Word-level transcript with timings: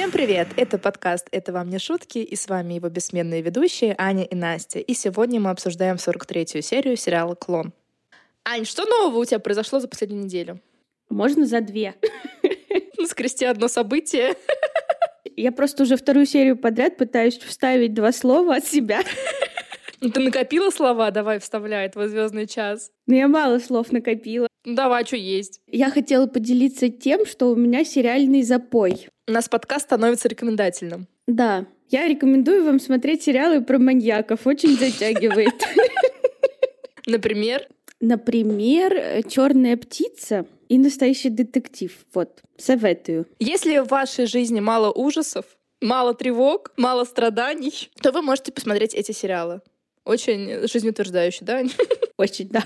Всем 0.00 0.12
привет! 0.12 0.48
Это 0.56 0.78
подкаст 0.78 1.28
«Это 1.30 1.52
вам 1.52 1.68
не 1.68 1.78
шутки» 1.78 2.20
и 2.20 2.34
с 2.34 2.48
вами 2.48 2.72
его 2.72 2.88
бессменные 2.88 3.42
ведущие 3.42 3.94
Аня 3.98 4.24
и 4.24 4.34
Настя. 4.34 4.78
И 4.78 4.94
сегодня 4.94 5.40
мы 5.40 5.50
обсуждаем 5.50 5.96
43-ю 5.96 6.62
серию 6.62 6.96
сериала 6.96 7.34
«Клон». 7.34 7.74
Ань, 8.42 8.64
что 8.64 8.86
нового 8.86 9.18
у 9.18 9.24
тебя 9.26 9.40
произошло 9.40 9.78
за 9.78 9.88
последнюю 9.88 10.24
неделю? 10.24 10.58
Можно 11.10 11.44
за 11.44 11.60
две. 11.60 11.96
Ну, 12.96 13.06
скрести 13.06 13.44
одно 13.44 13.68
событие. 13.68 14.36
Я 15.36 15.52
просто 15.52 15.82
уже 15.82 15.98
вторую 15.98 16.24
серию 16.24 16.56
подряд 16.56 16.96
пытаюсь 16.96 17.36
вставить 17.36 17.92
два 17.92 18.12
слова 18.12 18.56
от 18.56 18.64
себя. 18.64 19.02
Ну, 20.00 20.10
ты 20.10 20.20
накопила 20.20 20.70
слова? 20.70 21.10
Давай 21.10 21.40
вставляй 21.40 21.90
твой 21.90 22.08
звездный 22.08 22.46
час. 22.46 22.90
Но 23.06 23.16
я 23.16 23.28
мало 23.28 23.58
слов 23.58 23.92
накопила. 23.92 24.49
Ну, 24.64 24.74
давай, 24.74 25.06
что 25.06 25.16
есть. 25.16 25.60
Я 25.66 25.90
хотела 25.90 26.26
поделиться 26.26 26.88
тем, 26.90 27.24
что 27.24 27.50
у 27.50 27.56
меня 27.56 27.84
сериальный 27.84 28.42
запой. 28.42 29.08
У 29.26 29.32
нас 29.32 29.48
подкаст 29.48 29.86
становится 29.86 30.28
рекомендательным. 30.28 31.06
Да. 31.26 31.66
Я 31.88 32.06
рекомендую 32.06 32.64
вам 32.64 32.78
смотреть 32.78 33.22
сериалы 33.22 33.62
про 33.62 33.78
маньяков. 33.78 34.46
Очень 34.46 34.76
затягивает. 34.76 35.54
Например? 37.06 37.66
Например, 38.00 39.22
Черная 39.28 39.76
птица 39.76 40.46
и 40.68 40.78
настоящий 40.78 41.30
детектив. 41.30 41.96
Вот, 42.14 42.40
советую. 42.56 43.26
Если 43.38 43.78
в 43.78 43.88
вашей 43.88 44.26
жизни 44.26 44.60
мало 44.60 44.90
ужасов, 44.92 45.44
мало 45.80 46.14
тревог, 46.14 46.72
мало 46.76 47.04
страданий, 47.04 47.90
то 48.00 48.12
вы 48.12 48.22
можете 48.22 48.52
посмотреть 48.52 48.94
эти 48.94 49.12
сериалы. 49.12 49.60
Очень 50.04 50.66
жизнеутверждающий, 50.68 51.44
да? 51.44 51.62
Очень, 52.16 52.48
да. 52.48 52.64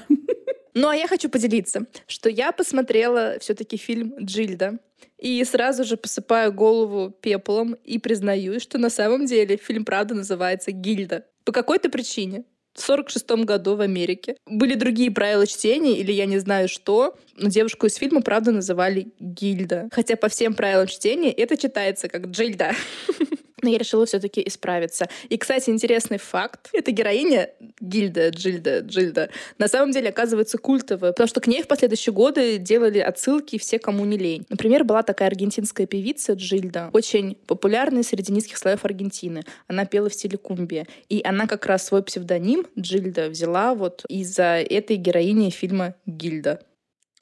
Ну 0.74 0.88
а 0.88 0.96
я 0.96 1.06
хочу 1.06 1.28
поделиться, 1.28 1.86
что 2.06 2.28
я 2.28 2.52
посмотрела 2.52 3.36
все-таки 3.40 3.76
фильм 3.76 4.14
Джильда. 4.20 4.78
И 5.18 5.42
сразу 5.44 5.84
же 5.84 5.96
посыпаю 5.96 6.52
голову 6.52 7.10
пеплом 7.10 7.74
и 7.84 7.98
признаюсь, 7.98 8.62
что 8.62 8.78
на 8.78 8.90
самом 8.90 9.26
деле 9.26 9.56
фильм 9.56 9.84
правда 9.84 10.14
называется 10.14 10.72
«Гильда». 10.72 11.24
По 11.44 11.52
какой-то 11.52 11.88
причине. 11.88 12.44
В 12.74 12.80
46 12.80 13.44
году 13.44 13.76
в 13.76 13.80
Америке. 13.80 14.36
Были 14.46 14.74
другие 14.74 15.12
правила 15.12 15.46
чтения, 15.46 15.96
или 15.96 16.10
я 16.10 16.26
не 16.26 16.38
знаю 16.38 16.68
что, 16.68 17.16
но 17.36 17.48
девушку 17.48 17.86
из 17.86 17.94
фильма, 17.94 18.20
правда, 18.20 18.50
называли 18.50 19.12
Гильда. 19.20 19.88
Хотя 19.92 20.16
по 20.16 20.28
всем 20.28 20.54
правилам 20.54 20.88
чтения 20.88 21.30
это 21.30 21.56
читается 21.56 22.08
как 22.08 22.26
Джильда. 22.26 22.72
но 23.64 23.70
я 23.70 23.78
решила 23.78 24.06
все-таки 24.06 24.42
исправиться. 24.46 25.08
И, 25.28 25.36
кстати, 25.36 25.70
интересный 25.70 26.18
факт. 26.18 26.68
Эта 26.72 26.90
героиня 26.92 27.50
Гильда, 27.80 28.28
Джильда, 28.28 28.80
Джильда, 28.80 29.30
на 29.58 29.68
самом 29.68 29.90
деле 29.90 30.10
оказывается 30.10 30.58
культовая, 30.58 31.12
потому 31.12 31.26
что 31.26 31.40
к 31.40 31.46
ней 31.46 31.62
в 31.62 31.66
последующие 31.66 32.12
годы 32.12 32.58
делали 32.58 32.98
отсылки 32.98 33.58
все, 33.58 33.78
кому 33.78 34.04
не 34.04 34.18
лень. 34.18 34.46
Например, 34.48 34.84
была 34.84 35.02
такая 35.02 35.28
аргентинская 35.28 35.86
певица 35.86 36.34
Джильда, 36.34 36.90
очень 36.92 37.36
популярная 37.46 38.02
среди 38.02 38.32
низких 38.32 38.58
слоев 38.58 38.84
Аргентины. 38.84 39.42
Она 39.66 39.86
пела 39.86 40.08
в 40.08 40.14
стиле 40.14 40.36
кумбия. 40.36 40.86
И 41.08 41.22
она 41.24 41.46
как 41.46 41.66
раз 41.66 41.86
свой 41.86 42.02
псевдоним 42.02 42.66
Джильда 42.78 43.28
взяла 43.28 43.74
вот 43.74 44.04
из-за 44.08 44.58
этой 44.58 44.96
героини 44.96 45.50
фильма 45.50 45.94
Гильда 46.06 46.60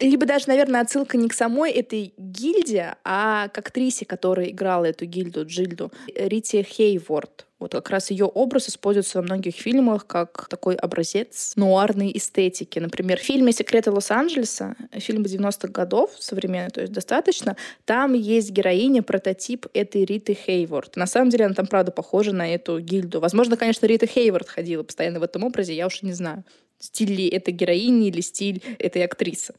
либо 0.02 0.26
даже, 0.26 0.48
наверное, 0.48 0.80
отсылка 0.80 1.16
не 1.16 1.28
к 1.28 1.34
самой 1.34 1.70
этой 1.70 2.12
гильдии, 2.16 2.86
а 3.04 3.48
к 3.48 3.58
актрисе, 3.58 4.04
которая 4.04 4.48
играла 4.48 4.86
эту 4.86 5.06
гильду, 5.06 5.46
Джильду, 5.46 5.92
Рити 6.14 6.62
Хейворд. 6.62 7.46
Вот 7.62 7.72
как 7.72 7.90
раз 7.90 8.10
ее 8.10 8.24
образ 8.24 8.68
используется 8.68 9.18
во 9.18 9.22
многих 9.22 9.54
фильмах 9.54 10.04
как 10.08 10.48
такой 10.48 10.74
образец 10.74 11.52
нуарной 11.54 12.10
эстетики. 12.12 12.80
Например, 12.80 13.20
в 13.20 13.22
фильме 13.22 13.52
«Секреты 13.52 13.92
Лос-Анджелеса», 13.92 14.74
фильм 14.94 15.22
90-х 15.22 15.68
годов, 15.68 16.10
современный, 16.18 16.72
то 16.72 16.80
есть 16.80 16.92
достаточно, 16.92 17.56
там 17.84 18.14
есть 18.14 18.50
героиня, 18.50 19.04
прототип 19.04 19.66
этой 19.74 20.04
Риты 20.04 20.34
Хейворд. 20.34 20.96
На 20.96 21.06
самом 21.06 21.30
деле 21.30 21.44
она 21.44 21.54
там, 21.54 21.68
правда, 21.68 21.92
похожа 21.92 22.32
на 22.32 22.52
эту 22.52 22.80
гильду. 22.80 23.20
Возможно, 23.20 23.56
конечно, 23.56 23.86
Рита 23.86 24.08
Хейворд 24.08 24.48
ходила 24.48 24.82
постоянно 24.82 25.20
в 25.20 25.22
этом 25.22 25.44
образе, 25.44 25.72
я 25.72 25.86
уж 25.86 26.02
не 26.02 26.14
знаю, 26.14 26.42
стиль 26.80 27.14
ли 27.14 27.28
этой 27.28 27.54
героини 27.54 28.08
или 28.08 28.20
стиль 28.20 28.60
этой 28.80 29.04
актрисы. 29.04 29.54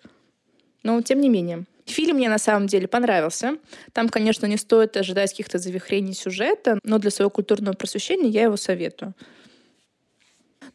Но 0.83 1.01
тем 1.01 1.21
не 1.21 1.29
менее. 1.29 1.65
Фильм 1.85 2.17
мне 2.17 2.29
на 2.29 2.37
самом 2.37 2.67
деле 2.67 2.87
понравился. 2.87 3.57
Там, 3.91 4.09
конечно, 4.09 4.45
не 4.45 4.57
стоит 4.57 4.95
ожидать 4.95 5.31
каких-то 5.31 5.57
завихрений 5.57 6.13
сюжета, 6.13 6.79
но 6.83 6.97
для 6.97 7.11
своего 7.11 7.29
культурного 7.29 7.75
просвещения 7.75 8.29
я 8.29 8.43
его 8.43 8.57
советую. 8.57 9.13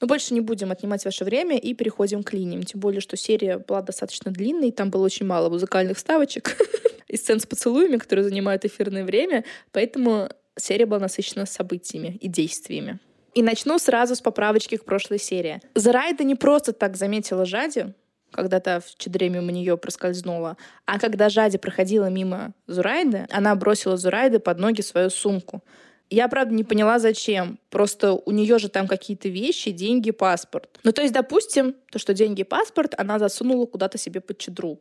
Но 0.01 0.07
больше 0.07 0.35
не 0.35 0.41
будем 0.41 0.71
отнимать 0.71 1.05
ваше 1.05 1.25
время 1.25 1.59
и 1.59 1.75
переходим 1.75 2.23
к 2.23 2.33
линиям. 2.33 2.63
Тем 2.63 2.81
более, 2.81 3.01
что 3.01 3.17
серия 3.17 3.59
была 3.59 3.83
достаточно 3.83 4.31
длинной, 4.31 4.71
там 4.71 4.91
было 4.91 5.05
очень 5.05 5.27
мало 5.27 5.49
музыкальных 5.49 5.99
ставочек 5.99 6.57
и 7.09 7.17
сцен 7.17 7.41
с 7.41 7.47
поцелуями, 7.47 7.97
которые 7.97 8.25
занимают 8.25 8.65
эфирное 8.65 9.05
время, 9.05 9.45
поэтому 9.73 10.29
серия 10.57 10.87
была 10.87 11.01
насыщена 11.01 11.47
событиями 11.47 12.19
и 12.21 12.29
действиями. 12.29 13.01
И 13.35 13.43
начну 13.43 13.79
сразу 13.79 14.15
с 14.15 14.21
поправочки 14.21 14.77
к 14.77 14.85
прошлой 14.85 15.19
серии. 15.19 15.61
Зарайда 15.75 16.25
не 16.25 16.35
просто 16.35 16.73
так 16.73 16.97
заметила 16.97 17.45
Жади, 17.45 17.95
когда-то 18.31 18.81
в 18.81 18.97
чедре 18.99 19.29
мимо 19.29 19.51
нее 19.53 19.77
проскользнула. 19.77 20.57
А 20.87 20.99
когда 20.99 21.29
Жади 21.29 21.59
проходила 21.59 22.11
мимо 22.11 22.53
Зурайды, 22.67 23.27
она 23.31 23.55
бросила 23.55 23.97
Зурайды 23.97 24.39
под 24.39 24.59
ноги 24.59 24.81
свою 24.81 25.11
сумку. 25.11 25.63
Я, 26.11 26.29
правда, 26.29 26.55
не 26.55 26.65
поняла, 26.65 26.99
зачем. 26.99 27.59
Просто 27.69 28.13
у 28.13 28.31
нее 28.31 28.59
же 28.59 28.69
там 28.69 28.87
какие-то 28.87 29.29
вещи, 29.29 29.73
деньги, 29.73 30.11
паспорт. 30.11 30.79
Ну, 30.83 30.93
то 30.93 31.03
есть, 31.03 31.13
допустим, 31.13 31.75
то, 31.91 31.99
что 31.99 32.15
деньги 32.15 32.41
и 32.41 32.45
паспорт, 32.45 32.95
она 32.97 33.19
засунула 33.19 33.67
куда-то 33.67 33.99
себе 33.99 34.21
под 34.21 34.39
чедру. 34.39 34.81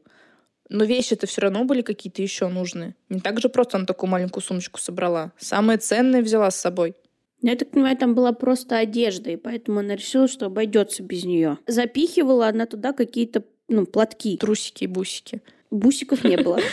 Но 0.69 0.83
вещи-то 0.85 1.27
все 1.27 1.41
равно 1.41 1.63
были 1.63 1.81
какие-то 1.81 2.21
еще 2.21 2.47
нужные. 2.47 2.95
Не 3.09 3.19
так 3.19 3.39
же 3.41 3.49
просто 3.49 3.77
она 3.77 3.85
такую 3.85 4.09
маленькую 4.09 4.43
сумочку 4.43 4.79
собрала. 4.79 5.31
Самое 5.37 5.79
ценное 5.79 6.21
взяла 6.21 6.49
с 6.51 6.55
собой. 6.55 6.95
Я 7.41 7.55
так 7.55 7.69
понимаю, 7.69 7.97
там 7.97 8.15
была 8.15 8.33
просто 8.33 8.77
одежда, 8.77 9.29
и 9.29 9.35
поэтому 9.35 9.79
она 9.79 9.95
решила, 9.95 10.27
что 10.27 10.47
обойдется 10.47 11.03
без 11.03 11.23
нее. 11.23 11.59
Запихивала 11.67 12.47
она 12.47 12.65
туда 12.65 12.93
какие-то 12.93 13.43
ну, 13.67 13.85
платки. 13.85 14.37
Трусики 14.37 14.85
и 14.85 14.87
бусики. 14.87 15.41
Бусиков 15.69 16.23
не 16.23 16.37
было. 16.37 16.59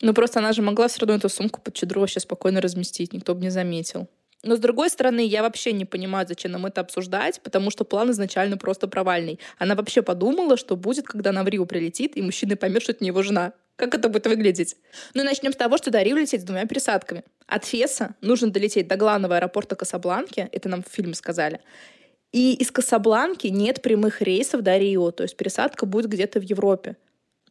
Ну, 0.00 0.14
просто 0.14 0.38
она 0.38 0.52
же 0.52 0.62
могла 0.62 0.86
все 0.86 1.00
равно 1.00 1.16
эту 1.16 1.28
сумку 1.28 1.60
под 1.60 1.74
чедру 1.74 2.00
вообще 2.00 2.20
спокойно 2.20 2.60
разместить, 2.60 3.12
никто 3.12 3.34
бы 3.34 3.40
не 3.40 3.50
заметил. 3.50 4.06
Но 4.44 4.54
с 4.56 4.60
другой 4.60 4.88
стороны, 4.88 5.26
я 5.26 5.42
вообще 5.42 5.72
не 5.72 5.84
понимаю, 5.84 6.26
зачем 6.28 6.52
нам 6.52 6.66
это 6.66 6.80
обсуждать, 6.80 7.40
потому 7.42 7.70
что 7.70 7.84
план 7.84 8.10
изначально 8.12 8.56
просто 8.56 8.86
провальный. 8.86 9.40
Она 9.58 9.74
вообще 9.74 10.00
подумала, 10.02 10.56
что 10.56 10.76
будет, 10.76 11.06
когда 11.06 11.30
она 11.30 11.42
в 11.42 11.48
Рио 11.48 11.66
прилетит, 11.66 12.16
и 12.16 12.22
мужчина 12.22 12.56
поймет, 12.56 12.82
что 12.82 12.92
это 12.92 13.02
не 13.02 13.08
его 13.08 13.22
жена. 13.22 13.52
Как 13.74 13.94
это 13.94 14.08
будет 14.08 14.26
выглядеть? 14.26 14.76
Ну, 15.14 15.24
начнем 15.24 15.52
с 15.52 15.56
того, 15.56 15.76
что 15.76 15.90
до 15.90 16.02
Рио 16.02 16.16
лететь 16.16 16.42
с 16.42 16.44
двумя 16.44 16.66
пересадками. 16.66 17.24
От 17.46 17.64
Феса 17.64 18.14
нужно 18.20 18.50
долететь 18.50 18.86
до 18.86 18.96
главного 18.96 19.36
аэропорта 19.36 19.74
Касабланки, 19.74 20.48
это 20.52 20.68
нам 20.68 20.82
в 20.82 20.88
фильме 20.88 21.14
сказали. 21.14 21.60
И 22.30 22.54
из 22.54 22.70
Касабланки 22.70 23.46
нет 23.48 23.82
прямых 23.82 24.20
рейсов 24.20 24.62
до 24.62 24.76
Рио, 24.76 25.10
то 25.10 25.22
есть 25.22 25.36
пересадка 25.36 25.86
будет 25.86 26.10
где-то 26.10 26.40
в 26.40 26.42
Европе. 26.42 26.96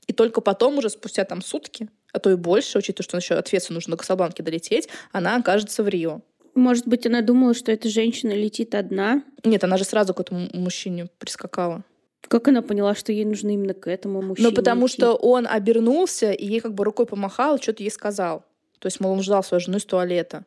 И 0.05 0.13
только 0.13 0.39
потом, 0.39 0.77
уже 0.77 0.89
спустя 0.89 1.25
там 1.25 1.41
сутки, 1.41 1.89
а 2.13 2.19
то 2.19 2.31
и 2.31 2.35
больше, 2.35 2.77
учитывая, 2.77 3.03
что 3.03 3.17
еще 3.17 3.35
от 3.35 3.47
Феса 3.49 3.73
нужно 3.73 3.91
до 3.91 3.97
Касабланки 3.97 4.41
долететь, 4.41 4.87
она 5.11 5.35
окажется 5.35 5.83
в 5.83 5.87
Рио. 5.87 6.21
Может 6.57 6.87
быть, 6.87 7.05
она 7.05 7.21
думала, 7.21 7.53
что 7.53 7.71
эта 7.71 7.87
женщина 7.87 8.31
летит 8.31 8.73
одна? 8.73 9.21
Нет, 9.43 9.63
она 9.63 9.77
же 9.77 9.83
сразу 9.83 10.15
к 10.15 10.19
этому 10.19 10.49
мужчине 10.53 11.07
прискакала. 11.19 11.83
Как 12.27 12.47
она 12.47 12.63
поняла, 12.63 12.95
что 12.95 13.11
ей 13.11 13.25
нужно 13.25 13.49
именно 13.51 13.75
к 13.75 13.87
этому 13.87 14.23
мужчине? 14.23 14.49
Ну, 14.49 14.55
потому 14.55 14.87
идти? 14.87 14.95
что 14.95 15.13
он 15.13 15.45
обернулся 15.47 16.31
и 16.31 16.47
ей 16.47 16.59
как 16.59 16.73
бы 16.73 16.83
рукой 16.83 17.05
помахал, 17.05 17.59
что-то 17.61 17.83
ей 17.83 17.91
сказал. 17.91 18.43
То 18.79 18.87
есть, 18.87 18.99
мол, 18.99 19.11
он 19.11 19.21
ждал 19.21 19.43
свою 19.43 19.61
жену 19.61 19.77
из 19.77 19.85
туалета. 19.85 20.45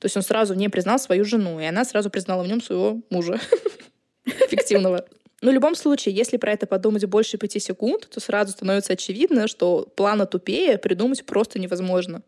То 0.00 0.04
есть 0.04 0.18
он 0.18 0.22
сразу 0.22 0.52
не 0.52 0.68
признал 0.68 0.98
свою 0.98 1.24
жену, 1.24 1.58
и 1.58 1.64
она 1.64 1.86
сразу 1.86 2.10
признала 2.10 2.42
в 2.42 2.46
нем 2.46 2.60
своего 2.60 3.00
мужа 3.08 3.40
фиктивного. 4.50 5.06
Но 5.40 5.50
в 5.50 5.54
любом 5.54 5.74
случае, 5.76 6.14
если 6.14 6.36
про 6.36 6.52
это 6.52 6.66
подумать 6.66 7.06
больше 7.06 7.38
пяти 7.38 7.58
секунд, 7.58 8.06
то 8.10 8.20
сразу 8.20 8.52
становится 8.52 8.92
очевидно, 8.92 9.48
что 9.48 9.88
плана 9.96 10.26
тупее 10.26 10.76
придумать 10.76 11.24
просто 11.24 11.58
невозможно. 11.58 12.22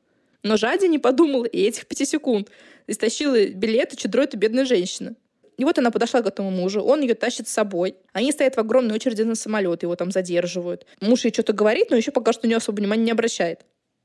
Но 0.44 0.58
Жади 0.58 0.86
не 0.86 0.98
подумала 0.98 1.46
и 1.46 1.62
этих 1.62 1.86
пяти 1.86 2.04
секунд. 2.04 2.50
Истощила 2.86 3.46
билеты 3.46 3.96
эта 4.22 4.36
бедная 4.36 4.64
женщина. 4.64 5.14
И 5.56 5.64
вот 5.64 5.78
она 5.78 5.90
подошла 5.90 6.20
к 6.20 6.26
этому 6.26 6.50
мужу, 6.50 6.82
он 6.82 7.00
ее 7.02 7.14
тащит 7.14 7.48
с 7.48 7.52
собой. 7.52 7.96
Они 8.12 8.32
стоят 8.32 8.56
в 8.56 8.58
огромной 8.58 8.96
очереди 8.96 9.22
на 9.22 9.36
самолет, 9.36 9.82
его 9.82 9.94
там 9.94 10.10
задерживают. 10.10 10.84
Муж 11.00 11.24
ей 11.24 11.32
что-то 11.32 11.52
говорит, 11.52 11.90
но 11.90 11.96
еще 11.96 12.10
пока 12.10 12.32
что 12.32 12.44
на 12.44 12.48
нее 12.48 12.56
особо 12.56 12.76
внимания 12.76 13.04
не 13.04 13.12
обращает. 13.12 13.64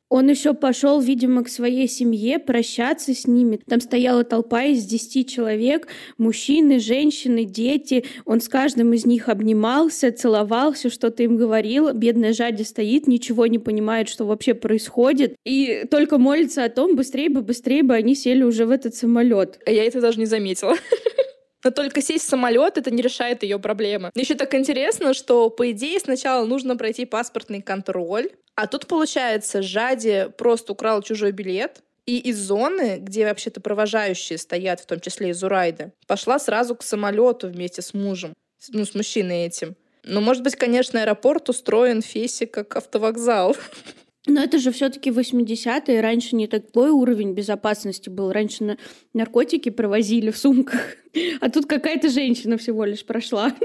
Он 0.09 0.27
еще 0.27 0.55
пошел, 0.55 0.99
видимо, 0.99 1.43
к 1.43 1.49
своей 1.49 1.87
семье 1.87 2.39
прощаться 2.39 3.13
с 3.13 3.27
ними. 3.27 3.59
Там 3.67 3.79
стояла 3.79 4.23
толпа 4.23 4.63
из 4.63 4.83
десяти 4.85 5.23
человек, 5.23 5.87
мужчины, 6.17 6.79
женщины, 6.79 7.45
дети. 7.45 8.05
Он 8.25 8.41
с 8.41 8.49
каждым 8.49 8.93
из 8.93 9.05
них 9.05 9.29
обнимался, 9.29 10.11
целовался, 10.11 10.89
что-то 10.89 11.21
им 11.21 11.37
говорил. 11.37 11.93
Бедная 11.93 12.33
Жади 12.33 12.63
стоит, 12.63 13.05
ничего 13.07 13.45
не 13.45 13.59
понимает, 13.59 14.09
что 14.09 14.25
вообще 14.25 14.55
происходит. 14.55 15.35
И 15.45 15.85
только 15.91 16.17
молится 16.17 16.63
о 16.63 16.69
том, 16.69 16.95
быстрее 16.95 17.29
бы, 17.29 17.41
быстрее 17.41 17.83
бы 17.83 17.93
они 17.93 18.15
сели 18.15 18.41
уже 18.41 18.65
в 18.65 18.71
этот 18.71 18.95
самолет. 18.95 19.59
А 19.67 19.71
я 19.71 19.83
это 19.85 20.01
даже 20.01 20.19
не 20.19 20.25
заметила. 20.25 20.75
Но 21.63 21.71
только 21.71 22.01
сесть 22.01 22.25
в 22.25 22.29
самолет 22.29 22.77
это 22.77 22.91
не 22.91 23.01
решает 23.01 23.43
ее 23.43 23.59
проблемы. 23.59 24.11
Еще 24.15 24.35
так 24.35 24.53
интересно, 24.55 25.13
что 25.13 25.49
по 25.49 25.71
идее 25.71 25.99
сначала 25.99 26.45
нужно 26.45 26.77
пройти 26.77 27.05
паспортный 27.05 27.61
контроль, 27.61 28.29
а 28.55 28.67
тут 28.67 28.87
получается 28.87 29.61
Жади 29.61 30.29
просто 30.37 30.73
украл 30.73 31.01
чужой 31.01 31.31
билет, 31.31 31.81
И 32.05 32.17
из 32.17 32.39
зоны, 32.39 32.97
где 32.99 33.25
вообще-то 33.25 33.61
провожающие 33.61 34.37
стоят, 34.37 34.79
в 34.79 34.85
том 34.85 34.99
числе 34.99 35.29
и 35.29 35.33
Зурайды, 35.33 35.91
пошла 36.07 36.39
сразу 36.39 36.75
к 36.75 36.83
самолету 36.83 37.47
вместе 37.47 37.81
с 37.81 37.93
мужем, 37.93 38.33
ну, 38.69 38.83
с 38.83 38.95
мужчиной 38.95 39.45
этим. 39.45 39.75
Ну, 40.03 40.19
может 40.21 40.43
быть, 40.43 40.55
конечно, 40.55 41.01
аэропорт 41.01 41.49
устроен 41.49 42.01
Феси 42.01 42.47
как 42.47 42.75
автовокзал. 42.75 43.55
Но 44.27 44.43
это 44.43 44.59
же 44.59 44.71
все-таки 44.71 45.11
80-е. 45.11 46.01
Раньше 46.01 46.35
не 46.35 46.47
такой 46.47 46.91
уровень 46.91 47.33
безопасности 47.33 48.09
был. 48.09 48.31
Раньше 48.31 48.63
на 48.63 48.77
наркотики 49.13 49.69
провозили 49.69 50.31
в 50.31 50.37
сумках. 50.37 50.95
А 51.41 51.49
тут 51.49 51.65
какая-то 51.65 52.09
женщина 52.09 52.57
всего 52.57 52.85
лишь 52.85 53.03
прошла. 53.03 53.55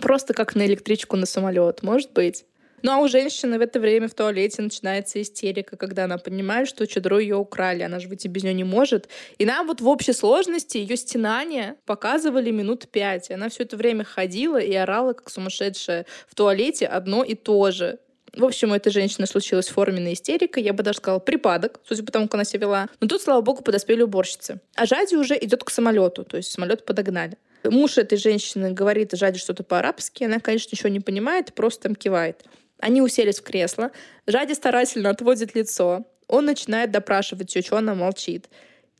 Просто 0.00 0.32
как 0.32 0.54
на 0.54 0.64
электричку 0.64 1.16
на 1.16 1.26
самолет, 1.26 1.82
может 1.82 2.12
быть. 2.12 2.46
Ну 2.84 2.92
а 2.92 2.98
у 2.98 3.08
женщины 3.08 3.58
в 3.58 3.62
это 3.62 3.80
время 3.80 4.08
в 4.08 4.14
туалете 4.14 4.60
начинается 4.60 5.20
истерика, 5.22 5.74
когда 5.76 6.04
она 6.04 6.18
понимает, 6.18 6.68
что 6.68 6.86
чудро 6.86 7.18
ее 7.18 7.36
украли, 7.36 7.82
она 7.82 7.98
же 7.98 8.08
выйти 8.08 8.28
без 8.28 8.42
нее 8.42 8.52
не 8.52 8.64
может. 8.64 9.08
И 9.38 9.46
нам 9.46 9.66
вот 9.66 9.80
в 9.80 9.88
общей 9.88 10.12
сложности 10.12 10.76
ее 10.76 10.98
стенания 10.98 11.76
показывали 11.86 12.50
минут 12.50 12.86
пять. 12.88 13.30
И 13.30 13.32
она 13.32 13.48
все 13.48 13.62
это 13.62 13.78
время 13.78 14.04
ходила 14.04 14.58
и 14.58 14.74
орала, 14.74 15.14
как 15.14 15.30
сумасшедшая, 15.30 16.04
в 16.28 16.34
туалете 16.34 16.86
одно 16.86 17.24
и 17.24 17.34
то 17.34 17.70
же. 17.70 18.00
В 18.36 18.44
общем, 18.44 18.72
у 18.72 18.74
этой 18.74 18.90
женщины 18.90 19.26
случилась 19.26 19.68
форменная 19.68 20.14
истерика, 20.14 20.58
я 20.58 20.72
бы 20.72 20.82
даже 20.82 20.98
сказала, 20.98 21.20
припадок, 21.20 21.80
судя 21.86 22.02
по 22.02 22.10
тому, 22.10 22.26
как 22.26 22.34
она 22.34 22.44
себя 22.44 22.66
вела. 22.66 22.88
Но 23.00 23.06
тут, 23.06 23.22
слава 23.22 23.40
богу, 23.40 23.62
подоспели 23.62 24.02
уборщицы. 24.02 24.60
А 24.74 24.86
Жади 24.86 25.14
уже 25.16 25.36
идет 25.40 25.62
к 25.62 25.70
самолету, 25.70 26.24
то 26.24 26.36
есть 26.36 26.50
самолет 26.50 26.84
подогнали. 26.84 27.38
Муж 27.62 27.96
этой 27.96 28.18
женщины 28.18 28.72
говорит 28.72 29.12
Жади 29.12 29.38
что-то 29.38 29.62
по-арабски, 29.62 30.24
она, 30.24 30.40
конечно, 30.40 30.70
ничего 30.72 30.88
не 30.88 31.00
понимает, 31.00 31.54
просто 31.54 31.84
там 31.84 31.94
кивает. 31.94 32.44
Они 32.78 33.00
уселись 33.00 33.38
в 33.38 33.42
кресло. 33.42 33.92
Жади 34.26 34.52
старательно 34.54 35.10
отводит 35.10 35.54
лицо. 35.54 36.04
Он 36.26 36.44
начинает 36.44 36.90
допрашивать 36.90 37.54
ее, 37.54 37.62
что 37.62 37.76
она 37.76 37.94
молчит. 37.94 38.48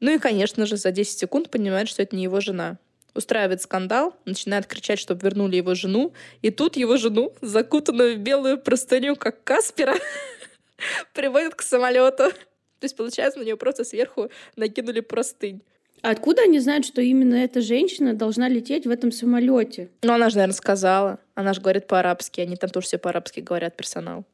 Ну 0.00 0.14
и, 0.14 0.18
конечно 0.18 0.64
же, 0.66 0.76
за 0.76 0.90
10 0.90 1.18
секунд 1.18 1.50
понимает, 1.50 1.88
что 1.88 2.02
это 2.02 2.14
не 2.16 2.22
его 2.22 2.40
жена. 2.40 2.78
Устраивает 3.14 3.62
скандал, 3.62 4.16
начинает 4.24 4.66
кричать, 4.66 4.98
чтобы 4.98 5.22
вернули 5.22 5.56
его 5.56 5.74
жену. 5.74 6.12
И 6.42 6.50
тут 6.50 6.76
его 6.76 6.96
жену, 6.96 7.32
закутанную 7.40 8.16
в 8.16 8.18
белую 8.18 8.58
простыню, 8.58 9.16
как 9.16 9.44
Каспера, 9.44 9.94
приводят 11.14 11.54
к 11.54 11.62
самолету. 11.62 12.30
То 12.30 12.84
есть, 12.84 12.96
получается, 12.96 13.38
на 13.38 13.44
нее 13.44 13.56
просто 13.56 13.84
сверху 13.84 14.30
накинули 14.56 15.00
простынь. 15.00 15.62
А 16.02 16.10
откуда 16.10 16.42
они 16.42 16.58
знают, 16.58 16.84
что 16.84 17.00
именно 17.00 17.36
эта 17.36 17.62
женщина 17.62 18.12
должна 18.12 18.46
лететь 18.46 18.84
в 18.84 18.90
этом 18.90 19.10
самолете? 19.10 19.88
Ну, 20.02 20.12
она 20.12 20.28
же, 20.28 20.36
наверное, 20.36 20.54
сказала. 20.54 21.18
Она 21.34 21.54
же 21.54 21.62
говорит 21.62 21.86
по-арабски. 21.86 22.42
Они 22.42 22.56
там 22.56 22.68
тоже 22.68 22.86
все 22.86 22.98
по-арабски 22.98 23.40
говорят, 23.40 23.74
персонал. 23.74 24.24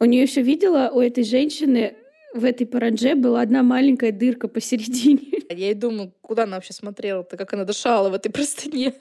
У 0.00 0.06
нее 0.06 0.22
еще 0.22 0.40
видела, 0.40 0.90
у 0.90 1.00
этой 1.00 1.24
женщины 1.24 1.96
в 2.34 2.44
этой 2.44 2.66
парадже 2.66 3.14
была 3.14 3.40
одна 3.40 3.62
маленькая 3.62 4.12
дырка 4.12 4.48
посередине. 4.48 5.42
Я 5.50 5.70
и 5.70 5.74
думаю, 5.74 6.12
куда 6.20 6.44
она 6.44 6.56
вообще 6.56 6.72
смотрела-то, 6.72 7.36
как 7.36 7.52
она 7.54 7.64
дышала 7.64 8.10
в 8.10 8.14
этой 8.14 8.30
простыне. 8.30 8.94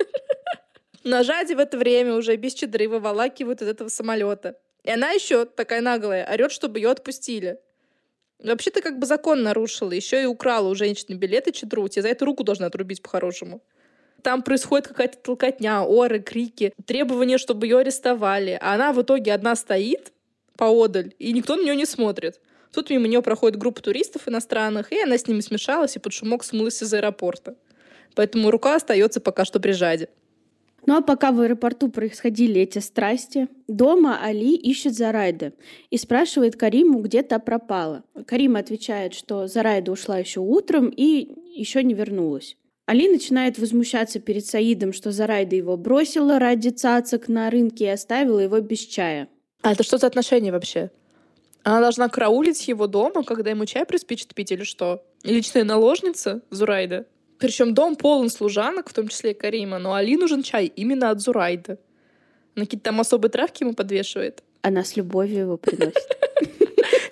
На 1.03 1.23
Жаде 1.23 1.55
в 1.55 1.59
это 1.59 1.77
время 1.77 2.15
уже 2.15 2.35
без 2.35 2.53
чедры 2.53 2.87
выволакивают 2.87 3.61
из 3.61 3.67
этого 3.67 3.89
самолета. 3.89 4.57
И 4.83 4.89
она 4.89 5.11
еще 5.11 5.45
такая 5.45 5.81
наглая, 5.81 6.27
орет, 6.31 6.51
чтобы 6.51 6.79
ее 6.79 6.89
отпустили. 6.89 7.59
Вообще-то 8.39 8.81
как 8.81 8.99
бы 8.99 9.05
закон 9.05 9.41
нарушила, 9.41 9.91
еще 9.91 10.21
и 10.21 10.25
украла 10.25 10.67
у 10.69 10.75
женщины 10.75 11.15
билеты 11.15 11.51
чедру, 11.51 11.87
тебе 11.87 12.03
за 12.03 12.09
это 12.09 12.23
руку 12.25 12.43
должны 12.43 12.65
отрубить 12.65 13.01
по-хорошему. 13.01 13.61
Там 14.21 14.43
происходит 14.43 14.87
какая-то 14.87 15.17
толкотня, 15.17 15.81
оры, 15.81 16.19
крики, 16.19 16.73
требования, 16.85 17.37
чтобы 17.37 17.65
ее 17.65 17.79
арестовали. 17.79 18.57
А 18.61 18.75
она 18.75 18.93
в 18.93 19.01
итоге 19.01 19.33
одна 19.33 19.55
стоит 19.55 20.11
поодаль, 20.57 21.13
и 21.19 21.33
никто 21.33 21.55
на 21.55 21.63
нее 21.63 21.75
не 21.75 21.85
смотрит. 21.85 22.39
Тут 22.77 22.91
мимо 22.91 23.07
нее 23.07 23.23
проходит 23.23 23.57
группа 23.57 23.81
туристов 23.81 24.27
иностранных, 24.27 24.91
и 24.91 25.01
она 25.01 25.17
с 25.17 25.25
ними 25.25 25.39
смешалась 25.39 25.95
и 25.95 25.99
под 25.99 26.13
шумок 26.13 26.43
смылась 26.43 26.83
из 26.83 26.93
аэропорта. 26.93 27.55
Поэтому 28.13 28.51
рука 28.51 28.75
остается 28.75 29.19
пока 29.19 29.45
что 29.45 29.59
при 29.59 29.71
жаде. 29.71 30.09
Ну 30.85 30.95
а 30.95 31.01
пока 31.01 31.31
в 31.31 31.41
аэропорту 31.41 31.89
происходили 31.89 32.61
эти 32.61 32.77
страсти, 32.77 33.47
дома 33.67 34.23
Али 34.23 34.55
ищет 34.55 34.93
Зарайда 34.93 35.53
и 35.89 35.97
спрашивает 35.97 36.55
Кариму, 36.55 36.99
где 36.99 37.23
та 37.23 37.39
пропала. 37.39 38.03
Карима 38.27 38.59
отвечает, 38.59 39.15
что 39.15 39.47
Зарайда 39.47 39.91
ушла 39.91 40.19
еще 40.19 40.39
утром 40.39 40.89
и 40.95 41.31
еще 41.55 41.81
не 41.81 41.95
вернулась. 41.95 42.57
Али 42.85 43.09
начинает 43.09 43.57
возмущаться 43.57 44.19
перед 44.19 44.45
Саидом, 44.45 44.93
что 44.93 45.11
Зарайда 45.11 45.55
его 45.55 45.77
бросила 45.77 46.37
ради 46.37 46.69
цацок 46.69 47.27
на 47.27 47.49
рынке 47.49 47.85
и 47.85 47.89
оставила 47.89 48.39
его 48.39 48.59
без 48.59 48.81
чая. 48.81 49.29
А 49.63 49.71
это 49.71 49.81
что 49.81 49.97
за 49.97 50.05
отношения 50.05 50.51
вообще? 50.51 50.91
Она 51.67 51.81
должна 51.81 52.07
караулить 52.07 52.65
его 52.69 52.87
дома, 52.87 53.25
когда 53.25 53.49
ему 53.49 53.65
чай 53.65 53.85
приспичит 53.85 54.33
пить 54.33 54.53
или 54.53 54.63
что? 54.63 55.03
Личная 55.23 55.65
наложница 55.65 56.41
Зурайда? 56.49 57.05
Причем 57.39 57.73
дом 57.73 57.97
полон 57.97 58.29
служанок, 58.29 58.89
в 58.89 58.93
том 58.93 59.09
числе 59.09 59.31
и 59.31 59.33
Карима, 59.33 59.77
но 59.77 59.93
Али 59.93 60.15
нужен 60.15 60.43
чай 60.43 60.67
именно 60.67 61.09
от 61.09 61.19
Зурайда. 61.19 61.77
Она 62.55 62.63
какие-то 62.63 62.85
там 62.85 63.01
особые 63.01 63.31
травки 63.31 63.63
ему 63.63 63.73
подвешивает. 63.73 64.43
Она 64.61 64.85
с 64.85 64.95
любовью 64.95 65.39
его 65.39 65.57
приносит. 65.57 66.07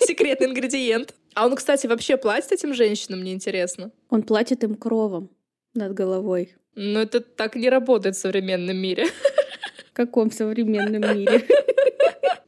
Секретный 0.00 0.46
ингредиент. 0.46 1.14
А 1.34 1.44
он, 1.44 1.54
кстати, 1.54 1.86
вообще 1.86 2.16
платит 2.16 2.52
этим 2.52 2.72
женщинам, 2.72 3.20
мне 3.20 3.34
интересно. 3.34 3.90
Он 4.08 4.22
платит 4.22 4.64
им 4.64 4.74
кровом 4.74 5.28
над 5.74 5.92
головой. 5.92 6.54
Но 6.74 7.02
это 7.02 7.20
так 7.20 7.56
не 7.56 7.68
работает 7.68 8.16
в 8.16 8.20
современном 8.20 8.78
мире. 8.78 9.08
В 9.90 9.92
каком 9.92 10.30
современном 10.30 11.14
мире? 11.14 11.46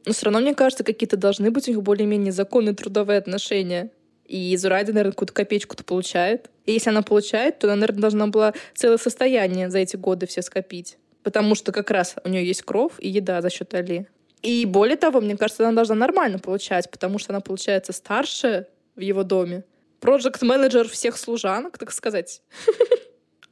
Но 0.09 0.13
все 0.13 0.25
равно, 0.25 0.39
мне 0.39 0.55
кажется, 0.55 0.83
какие-то 0.83 1.17
должны 1.17 1.51
быть 1.51 1.67
у 1.67 1.71
них 1.71 1.83
более-менее 1.83 2.31
законные 2.31 2.73
трудовые 2.73 3.19
отношения. 3.19 3.91
И 4.25 4.57
Зурайда, 4.57 4.91
наверное, 4.91 5.11
какую-то 5.11 5.35
копеечку-то 5.35 5.83
получает. 5.83 6.49
И 6.65 6.71
если 6.71 6.89
она 6.89 7.03
получает, 7.03 7.59
то 7.59 7.67
она, 7.67 7.75
наверное, 7.75 8.01
должна 8.01 8.25
была 8.25 8.55
целое 8.73 8.97
состояние 8.97 9.69
за 9.69 9.77
эти 9.77 9.97
годы 9.97 10.25
все 10.25 10.41
скопить. 10.41 10.97
Потому 11.21 11.53
что 11.53 11.71
как 11.71 11.91
раз 11.91 12.15
у 12.23 12.27
нее 12.27 12.43
есть 12.43 12.63
кровь 12.63 12.93
и 12.97 13.07
еда 13.07 13.43
за 13.43 13.51
счет 13.51 13.71
Али. 13.75 14.07
И 14.41 14.65
более 14.65 14.97
того, 14.97 15.21
мне 15.21 15.37
кажется, 15.37 15.63
она 15.63 15.75
должна 15.75 15.93
нормально 15.93 16.39
получать, 16.39 16.89
потому 16.89 17.19
что 17.19 17.31
она, 17.31 17.41
получается, 17.41 17.93
старше 17.93 18.65
в 18.95 19.01
его 19.01 19.21
доме. 19.21 19.63
Проджект-менеджер 19.99 20.89
всех 20.89 21.17
служанок, 21.17 21.77
так 21.77 21.91
сказать. 21.91 22.41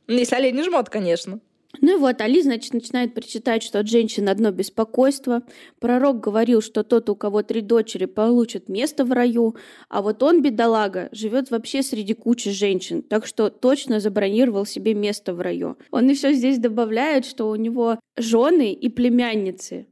Ну, 0.10 0.16
если 0.18 0.36
Али 0.36 0.54
не 0.54 0.64
жмот, 0.64 0.90
конечно. 0.90 1.40
Ну 1.82 1.98
и 1.98 2.00
вот, 2.00 2.22
Али, 2.22 2.42
значит, 2.42 2.74
начинает 2.74 3.14
прочитать, 3.14 3.64
что 3.64 3.80
от 3.80 3.88
женщин 3.88 4.30
одно 4.30 4.52
беспокойство. 4.52 5.44
Пророк 5.80 6.20
говорил, 6.20 6.62
что 6.62 6.84
тот, 6.84 7.10
у 7.10 7.16
кого 7.16 7.44
три 7.44 7.62
дочери, 7.62 8.06
получит 8.06 8.70
место 8.70 9.06
в 9.06 9.12
раю, 9.12 9.56
а 9.90 10.02
вот 10.02 10.24
он, 10.24 10.42
бедолага, 10.42 11.10
живет 11.12 11.52
вообще 11.52 11.84
среди 11.84 12.14
кучи 12.14 12.52
женщин, 12.52 13.02
так 13.02 13.26
что 13.26 13.50
точно 13.50 14.00
забронировал 14.00 14.66
себе 14.66 14.94
место 14.94 15.34
в 15.34 15.42
раю. 15.42 15.78
Он 15.92 16.10
еще 16.10 16.34
здесь 16.34 16.58
добавляет, 16.58 17.26
что 17.26 17.50
у 17.50 17.56
него 17.56 18.00
жены 18.16 18.74
и 18.74 18.90
племянницы, 18.90 19.88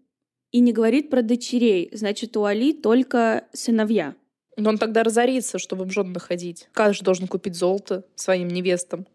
и 0.51 0.60
не 0.60 0.72
говорит 0.72 1.10
про 1.10 1.22
дочерей, 1.22 1.89
значит, 1.92 2.38
у 2.38 2.46
Али 2.46 2.74
только 2.74 3.48
сыновья. 3.54 4.15
Но 4.58 4.70
он 4.70 4.77
тогда 4.77 5.04
разорится, 5.04 5.60
чтобы 5.60 5.89
жен 5.89 6.13
находить. 6.13 6.70
Каждый 6.72 7.04
должен 7.04 7.27
купить 7.27 7.56
золото 7.56 8.06
своим 8.15 8.48
невестам. 8.48 9.06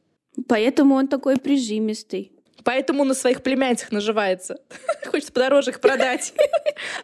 Поэтому 0.47 0.95
он 0.95 1.09
такой 1.09 1.39
прижимистый. 1.39 2.33
Поэтому 2.65 3.05
на 3.05 3.15
своих 3.15 3.43
племянницах 3.43 3.93
наживается. 3.93 4.59
Хочет 5.07 5.33
подороже 5.33 5.71
их 5.71 5.81
продать. 5.81 6.33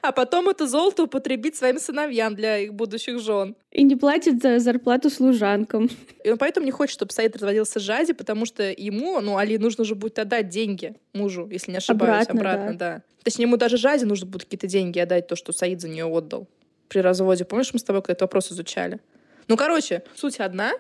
А 0.03 0.13
потом 0.13 0.49
это 0.49 0.67
золото 0.67 1.05
употребить 1.05 1.57
своим 1.57 1.79
сыновьям 1.79 2.35
для 2.35 2.59
их 2.59 2.75
будущих 2.75 3.19
жен. 3.21 3.57
И 3.71 3.83
не 3.83 3.97
платит 3.97 4.43
за 4.43 4.59
зарплату 4.59 5.11
служанкам. 5.11 5.91
И 6.25 6.31
он 6.31 6.39
поэтому 6.39 6.67
не 6.67 6.73
хочет, 6.73 6.95
чтобы 6.95 7.13
Саид 7.13 7.35
разводился 7.35 7.79
с 7.79 7.83
Жади, 7.83 8.13
потому 8.13 8.47
что 8.47 8.63
ему, 8.65 9.21
ну, 9.21 9.37
Али, 9.37 9.59
нужно 9.59 9.85
же 9.85 9.95
будет 9.95 10.19
отдать 10.19 10.49
деньги 10.49 10.95
мужу, 11.13 11.49
если 11.51 11.73
не 11.73 11.79
ошибаюсь. 11.79 12.27
Обратно, 12.29 12.41
Обратно 12.41 12.79
да. 12.79 12.95
да. 12.97 13.03
Точнее, 13.23 13.45
ему 13.45 13.57
даже 13.57 13.77
Жади 13.77 14.05
нужно 14.05 14.27
будет 14.27 14.45
какие-то 14.45 14.67
деньги 14.67 14.99
отдать, 14.99 15.27
то, 15.27 15.37
что 15.37 15.53
Саид 15.53 15.81
за 15.81 15.89
нее 15.89 16.07
отдал 16.07 16.49
при 16.89 17.01
разводе. 17.01 17.45
Помнишь, 17.45 17.73
мы 17.73 17.79
с 17.79 17.83
тобой 17.83 18.01
этот 18.03 18.23
вопрос 18.23 18.53
изучали? 18.53 19.01
Ну, 19.49 19.57
короче, 19.57 20.03
суть 20.15 20.41
одна 20.41 20.73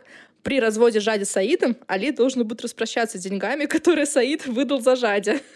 при 0.42 0.60
разводе 0.60 1.00
Жади 1.00 1.24
с 1.24 1.30
Саидом 1.30 1.76
Али 1.86 2.10
должен 2.10 2.46
будет 2.46 2.62
распрощаться 2.62 3.18
с 3.18 3.22
деньгами, 3.22 3.66
которые 3.66 4.06
Саид 4.06 4.46
выдал 4.46 4.80
за 4.80 4.96
Жади. 4.96 5.40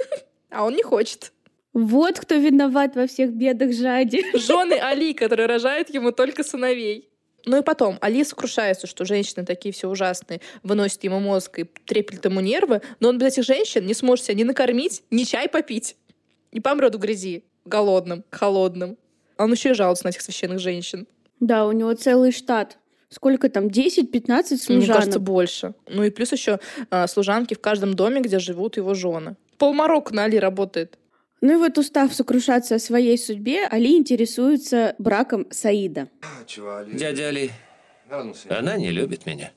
А 0.52 0.64
он 0.64 0.74
не 0.74 0.82
хочет. 0.82 1.32
Вот 1.72 2.18
кто 2.18 2.34
виноват 2.34 2.96
во 2.96 3.06
всех 3.06 3.30
бедах 3.30 3.72
Жади. 3.72 4.24
Жены 4.36 4.74
Али, 4.74 5.14
которые 5.14 5.46
рожают 5.46 5.90
ему 5.90 6.10
только 6.10 6.42
сыновей. 6.42 7.08
Ну 7.46 7.58
и 7.58 7.62
потом, 7.62 7.98
Али 8.00 8.24
сокрушается, 8.24 8.86
что 8.86 9.04
женщины 9.04 9.46
такие 9.46 9.72
все 9.72 9.88
ужасные, 9.88 10.40
выносят 10.62 11.04
ему 11.04 11.20
мозг 11.20 11.60
и 11.60 11.64
треплет 11.64 12.24
ему 12.24 12.40
нервы, 12.40 12.82
но 12.98 13.08
он 13.08 13.18
без 13.18 13.28
этих 13.28 13.44
женщин 13.44 13.86
не 13.86 13.94
сможет 13.94 14.26
себя 14.26 14.34
ни 14.34 14.42
накормить, 14.42 15.04
ни 15.10 15.22
чай 15.22 15.48
попить. 15.48 15.96
Не 16.52 16.60
помрет 16.60 16.96
в 16.96 16.98
грязи, 16.98 17.44
голодным, 17.64 18.24
холодным. 18.30 18.98
Он 19.38 19.52
еще 19.52 19.70
и 19.70 19.74
жалуется 19.74 20.04
на 20.04 20.10
этих 20.10 20.20
священных 20.20 20.58
женщин. 20.58 21.06
Да, 21.38 21.66
у 21.66 21.72
него 21.72 21.94
целый 21.94 22.32
штат 22.32 22.76
сколько 23.10 23.48
там, 23.48 23.66
10-15 23.66 24.56
служанок? 24.56 24.68
Мне 24.68 24.86
кажется, 24.86 25.18
больше. 25.20 25.74
Ну 25.88 26.04
и 26.04 26.10
плюс 26.10 26.32
еще 26.32 26.60
а, 26.90 27.06
служанки 27.06 27.54
в 27.54 27.60
каждом 27.60 27.94
доме, 27.94 28.20
где 28.20 28.38
живут 28.38 28.76
его 28.76 28.94
жены. 28.94 29.36
Пол 29.58 29.74
Марокко 29.74 30.14
на 30.14 30.24
Али 30.24 30.38
работает. 30.38 30.96
Ну 31.42 31.54
и 31.54 31.56
вот 31.56 31.78
устав 31.78 32.14
сокрушаться 32.14 32.76
о 32.76 32.78
своей 32.78 33.18
судьбе, 33.18 33.66
Али 33.66 33.96
интересуется 33.96 34.94
браком 34.98 35.46
Саида. 35.50 36.08
Дядя 36.92 37.28
Али, 37.28 37.50
Она 38.48 38.76
не 38.76 38.90
любит 38.90 39.26
меня. 39.26 39.52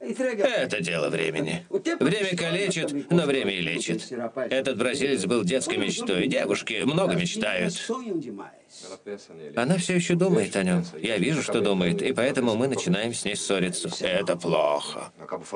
Это 0.00 0.80
дело 0.80 1.08
времени. 1.08 1.66
Время 1.70 2.36
калечит, 2.36 3.10
но 3.10 3.26
время 3.26 3.52
и 3.52 3.60
лечит. 3.60 4.12
Этот 4.50 4.78
бразилец 4.78 5.24
был 5.26 5.42
детской 5.42 5.76
мечтой. 5.76 6.28
Девушки 6.28 6.82
много 6.84 7.14
мечтают. 7.14 7.74
Она 9.56 9.76
все 9.78 9.94
еще 9.96 10.14
думает 10.14 10.54
о 10.54 10.62
нем. 10.62 10.84
Я 11.00 11.18
вижу, 11.18 11.42
что 11.42 11.60
думает, 11.60 12.02
и 12.02 12.12
поэтому 12.12 12.54
мы 12.54 12.68
начинаем 12.68 13.12
с 13.12 13.24
ней 13.24 13.34
ссориться. 13.34 13.90
Это 14.04 14.36
плохо. 14.36 15.10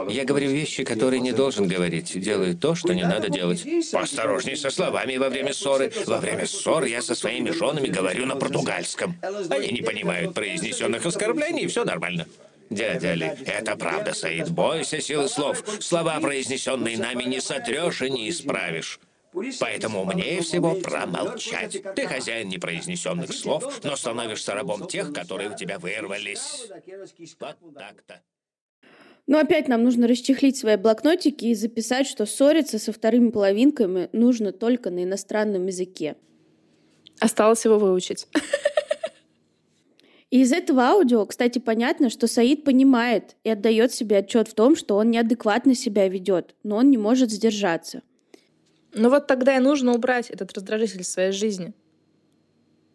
Я 0.09 0.25
говорю 0.25 0.51
вещи, 0.51 0.83
которые 0.83 1.21
не 1.21 1.33
должен 1.33 1.69
говорить. 1.69 2.19
Делаю 2.19 2.57
то, 2.57 2.75
что 2.75 2.95
не 2.95 3.05
надо 3.05 3.29
делать. 3.29 3.65
Поосторожней 3.93 4.57
со 4.57 4.71
словами 4.71 5.19
во 5.19 5.29
время 5.29 5.53
ссоры. 5.53 5.93
Во 6.07 6.19
время 6.19 6.47
ссоры 6.47 6.89
я 6.89 7.01
со 7.01 7.15
своими 7.15 7.51
женами 7.51 7.87
говорю 7.87 8.27
на 8.27 8.35
португальском. 8.37 9.17
Они 9.51 9.69
не 9.69 9.83
понимают 9.83 10.35
произнесенных 10.35 11.07
оскорблений, 11.07 11.67
все 11.67 11.85
нормально. 11.85 12.27
Дядя 12.75 13.15
Ли, 13.15 13.31
это 13.47 13.77
правда, 13.77 14.15
Саид. 14.15 14.51
Бойся 14.51 15.01
силы 15.01 15.29
слов. 15.29 15.63
Слова, 15.81 16.19
произнесенные 16.21 16.99
нами, 16.99 17.25
не 17.25 17.41
сотрешь 17.41 18.03
и 18.03 18.11
не 18.11 18.31
исправишь. 18.31 18.99
Поэтому 19.61 20.03
умнее 20.03 20.43
всего 20.43 20.75
промолчать. 20.75 21.83
Ты 21.95 22.07
хозяин 22.07 22.49
непроизнесенных 22.49 23.33
слов, 23.33 23.81
но 23.83 23.97
становишься 23.97 24.55
рабом 24.55 24.87
тех, 24.87 25.13
которые 25.13 25.51
у 25.51 25.57
тебя 25.57 25.79
вырвались. 25.79 26.69
Вот 27.41 27.57
так-то. 27.75 28.21
Но 29.27 29.39
опять 29.39 29.69
нам 29.69 29.85
нужно 29.85 30.09
расчехлить 30.09 30.57
свои 30.57 30.77
блокнотики 30.77 31.47
и 31.47 31.55
записать, 31.55 32.07
что 32.07 32.27
ссориться 32.27 32.79
со 32.79 32.93
вторыми 32.93 33.31
половинками 33.31 34.09
нужно 34.13 34.53
только 34.53 34.91
на 34.91 35.05
иностранном 35.05 35.67
языке. 35.67 36.17
Осталось 37.21 37.65
его 37.65 37.79
выучить. 37.79 38.27
И 40.33 40.41
из 40.41 40.51
этого 40.51 40.85
аудио, 40.85 41.27
кстати, 41.27 41.59
понятно, 41.59 42.09
что 42.09 42.27
Саид 42.27 42.65
понимает 42.65 43.37
и 43.45 43.51
отдает 43.51 43.93
себе 43.93 44.17
отчет 44.17 44.49
в 44.49 44.55
том, 44.55 44.77
что 44.77 44.97
он 44.97 45.11
неадекватно 45.11 45.75
себя 45.75 46.09
ведет, 46.09 46.55
но 46.63 46.77
он 46.77 46.91
не 46.91 46.97
может 46.97 47.31
сдержаться. 47.31 48.01
Ну 48.95 49.11
вот 49.11 49.27
тогда 49.27 49.55
и 49.59 49.61
нужно 49.61 49.93
убрать 49.93 50.31
этот 50.31 50.55
раздражитель 50.55 51.03
в 51.03 51.07
своей 51.07 51.33
жизни. 51.33 51.75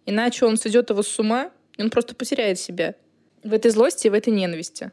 Иначе 0.08 0.48
он 0.48 0.58
сойдет 0.58 0.89
его 0.89 1.03
с 1.03 1.20
ума, 1.20 1.51
и 1.77 1.84
он 1.84 1.91
просто 1.91 2.15
потеряет 2.15 2.58
себя 2.58 2.96
в 3.44 3.53
этой 3.53 3.70
злости 3.70 4.08
и 4.08 4.10
в 4.10 4.15
этой 4.15 4.34
ненависти. 4.34 4.91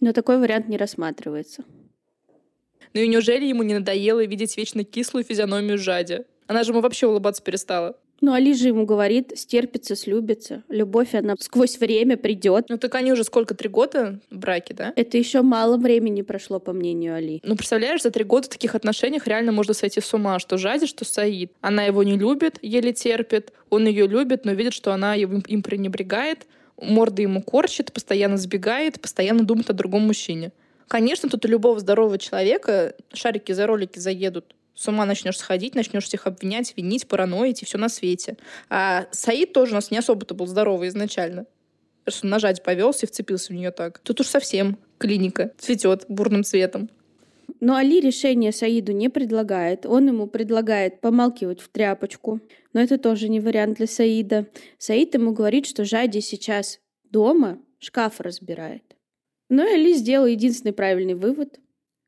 Но 0.00 0.12
такой 0.12 0.36
вариант 0.36 0.66
не 0.66 0.78
рассматривается. 0.78 1.62
Ну 2.92 3.02
и 3.02 3.06
неужели 3.06 3.44
ему 3.44 3.62
не 3.62 3.74
надоело 3.74 4.24
видеть 4.24 4.56
вечно 4.56 4.82
кислую 4.82 5.22
физиономию 5.22 5.78
Жади? 5.78 6.24
Она 6.48 6.64
же 6.64 6.72
ему 6.72 6.80
вообще 6.80 7.06
улыбаться 7.06 7.40
перестала. 7.40 7.96
Ну, 8.20 8.32
Али 8.34 8.52
же 8.52 8.68
ему 8.68 8.84
говорит, 8.84 9.32
стерпится, 9.36 9.96
слюбится. 9.96 10.62
Любовь, 10.68 11.14
она 11.14 11.36
сквозь 11.38 11.78
время 11.78 12.16
придет. 12.18 12.66
Ну, 12.68 12.76
так 12.76 12.94
они 12.94 13.12
уже 13.12 13.24
сколько, 13.24 13.54
три 13.54 13.68
года 13.68 14.20
в 14.30 14.36
браке, 14.36 14.74
да? 14.74 14.92
Это 14.94 15.16
еще 15.16 15.40
мало 15.40 15.78
времени 15.78 16.20
прошло, 16.22 16.60
по 16.60 16.72
мнению 16.72 17.14
Али. 17.14 17.40
Ну, 17.42 17.56
представляешь, 17.56 18.02
за 18.02 18.10
три 18.10 18.24
года 18.24 18.46
в 18.46 18.50
таких 18.50 18.74
отношениях 18.74 19.26
реально 19.26 19.52
можно 19.52 19.72
сойти 19.72 20.00
с 20.00 20.12
ума, 20.12 20.38
что 20.38 20.58
Жади, 20.58 20.86
что 20.86 21.04
Саид. 21.04 21.52
Она 21.62 21.84
его 21.84 22.02
не 22.02 22.18
любит, 22.18 22.58
еле 22.60 22.92
терпит, 22.92 23.52
он 23.70 23.86
ее 23.86 24.06
любит, 24.06 24.44
но 24.44 24.52
видит, 24.52 24.74
что 24.74 24.92
она 24.92 25.16
им, 25.16 25.62
пренебрегает, 25.62 26.46
морда 26.76 27.22
ему 27.22 27.42
корчит, 27.42 27.92
постоянно 27.92 28.36
сбегает, 28.36 29.00
постоянно 29.00 29.44
думает 29.44 29.70
о 29.70 29.74
другом 29.74 30.02
мужчине. 30.02 30.52
Конечно, 30.88 31.28
тут 31.28 31.44
у 31.44 31.48
любого 31.48 31.78
здорового 31.78 32.18
человека 32.18 32.94
шарики 33.12 33.52
за 33.52 33.66
ролики 33.66 33.98
заедут 33.98 34.56
с 34.74 34.88
ума 34.88 35.04
начнешь 35.04 35.38
сходить, 35.38 35.74
начнешь 35.74 36.04
всех 36.04 36.26
обвинять, 36.26 36.74
винить, 36.76 37.06
параноить 37.06 37.62
и 37.62 37.64
все 37.64 37.78
на 37.78 37.88
свете. 37.88 38.36
А 38.68 39.06
Саид 39.10 39.52
тоже 39.52 39.72
у 39.72 39.74
нас 39.74 39.90
не 39.90 39.98
особо-то 39.98 40.34
был 40.34 40.46
здоровый 40.46 40.88
изначально. 40.88 41.46
Просто 42.04 42.26
нажать 42.26 42.62
повелся 42.62 43.06
и 43.06 43.08
вцепился 43.08 43.52
в 43.52 43.56
нее 43.56 43.70
так. 43.70 43.98
Тут 44.00 44.20
уж 44.20 44.26
совсем 44.26 44.78
клиника 44.98 45.52
цветет 45.58 46.06
бурным 46.08 46.44
цветом. 46.44 46.88
Но 47.60 47.76
Али 47.76 48.00
решение 48.00 48.52
Саиду 48.52 48.92
не 48.92 49.08
предлагает. 49.08 49.84
Он 49.84 50.06
ему 50.06 50.26
предлагает 50.26 51.00
помалкивать 51.00 51.60
в 51.60 51.68
тряпочку. 51.68 52.40
Но 52.72 52.80
это 52.80 52.96
тоже 52.96 53.28
не 53.28 53.40
вариант 53.40 53.78
для 53.78 53.86
Саида. 53.86 54.46
Саид 54.78 55.14
ему 55.14 55.32
говорит, 55.32 55.66
что 55.66 55.84
Жади 55.84 56.20
сейчас 56.20 56.80
дома 57.04 57.58
шкаф 57.78 58.20
разбирает. 58.20 58.96
Но 59.48 59.64
Али 59.64 59.94
сделал 59.94 60.26
единственный 60.26 60.72
правильный 60.72 61.14
вывод. 61.14 61.58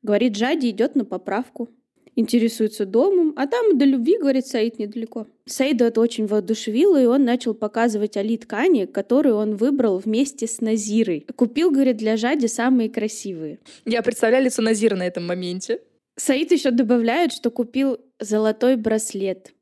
Говорит, 0.01 0.35
Жади 0.37 0.69
идет 0.69 0.95
на 0.95 1.05
поправку 1.05 1.69
интересуется 2.15 2.85
домом, 2.85 3.33
а 3.35 3.47
там 3.47 3.77
до 3.77 3.85
любви, 3.85 4.17
говорит 4.17 4.47
Саид, 4.47 4.79
недалеко. 4.79 5.27
Саида 5.45 5.85
это 5.85 6.01
очень 6.01 6.25
воодушевило, 6.25 7.01
и 7.01 7.05
он 7.05 7.25
начал 7.25 7.53
показывать 7.53 8.17
Али 8.17 8.37
ткани, 8.37 8.85
которые 8.85 9.35
он 9.35 9.55
выбрал 9.55 9.97
вместе 9.97 10.47
с 10.47 10.61
Назирой. 10.61 11.25
Купил, 11.35 11.71
говорит, 11.71 11.97
для 11.97 12.17
Жади 12.17 12.47
самые 12.47 12.89
красивые. 12.89 13.59
Я 13.85 14.01
представляю 14.01 14.45
лицо 14.45 14.61
Назира 14.61 14.95
на 14.95 15.07
этом 15.07 15.25
моменте. 15.25 15.81
Саид 16.15 16.51
еще 16.51 16.71
добавляет, 16.71 17.33
что 17.33 17.49
купил 17.49 17.97
золотой 18.19 18.75
браслет. 18.75 19.53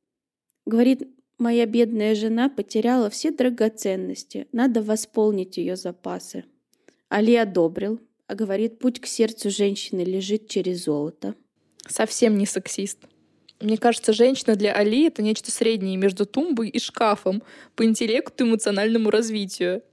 Говорит, 0.66 1.08
моя 1.38 1.66
бедная 1.66 2.14
жена 2.14 2.50
потеряла 2.50 3.10
все 3.10 3.32
драгоценности, 3.32 4.48
надо 4.52 4.84
восполнить 4.84 5.58
ее 5.58 5.76
запасы. 5.76 6.44
Али 7.10 7.36
одобрил, 7.36 8.00
а 8.28 8.36
говорит, 8.36 8.80
путь 8.80 9.00
к 9.00 9.06
сердцу 9.06 9.50
женщины 9.50 10.02
лежит 10.02 10.48
через 10.48 10.86
золото 10.86 11.36
совсем 11.88 12.38
не 12.38 12.46
сексист. 12.46 13.00
Мне 13.60 13.78
кажется, 13.78 14.12
женщина 14.12 14.56
для 14.56 14.74
Али— 14.74 15.08
это 15.08 15.22
нечто 15.22 15.52
среднее 15.52 15.98
между 15.98 16.26
тумбой 16.26 16.70
и 16.70 16.80
шкафом 16.80 17.44
по 17.76 17.86
интеллекту 17.86 18.46
и 18.46 18.48
эмоциональному 18.48 19.12
развитию. 19.12 19.84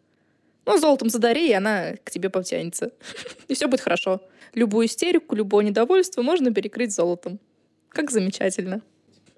Ну, 0.64 0.78
золотом 0.78 1.10
задари, 1.10 1.48
и 1.48 1.52
она 1.52 1.94
к 2.04 2.10
тебе 2.10 2.28
потянется. 2.28 2.92
И 3.48 3.54
все 3.54 3.68
будет 3.68 3.80
хорошо. 3.80 4.20
Любую 4.54 4.86
истерику, 4.86 5.34
любое 5.34 5.64
недовольство 5.64 6.20
можно 6.20 6.52
перекрыть 6.52 6.92
золотом. 6.92 7.40
Как 7.88 8.10
замечательно. 8.10 8.82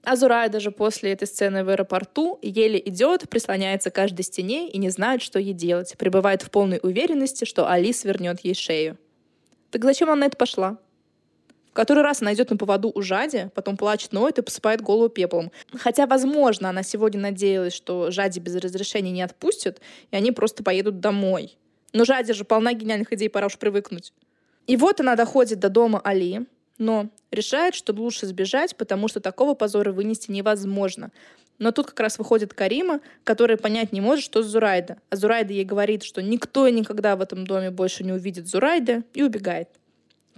Азурай 0.02 0.48
даже 0.48 0.70
после 0.70 1.12
этой 1.12 1.28
сцены 1.28 1.62
в 1.62 1.68
аэропорту 1.68 2.38
еле 2.42 2.80
идет, 2.84 3.28
прислоняется 3.28 3.90
к 3.90 3.94
каждой 3.94 4.22
стене 4.22 4.68
и 4.70 4.78
не 4.78 4.90
знает, 4.90 5.22
что 5.22 5.38
ей 5.38 5.52
делать. 5.52 5.94
Пребывает 5.98 6.42
в 6.42 6.50
полной 6.50 6.80
уверенности, 6.82 7.44
что 7.44 7.68
Али 7.68 7.92
свернет 7.92 8.40
ей 8.42 8.54
шею. 8.54 8.98
Так 9.70 9.84
зачем 9.84 10.08
она 10.08 10.22
на 10.22 10.24
это 10.26 10.36
пошла? 10.36 10.78
В 11.70 11.72
который 11.72 12.02
раз 12.02 12.20
она 12.20 12.34
идет 12.34 12.50
на 12.50 12.56
поводу 12.56 12.90
у 12.92 13.00
Жади, 13.00 13.48
потом 13.54 13.76
плачет, 13.76 14.12
ноет 14.12 14.38
и 14.38 14.42
посыпает 14.42 14.80
голову 14.80 15.08
пеплом. 15.08 15.52
Хотя, 15.78 16.06
возможно, 16.06 16.68
она 16.68 16.82
сегодня 16.82 17.20
надеялась, 17.20 17.74
что 17.74 18.10
Жади 18.10 18.40
без 18.40 18.56
разрешения 18.56 19.12
не 19.12 19.22
отпустят, 19.22 19.80
и 20.10 20.16
они 20.16 20.32
просто 20.32 20.64
поедут 20.64 20.98
домой. 20.98 21.56
Но 21.92 22.04
Жади 22.04 22.32
же 22.32 22.44
полна 22.44 22.72
гениальных 22.72 23.12
идей, 23.12 23.30
пора 23.30 23.46
уж 23.46 23.56
привыкнуть. 23.56 24.12
И 24.66 24.76
вот 24.76 25.00
она 25.00 25.14
доходит 25.14 25.60
до 25.60 25.68
дома 25.68 26.00
Али, 26.02 26.46
но 26.78 27.08
решает, 27.30 27.74
что 27.74 27.92
лучше 27.92 28.26
сбежать, 28.26 28.74
потому 28.76 29.06
что 29.06 29.20
такого 29.20 29.54
позора 29.54 29.92
вынести 29.92 30.30
невозможно. 30.30 31.12
Но 31.58 31.72
тут 31.72 31.88
как 31.88 32.00
раз 32.00 32.18
выходит 32.18 32.54
Карима, 32.54 33.00
которая 33.22 33.58
понять 33.58 33.92
не 33.92 34.00
может, 34.00 34.24
что 34.24 34.42
Зурайда. 34.42 34.96
А 35.10 35.16
Зурайда 35.16 35.52
ей 35.52 35.64
говорит, 35.64 36.02
что 36.02 36.22
никто 36.22 36.68
никогда 36.68 37.16
в 37.16 37.20
этом 37.20 37.46
доме 37.46 37.70
больше 37.70 38.02
не 38.02 38.12
увидит 38.12 38.48
Зурайда, 38.48 39.04
и 39.12 39.22
убегает. 39.22 39.68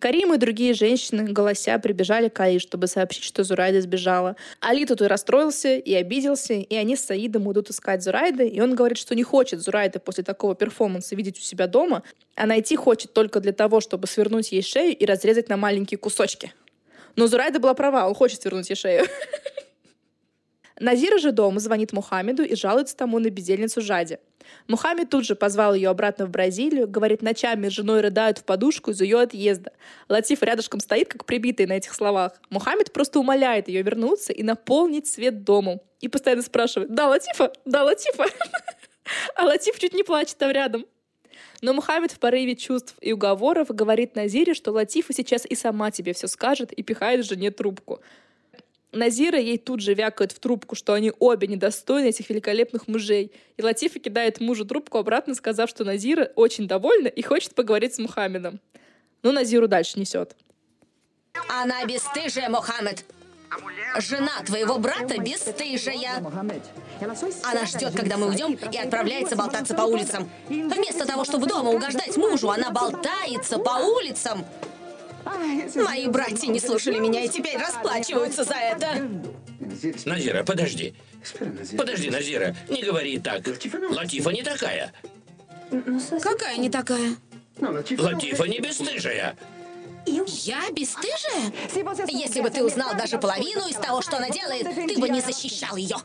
Карим 0.02 0.34
и 0.34 0.36
другие 0.36 0.74
женщины, 0.74 1.32
голося, 1.32 1.78
прибежали 1.78 2.28
к 2.28 2.40
Али, 2.40 2.58
чтобы 2.58 2.88
сообщить, 2.88 3.22
что 3.22 3.44
Зурайда 3.44 3.80
сбежала. 3.80 4.34
Али 4.58 4.84
тут 4.84 5.00
и 5.00 5.04
расстроился, 5.04 5.76
и 5.76 5.94
обиделся, 5.94 6.54
и 6.54 6.74
они 6.74 6.96
с 6.96 7.04
Саидом 7.04 7.50
идут 7.52 7.70
искать 7.70 8.02
Зурайды, 8.02 8.48
и 8.48 8.60
он 8.60 8.74
говорит, 8.74 8.98
что 8.98 9.14
не 9.14 9.22
хочет 9.22 9.60
Зурайды 9.60 10.00
после 10.00 10.24
такого 10.24 10.56
перформанса 10.56 11.14
видеть 11.14 11.38
у 11.38 11.42
себя 11.42 11.68
дома, 11.68 12.02
а 12.34 12.46
найти 12.46 12.74
хочет 12.74 13.12
только 13.12 13.38
для 13.38 13.52
того, 13.52 13.80
чтобы 13.80 14.08
свернуть 14.08 14.50
ей 14.50 14.62
шею 14.62 14.92
и 14.92 15.06
разрезать 15.06 15.48
на 15.48 15.56
маленькие 15.56 15.98
кусочки. 15.98 16.52
Но 17.14 17.28
Зурайда 17.28 17.60
была 17.60 17.74
права, 17.74 18.08
он 18.08 18.16
хочет 18.16 18.42
свернуть 18.42 18.70
ей 18.70 18.74
шею. 18.74 19.06
Назира 20.80 21.18
же 21.18 21.30
дома 21.30 21.60
звонит 21.60 21.92
Мухаммеду 21.92 22.42
и 22.42 22.56
жалуется 22.56 22.96
тому 22.96 23.20
на 23.20 23.30
бездельницу 23.30 23.80
Жади. 23.80 24.18
Мухаммед 24.68 25.10
тут 25.10 25.24
же 25.24 25.34
позвал 25.34 25.74
ее 25.74 25.90
обратно 25.90 26.26
в 26.26 26.30
Бразилию, 26.30 26.88
говорит, 26.88 27.22
ночами 27.22 27.68
с 27.68 27.72
женой 27.72 28.00
рыдают 28.00 28.38
в 28.38 28.44
подушку 28.44 28.90
из-за 28.90 29.04
ее 29.04 29.20
отъезда. 29.20 29.72
Латиф 30.08 30.42
рядышком 30.42 30.80
стоит, 30.80 31.08
как 31.08 31.24
прибитый 31.24 31.66
на 31.66 31.72
этих 31.72 31.94
словах. 31.94 32.32
Мухаммед 32.50 32.92
просто 32.92 33.18
умоляет 33.18 33.68
ее 33.68 33.82
вернуться 33.82 34.32
и 34.32 34.42
наполнить 34.42 35.06
свет 35.06 35.44
домом. 35.44 35.80
И 36.00 36.08
постоянно 36.08 36.42
спрашивает, 36.42 36.94
да, 36.94 37.08
Латифа? 37.08 37.52
Да, 37.64 37.84
Латифа? 37.84 38.26
А 39.34 39.44
Латиф 39.44 39.78
чуть 39.80 39.94
не 39.94 40.04
плачет 40.04 40.38
там 40.38 40.52
рядом. 40.52 40.86
Но 41.60 41.72
Мухаммед 41.72 42.12
в 42.12 42.18
порыве 42.18 42.56
чувств 42.56 42.94
и 43.00 43.12
уговоров 43.12 43.68
говорит 43.68 44.14
Назире, 44.16 44.54
что 44.54 44.72
Латифа 44.72 45.12
сейчас 45.12 45.44
и 45.44 45.54
сама 45.54 45.90
тебе 45.90 46.12
все 46.12 46.28
скажет 46.28 46.72
и 46.72 46.82
пихает 46.82 47.24
жене 47.24 47.50
трубку. 47.50 48.00
Назира 48.92 49.38
ей 49.38 49.56
тут 49.56 49.80
же 49.80 49.94
вякает 49.94 50.32
в 50.32 50.38
трубку, 50.38 50.74
что 50.74 50.92
они 50.92 51.12
обе 51.18 51.46
недостойны 51.48 52.08
этих 52.08 52.28
великолепных 52.28 52.88
мужей. 52.88 53.32
И 53.56 53.62
Латифа 53.62 53.98
кидает 53.98 54.40
мужу 54.40 54.66
трубку 54.66 54.98
обратно, 54.98 55.34
сказав, 55.34 55.70
что 55.70 55.84
Назира 55.84 56.30
очень 56.36 56.68
довольна 56.68 57.08
и 57.08 57.22
хочет 57.22 57.54
поговорить 57.54 57.94
с 57.94 57.98
Мухаммедом. 57.98 58.60
Ну, 59.22 59.32
Назиру 59.32 59.66
дальше 59.66 59.98
несет. 59.98 60.36
Она 61.48 61.84
бесстыжая, 61.86 62.50
Мухаммед. 62.50 63.04
Жена 63.98 64.42
твоего 64.46 64.78
брата 64.78 65.18
бесстыжая. 65.18 66.22
Она 67.44 67.66
ждет, 67.66 67.94
когда 67.94 68.16
мы 68.18 68.28
уйдем, 68.28 68.54
и 68.54 68.78
отправляется 68.78 69.36
болтаться 69.36 69.74
по 69.74 69.82
улицам. 69.82 70.28
Вместо 70.48 71.06
того, 71.06 71.24
чтобы 71.24 71.46
дома 71.46 71.70
угождать 71.70 72.16
мужу, 72.16 72.50
она 72.50 72.70
болтается 72.70 73.58
по 73.58 73.70
улицам. 73.70 74.44
Мои 75.76 76.06
братья 76.08 76.48
не 76.48 76.60
слушали 76.60 76.98
меня 76.98 77.24
и 77.24 77.28
теперь 77.28 77.58
расплачиваются 77.58 78.44
за 78.44 78.54
это. 78.54 79.08
Назира, 80.04 80.42
подожди. 80.42 80.94
Подожди, 81.76 82.10
Назира, 82.10 82.54
не 82.68 82.82
говори 82.82 83.18
так. 83.18 83.46
Латифа 83.90 84.30
не 84.30 84.42
такая. 84.42 84.92
Какая 86.20 86.56
не 86.58 86.68
такая? 86.68 87.16
Латифа 87.60 88.44
не 88.44 88.58
бесстыжая. 88.60 89.36
Я 90.06 90.68
бесстыжая? 90.72 91.52
Если 92.08 92.40
бы 92.40 92.50
ты 92.50 92.64
узнал 92.64 92.94
даже 92.94 93.18
половину 93.18 93.68
из 93.68 93.76
того, 93.76 94.02
что 94.02 94.16
она 94.16 94.30
делает, 94.30 94.64
ты 94.74 94.98
бы 94.98 95.08
не 95.08 95.20
защищал 95.20 95.76
ее. 95.76 95.96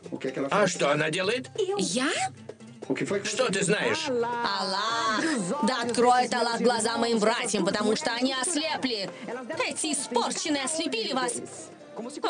А 0.50 0.66
что 0.66 0.92
она 0.92 1.10
делает? 1.10 1.50
Я? 1.78 2.10
Что 3.24 3.52
ты 3.52 3.62
знаешь? 3.62 4.08
Аллах! 4.08 5.22
Да 5.66 5.82
откроет 5.82 6.32
Аллах 6.32 6.60
глаза 6.60 6.96
моим 6.96 7.18
братьям, 7.18 7.64
потому 7.64 7.96
что 7.96 8.12
они 8.12 8.32
ослепли. 8.32 9.10
Эти 9.68 9.92
испорченные 9.92 10.64
ослепили 10.64 11.12
вас. 11.12 11.42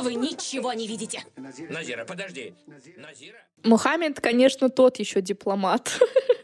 Вы 0.01 0.15
ничего 0.15 0.73
не 0.73 0.89
видите. 0.89 1.25
Назира, 1.37 2.05
подожди. 2.05 2.55
Назира? 2.97 3.37
Мухаммед, 3.63 4.21
конечно, 4.21 4.69
тот 4.69 4.99
еще 4.99 5.21
дипломат. 5.21 6.01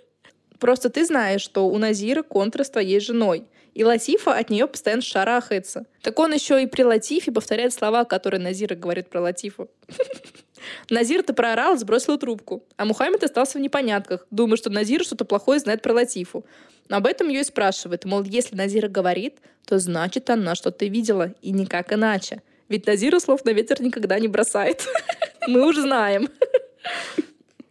Просто 0.61 0.91
ты 0.91 1.05
знаешь, 1.05 1.41
что 1.41 1.67
у 1.67 1.79
Назира 1.79 2.23
контра 2.23 2.65
с 2.65 2.71
твоей 2.71 3.01
женой. 3.01 3.47
И 3.75 3.83
Латифа 3.83 4.35
от 4.35 4.51
нее 4.51 4.69
постоянно 4.69 5.03
шарахается. 5.03 5.87
Так 6.01 6.19
он 6.21 6.33
еще 6.33 6.63
и 6.63 6.67
при 6.67 6.85
Латифе 6.85 7.33
повторяет 7.33 7.73
слова, 7.73 8.05
которые 8.05 8.41
Назира 8.41 8.77
говорит 8.77 9.09
про 9.09 9.21
Латифу. 9.21 9.69
Назир-то 10.91 11.35
проорал, 11.35 11.77
сбросил 11.77 12.19
трубку. 12.19 12.65
А 12.77 12.85
Мухаммед 12.85 13.23
остался 13.25 13.59
в 13.59 13.61
непонятках, 13.61 14.27
думая, 14.31 14.57
что 14.57 14.71
Назир 14.71 15.05
что-то 15.05 15.25
плохое 15.25 15.61
знает 15.61 15.83
про 15.83 15.93
Латифу. 15.95 16.45
Но 16.89 16.97
об 16.97 17.07
этом 17.07 17.29
ее 17.29 17.41
и 17.41 17.45
спрашивает. 17.45 18.05
Мол, 18.05 18.23
если 18.23 18.55
Назира 18.57 18.89
говорит, 18.89 19.39
то 19.65 19.79
значит 19.79 20.29
она 20.31 20.55
что-то 20.55 20.87
видела, 20.87 21.35
и 21.41 21.51
никак 21.51 21.93
иначе. 21.93 22.43
Ведь 22.69 22.87
Назира 22.87 23.19
слов 23.19 23.45
на 23.45 23.51
ветер 23.51 23.81
никогда 23.83 24.19
не 24.19 24.29
бросает. 24.29 24.87
Мы 25.49 25.67
уже 25.67 25.83
знаем. 25.83 26.29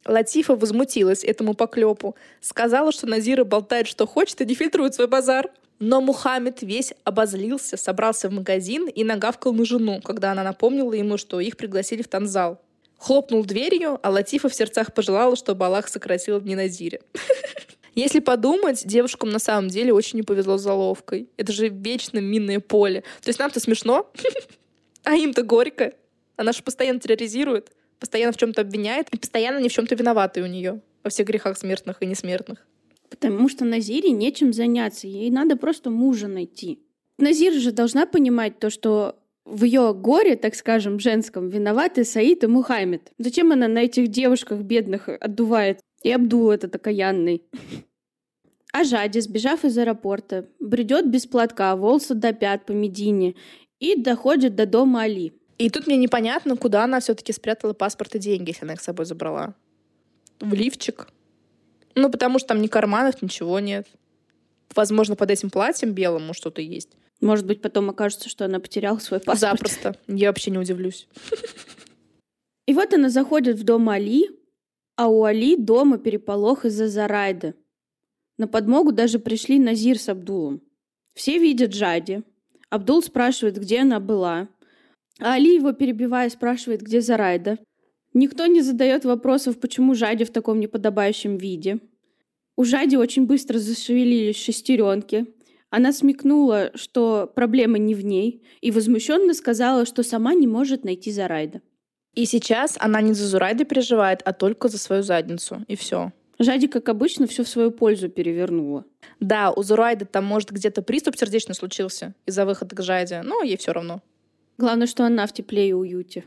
Латифа 0.05 0.55
возмутилась 0.55 1.23
этому 1.23 1.53
поклепу. 1.53 2.15
Сказала, 2.41 2.91
что 2.91 3.07
Назира 3.07 3.43
болтает, 3.43 3.87
что 3.87 4.05
хочет, 4.05 4.41
и 4.41 4.45
не 4.45 4.55
фильтрует 4.55 4.95
свой 4.95 5.07
базар. 5.07 5.49
Но 5.79 6.01
Мухаммед 6.01 6.61
весь 6.61 6.93
обозлился, 7.03 7.77
собрался 7.77 8.29
в 8.29 8.33
магазин 8.33 8.87
и 8.87 9.03
нагавкал 9.03 9.53
на 9.53 9.65
жену, 9.65 10.01
когда 10.01 10.31
она 10.31 10.43
напомнила 10.43 10.93
ему, 10.93 11.17
что 11.17 11.39
их 11.39 11.57
пригласили 11.57 12.01
в 12.01 12.07
танзал. 12.07 12.61
Хлопнул 13.03 13.43
дверью, 13.43 13.99
а 14.01 14.09
Латифа 14.09 14.47
в 14.47 14.55
сердцах 14.55 14.93
пожелала, 14.93 15.35
чтобы 15.35 15.65
Аллах 15.65 15.89
сократил 15.89 16.39
дни 16.39 16.55
Назире. 16.55 17.01
Если 17.95 18.21
подумать, 18.21 18.87
девушкам 18.87 19.29
на 19.29 19.39
самом 19.39 19.67
деле 19.67 19.91
очень 19.91 20.19
не 20.19 20.23
повезло 20.23 20.57
с 20.57 20.61
заловкой. 20.61 21.27
Это 21.35 21.51
же 21.51 21.67
вечно 21.67 22.19
минное 22.19 22.61
поле. 22.61 23.01
То 23.21 23.27
есть 23.27 23.39
нам-то 23.39 23.59
смешно, 23.59 24.09
а 25.03 25.15
им-то 25.15 25.43
горько. 25.43 25.91
Она 26.37 26.53
же 26.53 26.63
постоянно 26.63 27.01
терроризирует, 27.01 27.73
постоянно 27.99 28.31
в 28.31 28.37
чем-то 28.37 28.61
обвиняет 28.61 29.09
и 29.09 29.17
постоянно 29.17 29.59
ни 29.59 29.67
в 29.67 29.73
чем-то 29.73 29.95
виноваты 29.95 30.41
у 30.41 30.45
нее 30.45 30.79
во 31.03 31.09
всех 31.09 31.27
грехах 31.27 31.57
смертных 31.57 32.01
и 32.01 32.05
несмертных. 32.05 32.65
Потому 33.09 33.49
что 33.49 33.65
Назире 33.65 34.11
нечем 34.11 34.53
заняться, 34.53 35.07
ей 35.07 35.29
надо 35.29 35.57
просто 35.57 35.89
мужа 35.89 36.29
найти. 36.29 36.79
Назир 37.17 37.51
же 37.51 37.73
должна 37.73 38.05
понимать 38.05 38.59
то, 38.59 38.69
что 38.69 39.19
в 39.45 39.63
ее 39.63 39.93
горе, 39.93 40.35
так 40.35 40.55
скажем, 40.55 40.99
женском, 40.99 41.49
виноваты 41.49 42.05
Саид 42.05 42.43
и 42.43 42.47
Мухаммед. 42.47 43.11
Зачем 43.17 43.51
она 43.51 43.67
на 43.67 43.79
этих 43.79 44.07
девушках 44.07 44.61
бедных 44.61 45.09
отдувает? 45.09 45.79
И 46.03 46.11
Абдул 46.11 46.51
этот 46.51 46.75
окаянный. 46.75 47.43
А 48.73 48.83
Жади, 48.83 49.19
сбежав 49.19 49.65
из 49.65 49.77
аэропорта, 49.77 50.47
бредет 50.59 51.09
без 51.09 51.27
платка, 51.27 51.75
волосы 51.75 52.15
до 52.15 52.33
пят 52.33 52.65
по 52.65 52.71
Медине 52.71 53.35
и 53.79 53.95
доходит 53.95 54.55
до 54.55 54.65
дома 54.65 55.03
Али. 55.03 55.33
И 55.57 55.69
тут 55.69 55.87
мне 55.87 55.97
непонятно, 55.97 56.57
куда 56.57 56.83
она 56.83 56.99
все-таки 56.99 57.31
спрятала 57.33 57.73
паспорт 57.73 58.15
и 58.15 58.19
деньги, 58.19 58.49
если 58.49 58.65
она 58.65 58.73
их 58.73 58.81
с 58.81 58.85
собой 58.85 59.05
забрала. 59.05 59.53
В 60.39 60.53
лифчик. 60.53 61.07
Ну, 61.95 62.09
потому 62.09 62.39
что 62.39 62.49
там 62.49 62.61
ни 62.61 62.67
карманов, 62.67 63.21
ничего 63.21 63.59
нет. 63.59 63.87
Возможно, 64.73 65.15
под 65.15 65.29
этим 65.29 65.51
платьем 65.51 65.91
белым 65.91 66.33
что-то 66.33 66.61
есть. 66.61 66.89
Может 67.23 67.45
быть, 67.45 67.61
потом 67.61 67.89
окажется, 67.89 68.27
что 68.27 68.43
она 68.43 68.59
потеряла 68.59 68.97
свой 68.97 69.21
паспорт. 69.21 69.39
Запросто. 69.39 69.95
Я 70.07 70.27
вообще 70.27 70.51
не 70.51 70.57
удивлюсь. 70.57 71.07
И 72.67 72.73
вот 72.73 72.93
она 72.93 73.09
заходит 73.09 73.57
в 73.57 73.63
дом 73.63 73.87
Али, 73.87 74.29
а 74.97 75.07
у 75.07 75.23
Али 75.23 75.55
дома 75.55 75.97
переполох 75.97 76.65
из-за 76.65 76.89
Зарайда. 76.89 77.53
На 78.37 78.47
подмогу 78.49 78.91
даже 78.91 79.19
пришли 79.19 79.57
Назир 79.57 79.97
с 79.97 80.09
Абдулом. 80.09 80.61
Все 81.13 81.37
видят 81.37 81.71
Джади. 81.71 82.23
Абдул 82.69 83.01
спрашивает, 83.01 83.57
где 83.57 83.79
она 83.79 84.01
была. 84.01 84.49
А 85.19 85.35
Али 85.35 85.55
его 85.55 85.71
перебивая 85.71 86.29
спрашивает, 86.29 86.81
где 86.81 86.99
Зарайда. 86.99 87.57
Никто 88.13 88.47
не 88.47 88.61
задает 88.61 89.05
вопросов, 89.05 89.61
почему 89.61 89.95
Жади 89.95 90.25
в 90.25 90.31
таком 90.31 90.59
неподобающем 90.59 91.37
виде. 91.37 91.79
У 92.57 92.65
Жади 92.65 92.97
очень 92.97 93.25
быстро 93.25 93.59
зашевелились 93.59 94.35
шестеренки. 94.35 95.33
Она 95.75 95.91
смекнула, 95.91 96.69
что 96.75 97.31
проблема 97.33 97.79
не 97.79 97.95
в 97.95 98.05
ней, 98.05 98.43
и 98.61 98.69
возмущенно 98.69 99.33
сказала, 99.33 99.87
что 99.87 100.03
сама 100.03 100.35
не 100.35 100.45
может 100.45 100.83
найти 100.83 101.11
Зарайда. 101.11 101.61
И 102.13 102.25
сейчас 102.25 102.77
она 102.79 103.01
не 103.01 103.13
за 103.13 103.25
Зурайды 103.25 103.65
переживает, 103.65 104.21
а 104.23 104.33
только 104.33 104.67
за 104.67 104.77
свою 104.77 105.01
задницу. 105.01 105.65
И 105.67 105.75
все. 105.75 106.13
Жади, 106.37 106.67
как 106.67 106.89
обычно, 106.89 107.25
все 107.25 107.43
в 107.43 107.49
свою 107.49 107.71
пользу 107.71 108.07
перевернула. 108.07 108.85
Да, 109.19 109.51
у 109.51 109.63
Зурайды 109.63 110.05
там, 110.05 110.25
может, 110.25 110.51
где-то 110.51 110.83
приступ 110.83 111.17
сердечный 111.17 111.55
случился 111.55 112.13
из-за 112.27 112.45
выхода 112.45 112.75
к 112.75 112.83
Жаде, 112.83 113.23
но 113.23 113.41
ей 113.41 113.57
все 113.57 113.73
равно. 113.73 114.03
Главное, 114.59 114.85
что 114.85 115.07
она 115.07 115.25
в 115.25 115.33
тепле 115.33 115.69
и 115.69 115.73
уюте. 115.73 116.23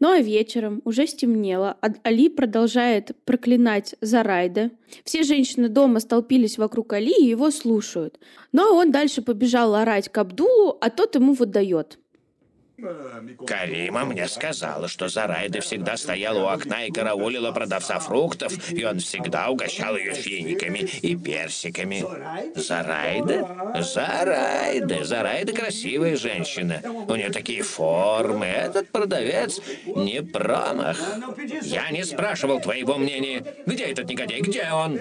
Ну 0.00 0.10
а 0.10 0.18
вечером 0.20 0.80
уже 0.84 1.06
стемнело, 1.06 1.76
а 1.82 1.88
Али 2.02 2.30
продолжает 2.30 3.12
проклинать 3.26 3.94
Зарайда. 4.00 4.70
Все 5.04 5.22
женщины 5.22 5.68
дома 5.68 6.00
столпились 6.00 6.56
вокруг 6.56 6.94
Али 6.94 7.12
и 7.12 7.26
его 7.26 7.50
слушают. 7.50 8.18
Ну 8.52 8.62
а 8.62 8.72
он 8.72 8.92
дальше 8.92 9.20
побежал 9.20 9.74
орать 9.74 10.08
к 10.08 10.16
Абдулу, 10.16 10.78
а 10.80 10.88
тот 10.88 11.14
ему 11.16 11.34
выдает. 11.34 11.98
Карима 13.46 14.04
мне 14.04 14.28
сказала, 14.28 14.88
что 14.88 15.08
Зарайда 15.08 15.60
всегда 15.60 15.96
стояла 15.96 16.44
у 16.44 16.46
окна 16.46 16.86
и 16.86 16.90
караулила 16.90 17.52
продавца 17.52 17.98
фруктов, 17.98 18.70
и 18.72 18.84
он 18.84 19.00
всегда 19.00 19.50
угощал 19.50 19.96
ее 19.96 20.14
финиками 20.14 20.78
и 20.78 21.16
персиками. 21.16 22.04
Зарайда? 22.54 23.74
Зарайда. 23.80 25.04
Зарайда 25.04 25.52
красивая 25.52 26.16
женщина. 26.16 26.82
У 27.08 27.14
нее 27.14 27.30
такие 27.30 27.62
формы. 27.62 28.46
Этот 28.46 28.90
продавец 28.90 29.60
не 29.86 30.22
промах. 30.22 30.98
Я 31.62 31.90
не 31.90 32.04
спрашивал 32.04 32.60
твоего 32.60 32.96
мнения. 32.96 33.44
Где 33.66 33.84
этот 33.84 34.08
негодяй? 34.08 34.40
Где 34.40 34.70
он? 34.72 35.00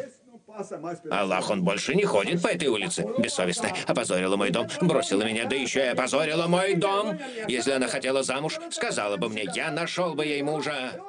Аллах, 1.10 1.50
он 1.50 1.64
больше 1.64 1.96
не 1.96 2.04
ходит 2.04 2.42
по 2.42 2.48
этой 2.48 2.68
улице. 2.68 3.06
Бессовестно. 3.18 3.70
Опозорила 3.88 4.36
мой 4.36 4.52
дом, 4.52 4.68
бросила 4.82 5.24
меня, 5.24 5.46
да 5.46 5.56
еще 5.56 5.80
и 5.80 5.88
опозорила 5.88 6.48
мой 6.48 6.76
дом. 6.76 7.18
Если 7.48 7.72
она 7.72 7.88
хотела 7.88 8.24
замуж, 8.24 8.60
сказала 8.72 9.18
бы 9.18 9.30
мне, 9.30 9.46
я 9.56 9.72
нашел 9.72 10.14
бы 10.16 10.26
ей 10.26 10.42
мужа. 10.42 11.00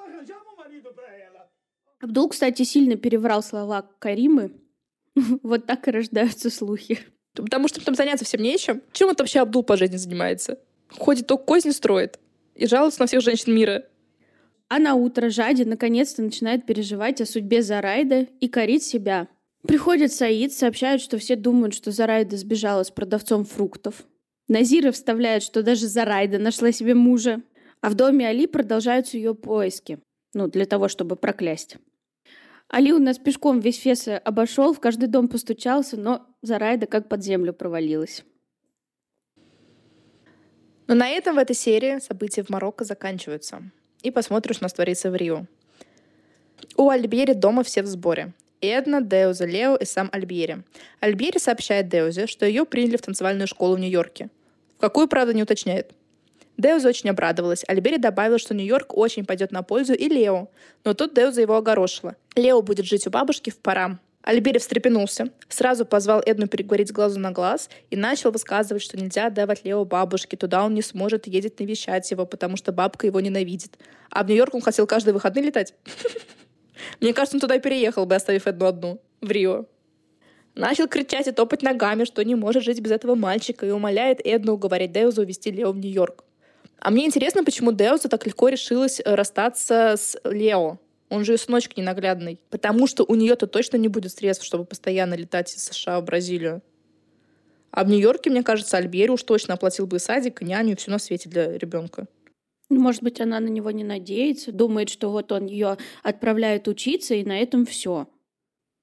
Абдул, 2.01 2.29
кстати, 2.29 2.63
сильно 2.63 2.97
переврал 2.97 3.43
слова 3.43 3.89
Каримы. 3.99 4.53
Вот 5.43 5.67
так 5.67 5.87
и 5.89 5.91
рождаются 5.91 6.51
слухи. 6.51 6.99
Потому 7.35 7.69
что 7.69 7.85
там 7.85 7.95
заняться 7.95 8.25
всем 8.25 8.43
нечем. 8.43 8.83
Чем 8.93 9.09
вот 9.09 9.19
вообще 9.19 9.41
Абдул 9.41 9.63
по 9.63 9.77
жизни 9.77 9.97
занимается? 9.97 10.59
Ходит, 10.89 11.27
только 11.27 11.45
козни 11.45 11.71
строит. 11.71 12.19
И 12.55 12.67
жалуется 12.67 13.01
на 13.01 13.07
всех 13.07 13.21
женщин 13.21 13.55
мира. 13.55 13.85
А 14.69 14.79
на 14.79 14.95
утро 14.95 15.31
Жади 15.31 15.65
наконец-то 15.65 16.23
начинает 16.23 16.65
переживать 16.65 17.21
о 17.21 17.27
судьбе 17.27 17.63
Зарайда 17.63 18.29
и 18.41 18.49
корить 18.49 18.85
себя. 18.85 19.29
Приходит 19.66 20.12
Саид, 20.12 20.53
сообщают, 20.53 21.03
что 21.03 21.18
все 21.18 21.37
думают, 21.37 21.75
что 21.75 21.90
Зарайда 21.90 22.37
сбежала 22.37 22.83
с 22.83 22.90
продавцом 22.90 23.44
фруктов. 23.44 24.05
Назира 24.49 24.90
вставляет, 24.90 25.42
что 25.42 25.62
даже 25.62 25.87
Зарайда 25.87 26.38
нашла 26.38 26.73
себе 26.73 26.94
мужа. 26.94 27.42
А 27.83 27.88
в 27.88 27.94
доме 27.94 28.29
Али 28.29 28.46
продолжаются 28.46 29.16
ее 29.16 29.35
поиски. 29.35 30.01
Ну, 30.35 30.49
для 30.49 30.66
того, 30.66 30.88
чтобы 30.88 31.16
проклясть. 31.16 31.77
Али 32.68 32.92
у 32.92 32.99
нас 32.99 33.18
пешком 33.18 33.61
весь 33.61 33.79
фес 33.79 34.07
обошел, 34.09 34.73
в 34.73 34.81
каждый 34.81 35.09
дом 35.09 35.29
постучался, 35.29 35.96
но 35.96 36.27
Зарайда 36.42 36.87
как 36.87 37.09
под 37.09 37.23
землю 37.23 37.53
провалилась. 37.53 38.25
Но 40.87 40.94
на 40.94 41.09
этом 41.09 41.37
в 41.37 41.38
этой 41.38 41.57
серии 41.57 41.99
события 42.01 42.42
в 42.42 42.51
Марокко 42.51 42.85
заканчиваются 42.85 43.62
и 44.03 44.11
посмотришь, 44.11 44.57
что 44.57 44.64
у 44.64 44.66
нас 44.66 44.73
творится 44.73 45.11
в 45.11 45.16
Рио. 45.16 45.46
У 46.77 46.88
Альбери 46.90 47.35
дома 47.35 47.62
все 47.62 47.83
в 47.83 47.87
сборе. 47.87 48.35
Эдна, 48.61 49.01
Деуза, 49.01 49.46
Лео 49.46 49.77
и 49.77 49.85
сам 49.85 50.09
Альбери. 50.12 50.59
Альбери 51.01 51.38
сообщает 51.38 51.88
Деузе, 51.88 52.27
что 52.27 52.46
ее 52.46 52.64
приняли 52.64 52.96
в 52.96 53.03
танцевальную 53.03 53.46
школу 53.46 53.77
в 53.77 53.79
Нью-Йорке. 53.79 54.29
В 54.77 54.81
какую, 54.81 55.09
правда, 55.09 55.33
не 55.33 55.42
уточняет. 55.42 55.92
Деуза 56.57 56.88
очень 56.88 57.09
обрадовалась. 57.09 57.64
Альбери 57.66 57.96
добавил, 57.96 58.38
что 58.38 58.55
Нью-Йорк 58.55 58.96
очень 58.96 59.25
пойдет 59.25 59.51
на 59.51 59.62
пользу 59.62 59.94
и 59.94 60.09
Лео. 60.09 60.49
Но 60.85 60.92
тут 60.92 61.14
Деуза 61.14 61.40
его 61.40 61.57
огорошила. 61.57 62.16
Лео 62.37 62.61
будет 62.61 62.85
жить 62.85 63.07
у 63.07 63.11
бабушки 63.11 63.49
в 63.49 63.57
Парам. 63.57 63.99
Альбери 64.23 64.59
встрепенулся, 64.59 65.31
сразу 65.49 65.87
позвал 65.87 66.20
Эдну 66.27 66.46
переговорить 66.46 66.92
глазу 66.92 67.18
на 67.18 67.31
глаз 67.31 67.70
и 67.88 67.96
начал 67.96 68.31
высказывать, 68.31 68.83
что 68.83 68.99
нельзя 68.99 69.29
отдавать 69.29 69.64
Лео 69.64 69.87
бабушке, 69.87 70.37
туда 70.37 70.62
он 70.62 70.75
не 70.75 70.83
сможет 70.83 71.27
ездить 71.27 71.59
навещать 71.59 72.11
его, 72.11 72.27
потому 72.27 72.59
что 72.59 72.70
бабка 72.70 73.07
его 73.07 73.20
ненавидит. 73.20 73.79
А 74.11 74.23
в 74.23 74.29
Нью-Йорк 74.29 74.55
он 74.55 74.61
хотел 74.61 74.87
каждые 74.87 75.14
выходные 75.14 75.46
летать. 75.46 75.73
Мне 77.01 77.12
кажется, 77.12 77.37
он 77.37 77.40
туда 77.40 77.59
переехал 77.59 78.07
бы, 78.07 78.14
оставив 78.14 78.47
Эдну 78.47 78.66
одну, 78.66 79.01
в 79.21 79.31
Рио. 79.31 79.66
Начал 80.55 80.88
кричать 80.88 81.29
и 81.29 81.33
топать 81.33 81.62
ногами, 81.62 82.05
что 82.05 82.25
не 82.25 82.35
может 82.35 82.64
жить 82.64 82.81
без 82.81 82.90
этого 82.90 83.14
мальчика, 83.14 83.66
и 83.66 83.71
умоляет 83.71 84.21
Эдну 84.25 84.55
уговорить 84.55 84.93
Деузу 84.93 85.23
увезти 85.23 85.51
Лео 85.51 85.73
в 85.73 85.79
Нью-Йорк. 85.79 86.25
А 86.81 86.90
мне 86.90 87.07
интересно, 87.07 87.45
почему 87.45 87.73
Деуза 87.73 88.09
так 88.09 88.27
легко 88.27 88.49
решилась 88.49 89.01
э, 89.01 89.14
расстаться 89.14 89.95
с 89.97 90.19
Лео. 90.25 90.79
Он 91.11 91.25
же 91.25 91.33
ее 91.33 91.38
сыночек 91.38 91.77
ненаглядный. 91.77 92.40
Потому 92.51 92.87
что 92.87 93.05
у 93.05 93.14
нее-то 93.14 93.47
точно 93.47 93.77
не 93.77 93.88
будет 93.88 94.12
средств, 94.12 94.45
чтобы 94.45 94.64
постоянно 94.64 95.14
летать 95.14 95.55
из 95.55 95.64
США 95.64 96.01
в 96.01 96.05
Бразилию. 96.05 96.62
А 97.71 97.85
в 97.85 97.88
Нью-Йорке, 97.88 98.31
мне 98.31 98.43
кажется, 98.43 98.77
Альбери 98.77 99.11
уж 99.11 99.23
точно 99.23 99.55
оплатил 99.55 99.87
бы 99.87 99.99
и 99.99 100.01
садик, 100.01 100.43
и 100.43 100.45
няню, 100.45 100.73
и 100.73 100.77
все 100.77 100.90
на 100.90 100.99
свете 100.99 101.29
для 101.29 101.57
ребенка. 101.57 102.07
Ну, 102.70 102.80
может 102.80 103.02
быть, 103.02 103.20
она 103.20 103.40
на 103.40 103.48
него 103.48 103.72
не 103.72 103.85
надеется, 103.85 104.52
думает, 104.52 104.88
что 104.88 105.11
вот 105.11 105.33
он 105.33 105.46
ее 105.46 105.76
отправляет 106.02 106.68
учиться, 106.68 107.14
и 107.14 107.24
на 107.24 107.38
этом 107.38 107.66
все. 107.66 108.06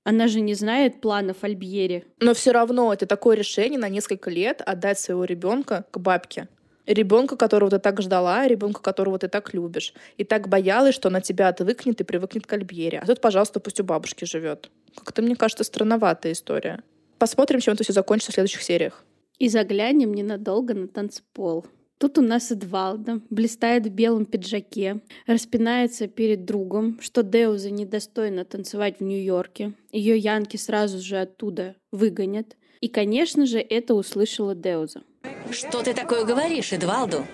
Она 0.04 0.28
же 0.28 0.42
не 0.42 0.54
знает 0.54 1.02
планов 1.02 1.44
Альбьери. 1.44 2.06
Но 2.20 2.34
все 2.34 2.52
равно 2.52 2.94
это 2.94 3.06
такое 3.06 3.36
решение 3.36 3.80
на 3.80 3.90
несколько 3.90 4.30
лет 4.30 4.62
отдать 4.66 5.00
своего 5.00 5.24
ребенка 5.24 5.86
к 5.92 5.98
бабке. 6.00 6.48
Ребенка, 6.86 7.36
которого 7.36 7.70
ты 7.70 7.80
так 7.80 8.02
ждала, 8.02 8.48
ребенка, 8.48 8.82
которого 8.82 9.20
ты 9.20 9.28
так 9.28 9.54
любишь. 9.54 9.94
И 10.16 10.24
так 10.24 10.48
боялась, 10.48 10.96
что 10.96 11.10
она 11.10 11.20
тебя 11.20 11.50
отвыкнет 11.50 12.00
и 12.00 12.06
привыкнет 12.06 12.48
к 12.48 12.54
Альбьере. 12.54 13.00
А 13.00 13.06
тут, 13.06 13.20
пожалуйста, 13.20 13.60
пусть 13.60 13.82
у 13.82 13.84
бабушки 13.84 14.24
живет. 14.24 14.70
Как-то, 14.96 15.22
мне 15.22 15.36
кажется, 15.36 15.66
странноватая 15.66 16.32
история. 16.32 16.82
Посмотрим, 17.20 17.60
чем 17.60 17.74
это 17.74 17.84
все 17.84 17.92
закончится 17.92 18.32
в 18.32 18.36
следующих 18.36 18.62
сериях. 18.62 19.04
И 19.40 19.50
заглянем 19.50 20.14
ненадолго 20.14 20.74
на 20.74 20.88
танцпол. 20.88 21.66
Тут 22.00 22.20
у 22.20 22.22
нас 22.22 22.52
Эдвалда 22.52 23.22
блистает 23.32 23.88
в 23.88 23.90
белом 23.90 24.26
пиджаке, 24.26 25.02
распинается 25.26 26.08
перед 26.08 26.46
другом, 26.46 27.00
что 27.02 27.24
Деуза 27.24 27.72
недостойно 27.72 28.46
танцевать 28.46 29.00
в 29.00 29.04
Нью-Йорке. 29.04 29.74
Ее 29.92 30.16
янки 30.16 30.58
сразу 30.58 31.00
же 31.00 31.18
оттуда 31.20 31.76
выгонят. 31.92 32.56
И, 32.82 32.88
конечно 32.88 33.48
же, 33.48 33.60
это 33.60 33.96
услышала 33.96 34.54
Деуза. 34.54 35.02
Что 35.50 35.82
ты 35.82 35.96
такое 35.96 36.24
говоришь, 36.24 36.72
Эдвалду? 36.72 37.26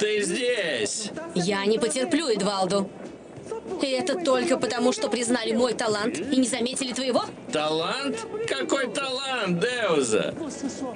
Ты 0.00 0.22
здесь! 0.22 1.10
Я 1.36 1.64
не 1.64 1.78
потерплю 1.78 2.26
Эдвалду. 2.26 2.90
И 3.82 3.86
это 3.90 4.14
только 4.16 4.56
потому, 4.56 4.92
что 4.92 5.08
признали 5.08 5.52
мой 5.52 5.74
талант 5.74 6.18
и 6.18 6.36
не 6.36 6.46
заметили 6.46 6.92
твоего? 6.92 7.24
Талант? 7.52 8.26
Какой 8.46 8.88
талант, 8.92 9.60
Деуза? 9.60 10.34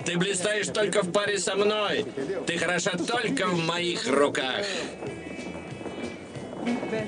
Ты 0.04 0.16
блистаешь 0.16 0.68
только 0.68 1.02
в 1.02 1.12
паре 1.12 1.38
со 1.38 1.54
мной. 1.56 2.04
Ты 2.46 2.58
хороша 2.58 2.92
только 2.92 3.46
в 3.46 3.58
моих 3.64 4.06
руках. 4.08 4.64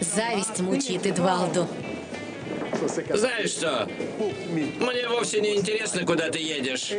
Зависть 0.00 0.60
мучит 0.60 1.06
Эдвалду. 1.06 1.66
Знаешь 3.14 3.50
что? 3.50 3.88
Мне 4.50 5.08
вовсе 5.08 5.40
не 5.40 5.56
интересно, 5.56 6.04
куда 6.04 6.30
ты 6.30 6.38
едешь. 6.38 6.92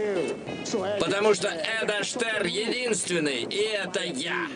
Потому 1.00 1.34
что 1.34 1.48
Эда 1.48 2.04
Штер 2.04 2.46
единственный, 2.46 3.44
и 3.44 3.58
это 3.58 4.04
я. 4.04 4.48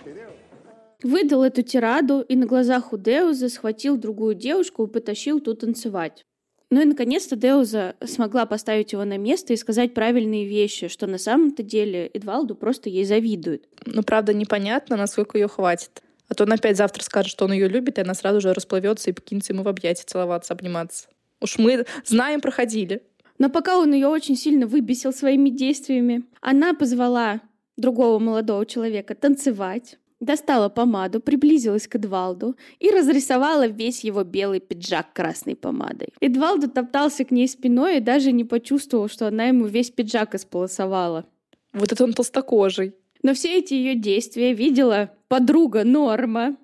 Выдал 1.04 1.44
эту 1.44 1.64
тираду 1.64 2.22
и 2.22 2.36
на 2.36 2.46
глазах 2.46 2.94
у 2.94 2.98
Деуза 2.98 3.50
схватил 3.50 3.98
другую 3.98 4.36
девушку 4.36 4.86
и 4.86 4.90
потащил 4.90 5.40
ту 5.40 5.56
танцевать. 5.56 6.26
Ну 6.70 6.82
и 6.82 6.86
наконец-то 6.86 7.36
Деуза 7.36 7.96
смогла 8.06 8.46
поставить 8.46 8.94
его 8.94 9.04
на 9.04 9.18
место 9.18 9.52
и 9.52 9.58
сказать 9.58 9.94
правильные 9.94 10.46
вещи, 10.46 10.88
что 10.88 11.06
на 11.06 11.18
самом-то 11.18 11.64
деле 11.64 12.08
Эдвалду 12.08 12.56
просто 12.56 12.90
ей 12.90 13.04
завидует. 13.04 13.68
Ну, 13.86 14.04
правда, 14.04 14.34
непонятно, 14.34 14.96
насколько 14.96 15.38
ее 15.38 15.50
хватит. 15.50 16.02
А 16.30 16.34
то 16.34 16.46
он 16.46 16.54
опять 16.54 16.78
завтра 16.78 17.04
скажет, 17.04 17.30
что 17.30 17.44
он 17.44 17.52
ее 17.52 17.68
любит, 17.68 17.98
и 17.98 18.02
она 18.02 18.14
сразу 18.14 18.40
же 18.40 18.54
расплывется 18.54 19.10
и 19.10 19.14
покинется 19.14 19.52
ему 19.52 19.64
в 19.64 19.68
объятия 19.68 20.06
целоваться, 20.06 20.54
обниматься. 20.54 21.10
Уж 21.42 21.58
мы 21.58 21.86
знаем, 22.06 22.40
проходили. 22.40 23.02
Но 23.38 23.50
пока 23.50 23.78
он 23.78 23.92
ее 23.92 24.08
очень 24.08 24.38
сильно 24.38 24.66
выбесил 24.66 25.12
своими 25.12 25.50
действиями, 25.50 26.24
она 26.40 26.74
позвала 26.74 27.42
другого 27.76 28.18
молодого 28.20 28.66
человека 28.66 29.14
танцевать, 29.14 29.98
достала 30.22 30.70
помаду, 30.70 31.20
приблизилась 31.20 31.88
к 31.88 31.96
Эдвалду 31.96 32.56
и 32.80 32.90
разрисовала 32.90 33.68
весь 33.68 34.04
его 34.06 34.24
белый 34.24 34.62
пиджак 34.62 35.12
красной 35.14 35.56
помадой. 35.56 36.10
Эдвалду 36.22 36.70
топтался 36.70 37.26
к 37.26 37.32
ней 37.32 37.48
спиной 37.48 37.98
и 37.98 38.02
даже 38.02 38.32
не 38.32 38.46
почувствовал, 38.46 39.10
что 39.10 39.28
она 39.28 39.46
ему 39.46 39.66
весь 39.66 39.92
пиджак 39.92 40.36
исполосовала. 40.36 41.26
Вот 41.74 41.92
это 41.92 42.04
он 42.04 42.14
толстокожий. 42.14 42.94
Но 43.24 43.34
все 43.34 43.58
эти 43.60 43.74
ее 43.74 43.96
действия 43.96 44.54
видела 44.54 45.12
подруга 45.28 45.84
Норма, 45.84 46.58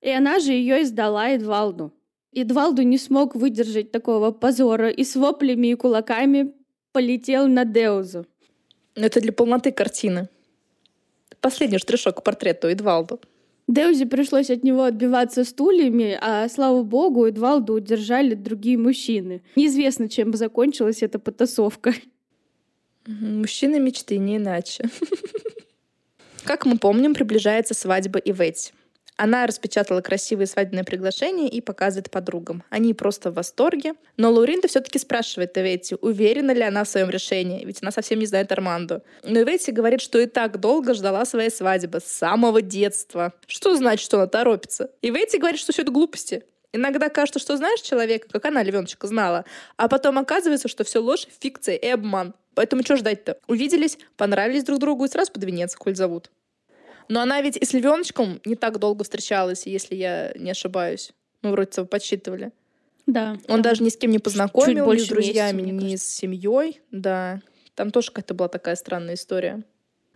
и 0.00 0.10
она 0.10 0.40
же 0.40 0.52
ее 0.52 0.82
издала 0.82 1.28
Эдвалду. 1.28 1.92
Эдвалду 2.32 2.82
не 2.82 2.98
смог 2.98 3.34
выдержать 3.34 3.92
такого 3.92 4.30
позора 4.30 4.88
и 4.88 5.04
с 5.04 5.16
воплями 5.16 5.68
и 5.68 5.74
кулаками 5.74 6.54
полетел 6.92 7.46
на 7.46 7.64
Деузу. 7.64 8.26
Это 8.94 9.20
для 9.20 9.32
полноты 9.32 9.70
картины. 9.72 10.28
Последний 11.42 11.78
штришок 11.78 12.16
к 12.16 12.22
портрету 12.22 12.68
Эдвалду. 12.68 13.20
Деузе 13.68 14.06
пришлось 14.06 14.48
от 14.48 14.62
него 14.62 14.84
отбиваться 14.84 15.44
стульями, 15.44 16.16
а, 16.20 16.48
слава 16.48 16.82
богу, 16.82 17.26
Эдвалду 17.26 17.74
удержали 17.74 18.34
другие 18.34 18.78
мужчины. 18.78 19.42
Неизвестно, 19.56 20.08
чем 20.08 20.30
бы 20.30 20.38
закончилась 20.38 21.02
эта 21.02 21.18
потасовка. 21.18 21.94
Мужчины 23.06 23.80
мечты, 23.80 24.18
не 24.18 24.36
иначе. 24.36 24.84
Как 26.44 26.64
мы 26.64 26.78
помним, 26.78 27.14
приближается 27.14 27.74
свадьба 27.74 28.18
Иветти. 28.20 28.72
Она 29.16 29.46
распечатала 29.46 30.00
красивые 30.00 30.46
свадебные 30.46 30.84
приглашения 30.84 31.48
и 31.48 31.60
показывает 31.60 32.10
подругам. 32.10 32.64
Они 32.70 32.94
просто 32.94 33.30
в 33.30 33.34
восторге. 33.34 33.94
Но 34.16 34.30
Лауринда 34.30 34.68
все-таки 34.68 34.98
спрашивает 34.98 35.56
Эветти, 35.56 35.96
уверена 36.00 36.52
ли 36.52 36.62
она 36.62 36.84
в 36.84 36.88
своем 36.88 37.10
решении, 37.10 37.64
ведь 37.64 37.82
она 37.82 37.90
совсем 37.90 38.18
не 38.18 38.26
знает 38.26 38.50
Арманду. 38.52 39.02
Но 39.22 39.42
Эветти 39.42 39.70
говорит, 39.70 40.00
что 40.00 40.18
и 40.18 40.26
так 40.26 40.60
долго 40.60 40.94
ждала 40.94 41.24
своей 41.24 41.50
свадьбы, 41.50 42.00
с 42.00 42.04
самого 42.04 42.62
детства. 42.62 43.32
Что 43.46 43.76
значит, 43.76 44.04
что 44.04 44.16
она 44.16 44.26
торопится? 44.26 44.90
Эветти 45.02 45.36
говорит, 45.36 45.60
что 45.60 45.72
все 45.72 45.82
это 45.82 45.92
глупости. 45.92 46.44
Иногда 46.72 47.10
кажется, 47.10 47.38
что 47.38 47.56
знаешь 47.56 47.80
человека, 47.80 48.28
как 48.30 48.46
она 48.46 48.62
львеночка 48.62 49.06
знала, 49.06 49.44
а 49.76 49.88
потом 49.88 50.18
оказывается, 50.18 50.68
что 50.68 50.84
все 50.84 51.00
ложь, 51.00 51.26
фикция 51.40 51.76
и 51.76 51.86
обман. 51.86 52.34
Поэтому 52.54 52.82
что 52.82 52.96
ждать-то? 52.96 53.38
Увиделись, 53.46 53.98
понравились 54.16 54.64
друг 54.64 54.78
другу 54.78 55.04
и 55.04 55.08
сразу 55.08 55.32
под 55.32 55.44
венец, 55.44 55.74
коль 55.74 55.94
зовут. 55.94 56.30
Но 57.08 57.20
она 57.20 57.40
ведь 57.40 57.56
и 57.56 57.64
с 57.64 57.72
львеночком 57.72 58.40
не 58.44 58.54
так 58.54 58.78
долго 58.78 59.04
встречалась, 59.04 59.66
если 59.66 59.94
я 59.94 60.32
не 60.36 60.50
ошибаюсь. 60.50 61.12
Мы 61.42 61.50
вроде 61.50 61.70
того 61.70 61.86
подсчитывали. 61.86 62.52
Да. 63.06 63.36
Он 63.48 63.62
да. 63.62 63.70
даже 63.70 63.82
ни 63.82 63.88
с 63.88 63.96
кем 63.96 64.10
не 64.10 64.18
познакомил, 64.18 64.76
Чуть 64.76 64.84
больше 64.84 65.02
ни 65.02 65.06
с 65.06 65.08
друзьями, 65.08 65.62
месяца, 65.62 65.86
ни 65.86 65.96
с 65.96 66.08
семьей. 66.08 66.80
Да. 66.90 67.40
Там 67.74 67.90
тоже 67.90 68.08
какая-то 68.08 68.34
была 68.34 68.48
такая 68.48 68.76
странная 68.76 69.14
история. 69.14 69.62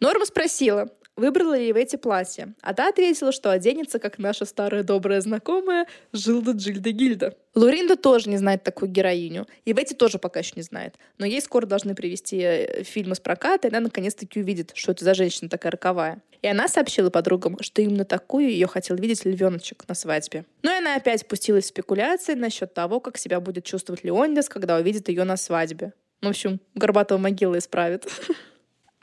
Норма 0.00 0.26
спросила, 0.26 0.88
выбрала 1.16 1.58
ли 1.58 1.72
в 1.72 1.76
эти 1.76 1.96
платья. 1.96 2.54
А 2.60 2.74
та 2.74 2.88
ответила, 2.88 3.32
что 3.32 3.50
оденется, 3.50 3.98
как 3.98 4.18
наша 4.18 4.44
старая 4.44 4.82
добрая 4.82 5.20
знакомая 5.20 5.86
Жилда 6.12 6.52
Джильда 6.52 6.92
Гильда. 6.92 7.34
Луринда 7.54 7.96
тоже 7.96 8.28
не 8.28 8.36
знает 8.36 8.62
такую 8.62 8.90
героиню. 8.90 9.46
И 9.64 9.72
Ветти 9.72 9.94
тоже 9.94 10.18
пока 10.18 10.40
еще 10.40 10.52
не 10.56 10.62
знает. 10.62 10.94
Но 11.18 11.24
ей 11.24 11.40
скоро 11.40 11.64
должны 11.64 11.94
привести 11.94 12.38
э, 12.38 12.82
фильм 12.82 13.12
из 13.12 13.20
проката, 13.20 13.66
и 13.66 13.70
она 13.70 13.80
наконец-таки 13.80 14.40
увидит, 14.40 14.72
что 14.74 14.92
это 14.92 15.04
за 15.04 15.14
женщина 15.14 15.48
такая 15.48 15.72
роковая. 15.72 16.22
И 16.42 16.48
она 16.48 16.68
сообщила 16.68 17.08
подругам, 17.08 17.56
что 17.60 17.80
именно 17.80 18.04
такую 18.04 18.50
ее 18.50 18.66
хотел 18.66 18.96
видеть 18.96 19.24
львеночек 19.24 19.84
на 19.88 19.94
свадьбе. 19.94 20.44
Ну 20.62 20.70
и 20.70 20.76
она 20.76 20.96
опять 20.96 21.26
пустилась 21.26 21.64
в 21.64 21.68
спекуляции 21.68 22.34
насчет 22.34 22.74
того, 22.74 23.00
как 23.00 23.16
себя 23.16 23.40
будет 23.40 23.64
чувствовать 23.64 24.04
Леондес, 24.04 24.48
когда 24.48 24.76
увидит 24.76 25.08
ее 25.08 25.24
на 25.24 25.38
свадьбе. 25.38 25.94
В 26.20 26.28
общем, 26.28 26.60
Горбатова 26.74 27.18
могила 27.18 27.58
исправит. 27.58 28.06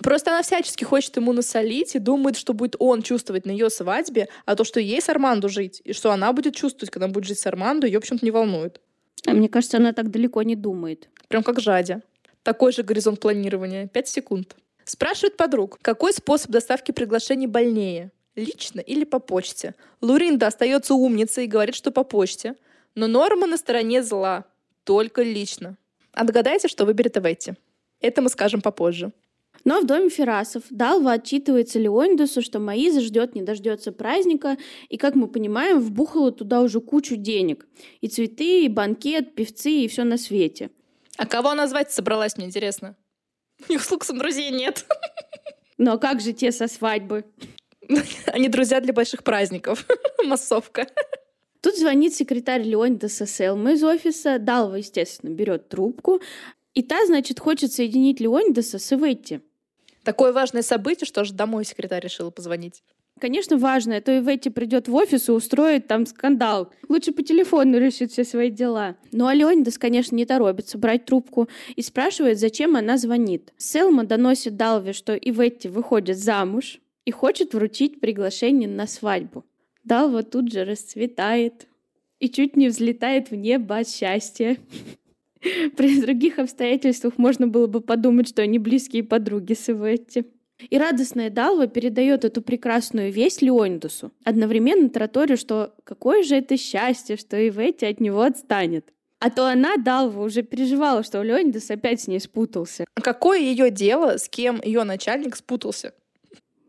Просто 0.03 0.31
она 0.31 0.41
всячески 0.43 0.83
хочет 0.83 1.15
ему 1.15 1.31
насолить 1.31 1.95
и 1.95 1.99
думает, 1.99 2.35
что 2.35 2.53
будет 2.53 2.75
он 2.77 3.01
чувствовать 3.01 3.45
на 3.45 3.51
ее 3.51 3.69
свадьбе, 3.69 4.27
а 4.45 4.55
то, 4.55 4.65
что 4.65 4.79
ей 4.79 5.01
с 5.01 5.07
Армандо 5.07 5.47
жить, 5.47 5.81
и 5.85 5.93
что 5.93 6.11
она 6.11 6.33
будет 6.33 6.55
чувствовать, 6.55 6.91
когда 6.91 7.07
будет 7.07 7.23
жить 7.25 7.39
с 7.39 7.47
Армандо, 7.47 7.87
ее, 7.87 7.99
в 7.99 8.03
общем-то, 8.03 8.25
не 8.25 8.31
волнует. 8.31 8.81
А 9.25 9.31
мне 9.31 9.47
кажется, 9.47 9.77
она 9.77 9.93
так 9.93 10.11
далеко 10.11 10.43
не 10.43 10.55
думает. 10.55 11.07
Прям 11.29 11.41
как 11.41 11.61
Жадя. 11.61 12.01
Такой 12.43 12.73
же 12.73 12.83
горизонт 12.83 13.21
планирования. 13.21 13.87
Пять 13.87 14.09
секунд. 14.09 14.55
Спрашивает 14.83 15.37
подруг, 15.37 15.79
какой 15.81 16.11
способ 16.11 16.51
доставки 16.51 16.91
приглашений 16.91 17.47
больнее? 17.47 18.11
Лично 18.35 18.81
или 18.81 19.05
по 19.05 19.19
почте? 19.19 19.75
Луринда 20.01 20.47
остается 20.47 20.95
умницей 20.95 21.45
и 21.45 21.47
говорит, 21.47 21.75
что 21.75 21.91
по 21.91 22.03
почте. 22.03 22.55
Но 22.95 23.07
Норма 23.07 23.47
на 23.47 23.55
стороне 23.55 24.03
зла. 24.03 24.43
Только 24.83 25.23
лично. 25.23 25.77
Отгадайте, 26.11 26.67
что 26.67 26.83
выберет 26.83 27.15
Эветти. 27.15 27.55
Это 28.01 28.21
мы 28.21 28.27
скажем 28.27 28.61
попозже. 28.61 29.13
Но 29.65 29.79
в 29.79 29.85
доме 29.85 30.09
Ферасов 30.09 30.63
Далва 30.69 31.13
отчитывается 31.13 31.79
Леонидасу, 31.79 32.41
что 32.41 32.59
Маиза 32.59 33.01
ждет, 33.01 33.33
не 33.33 33.41
дождется 33.41 33.91
праздника, 33.91 34.57
и, 34.89 34.97
как 34.97 35.15
мы 35.15 35.27
понимаем, 35.27 35.79
вбухала 35.79 36.31
туда 36.31 36.61
уже 36.61 36.81
кучу 36.81 37.15
денег. 37.15 37.65
И 38.01 38.07
цветы, 38.07 38.65
и 38.65 38.67
банкет, 38.67 39.35
певцы, 39.35 39.71
и 39.71 39.87
все 39.87 40.03
на 40.03 40.17
свете. 40.17 40.69
А 41.17 41.25
кого 41.25 41.53
назвать 41.53 41.91
собралась, 41.91 42.37
мне 42.37 42.47
интересно? 42.47 42.95
У 43.67 43.71
них 43.71 43.83
с 43.83 43.91
Лукасом 43.91 44.17
друзей 44.17 44.51
нет. 44.51 44.85
А 45.79 45.97
как 45.97 46.19
же 46.21 46.33
те 46.33 46.51
со 46.51 46.67
свадьбы? 46.67 47.25
Они 48.27 48.49
друзья 48.49 48.81
для 48.81 48.93
больших 48.93 49.23
праздников. 49.23 49.85
Массовка. 50.25 50.87
Тут 51.61 51.77
звонит 51.77 52.13
секретарь 52.13 52.63
Леонидаса 52.63 53.25
Селма 53.25 53.73
из 53.73 53.83
офиса. 53.83 54.39
Далва, 54.39 54.75
естественно, 54.75 55.29
берет 55.29 55.69
трубку. 55.69 56.21
И 56.73 56.81
та, 56.81 57.05
значит, 57.05 57.39
хочет 57.39 57.71
соединить 57.71 58.19
Леонидаса 58.19 58.79
с 58.79 58.93
Иветти. 58.93 59.41
Такое 60.03 60.33
важное 60.33 60.61
событие, 60.61 61.05
что 61.05 61.21
аж 61.21 61.31
домой 61.31 61.65
секретарь 61.65 62.03
решила 62.03 62.29
позвонить. 62.29 62.83
Конечно, 63.19 63.57
важно, 63.57 63.97
а 63.97 64.01
то 64.01 64.17
Иветти 64.17 64.49
придет 64.49 64.87
в 64.87 64.95
офис 64.95 65.29
и 65.29 65.31
устроит 65.31 65.87
там 65.87 66.05
скандал. 66.05 66.71
Лучше 66.89 67.13
по 67.13 67.23
телефону 67.23 67.77
решит 67.77 68.11
все 68.11 68.23
свои 68.23 68.49
дела. 68.49 68.97
Но 69.11 69.27
а 69.27 69.33
Леонидас, 69.33 69.77
конечно, 69.77 70.15
не 70.15 70.25
торопится 70.25 70.77
брать 70.77 71.05
трубку 71.05 71.47
и 71.75 71.81
спрашивает, 71.81 72.39
зачем 72.39 72.75
она 72.75 72.97
звонит. 72.97 73.53
Селма 73.57 74.03
доносит 74.03 74.57
Далве, 74.57 74.93
что 74.93 75.15
Иветти 75.15 75.69
выходит 75.69 76.17
замуж 76.17 76.79
и 77.05 77.11
хочет 77.11 77.53
вручить 77.53 78.01
приглашение 78.01 78.67
на 78.67 78.87
свадьбу. 78.87 79.45
Далва 79.83 80.23
тут 80.23 80.51
же 80.51 80.65
расцветает 80.65 81.67
и 82.19 82.29
чуть 82.29 82.55
не 82.55 82.69
взлетает 82.69 83.31
в 83.31 83.35
небо 83.35 83.77
от 83.77 83.89
счастья. 83.89 84.57
При 85.75 86.01
других 86.01 86.39
обстоятельствах 86.39 87.17
можно 87.17 87.47
было 87.47 87.67
бы 87.67 87.81
подумать, 87.81 88.29
что 88.29 88.41
они 88.41 88.59
близкие 88.59 89.03
подруги 89.03 89.53
с 89.53 89.69
Иветти. 89.69 90.25
И 90.69 90.77
радостная 90.77 91.29
Далва 91.29 91.67
передает 91.67 92.23
эту 92.23 92.41
прекрасную 92.41 93.11
весть 93.11 93.41
Леонидусу, 93.41 94.11
одновременно 94.23 94.87
тараторю, 94.89 95.35
что 95.35 95.73
какое 95.83 96.23
же 96.23 96.35
это 96.35 96.57
счастье, 96.57 97.17
что 97.17 97.35
Иветти 97.35 97.85
от 97.85 97.99
него 97.99 98.21
отстанет. 98.21 98.93
А 99.19 99.29
то 99.29 99.47
она, 99.47 99.77
Далва, 99.77 100.21
уже 100.21 100.43
переживала, 100.43 101.03
что 101.03 101.21
Леонидас 101.21 101.69
опять 101.71 102.01
с 102.01 102.07
ней 102.07 102.19
спутался. 102.19 102.85
А 102.95 103.01
какое 103.01 103.39
ее 103.39 103.71
дело, 103.71 104.17
с 104.17 104.29
кем 104.29 104.61
ее 104.63 104.83
начальник 104.83 105.35
спутался? 105.35 105.93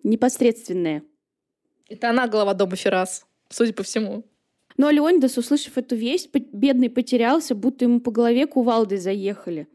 Непосредственное. 0.03 1.03
Это 1.89 2.11
она 2.11 2.27
глава 2.27 2.55
дома 2.55 2.77
Феррас, 2.77 3.27
судя 3.49 3.75
по 3.75 3.83
всему. 3.83 4.25
Но 4.77 4.91
Леонидас, 4.91 5.39
услышав 5.39 5.79
эту 5.79 5.95
весть, 5.95 6.31
бедный 6.33 6.91
потерялся, 6.91 7.55
будто 7.55 7.85
ему 7.85 8.01
по 8.01 8.11
голове 8.11 8.47
кувалдой 8.47 8.99
заехали. 8.99 9.69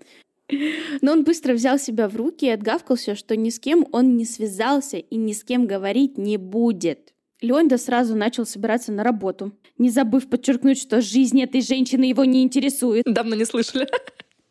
Но 1.02 1.12
он 1.12 1.24
быстро 1.24 1.54
взял 1.54 1.78
себя 1.78 2.10
в 2.10 2.16
руки 2.16 2.46
и 2.46 2.50
отгавкался, 2.50 3.16
что 3.16 3.36
ни 3.36 3.50
с 3.50 3.60
кем 3.60 3.88
он 3.92 4.18
не 4.18 4.26
связался 4.26 4.98
и 4.98 5.16
ни 5.16 5.34
с 5.34 5.44
кем 5.44 5.68
говорить 5.68 6.18
не 6.18 6.38
будет. 6.38 7.14
Леонда 7.42 7.78
сразу 7.78 8.16
начал 8.16 8.46
собираться 8.46 8.92
на 8.92 9.04
работу, 9.04 9.54
не 9.78 9.90
забыв 9.90 10.28
подчеркнуть, 10.28 10.80
что 10.80 11.02
жизнь 11.02 11.42
этой 11.42 11.62
женщины 11.62 12.04
его 12.04 12.26
не 12.26 12.44
интересует. 12.44 13.06
Давно 13.06 13.36
не 13.36 13.46
слышали. 13.46 13.88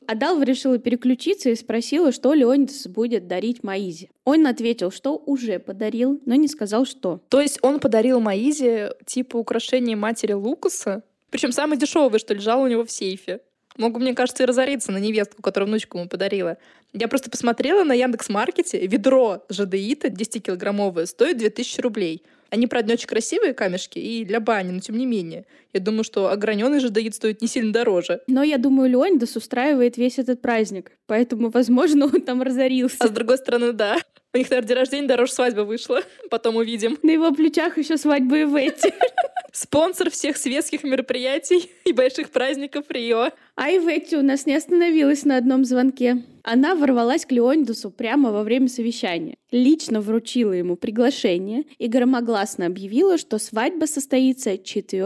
А 0.08 0.14
Далва 0.14 0.42
решила 0.42 0.78
переключиться 0.78 1.50
и 1.50 1.54
спросила, 1.54 2.12
что 2.12 2.32
Леонидас 2.32 2.86
будет 2.86 3.26
дарить 3.26 3.62
Маизе. 3.62 4.08
Он 4.24 4.46
ответил, 4.46 4.90
что 4.90 5.22
уже 5.26 5.58
подарил, 5.58 6.18
но 6.24 6.34
не 6.34 6.48
сказал, 6.48 6.86
что. 6.86 7.20
То 7.28 7.42
есть 7.42 7.58
он 7.60 7.78
подарил 7.78 8.18
Маизе 8.18 8.94
типа 9.04 9.36
украшение 9.36 9.96
матери 9.96 10.32
Лукаса? 10.32 11.02
Причем 11.28 11.52
самое 11.52 11.78
дешевое, 11.78 12.18
что 12.18 12.32
лежало 12.32 12.64
у 12.64 12.68
него 12.68 12.86
в 12.86 12.90
сейфе. 12.90 13.40
Могу, 13.76 14.00
мне 14.00 14.14
кажется, 14.14 14.44
и 14.44 14.46
разориться 14.46 14.92
на 14.92 14.96
невестку, 14.96 15.42
которую 15.42 15.68
внучку 15.68 15.98
ему 15.98 16.08
подарила. 16.08 16.56
Я 16.94 17.06
просто 17.06 17.30
посмотрела 17.30 17.84
на 17.84 17.92
Яндекс 17.92 18.30
Маркете, 18.30 18.86
ведро 18.86 19.44
жадеита 19.50 20.08
10-килограммовое 20.08 21.04
стоит 21.04 21.36
2000 21.36 21.82
рублей. 21.82 22.22
Они, 22.50 22.66
правда, 22.66 22.88
не 22.88 22.94
очень 22.94 23.06
красивые 23.08 23.52
камешки 23.52 23.98
и 23.98 24.24
для 24.24 24.40
бани, 24.40 24.70
но 24.70 24.80
тем 24.80 24.96
не 24.96 25.06
менее. 25.06 25.44
Я 25.72 25.80
думаю, 25.80 26.04
что 26.04 26.30
ограненный 26.30 26.80
жадеит 26.80 27.14
стоит 27.14 27.42
не 27.42 27.48
сильно 27.48 27.72
дороже. 27.72 28.22
Но 28.26 28.42
я 28.42 28.58
думаю, 28.58 28.90
Леонидас 28.90 29.36
устраивает 29.36 29.96
весь 29.98 30.18
этот 30.18 30.40
праздник. 30.40 30.92
Поэтому, 31.06 31.50
возможно, 31.50 32.06
он 32.06 32.22
там 32.22 32.42
разорился. 32.42 32.96
А 33.00 33.08
с 33.08 33.10
другой 33.10 33.38
стороны, 33.38 33.72
да. 33.72 33.98
У 34.34 34.38
них, 34.38 34.50
наверное, 34.50 34.68
день 34.68 34.76
рождения 34.76 35.08
дороже 35.08 35.32
свадьбы 35.32 35.64
вышла. 35.64 36.02
Потом 36.30 36.56
увидим. 36.56 36.98
На 37.02 37.10
его 37.10 37.32
плечах 37.32 37.78
еще 37.78 37.96
свадьбы 37.96 38.42
и 38.42 38.44
Ветти. 38.44 38.92
Спонсор 39.52 40.10
всех 40.10 40.36
светских 40.36 40.84
мероприятий 40.84 41.70
и 41.84 41.92
больших 41.92 42.30
праздников 42.30 42.84
Рио. 42.90 43.30
А 43.56 43.70
Иветти 43.70 44.16
у 44.16 44.22
нас 44.22 44.44
не 44.44 44.54
остановилась 44.54 45.24
на 45.24 45.38
одном 45.38 45.64
звонке. 45.64 46.24
Она 46.42 46.74
ворвалась 46.74 47.24
к 47.24 47.32
Леонидусу 47.32 47.90
прямо 47.90 48.30
во 48.30 48.42
время 48.42 48.68
совещания. 48.68 49.36
Лично 49.50 50.02
вручила 50.02 50.52
ему 50.52 50.76
приглашение 50.76 51.64
и 51.78 51.88
громогласно 51.88 52.66
объявила, 52.66 53.16
что 53.16 53.38
свадьба 53.38 53.86
состоится 53.86 54.58
4 54.58 55.00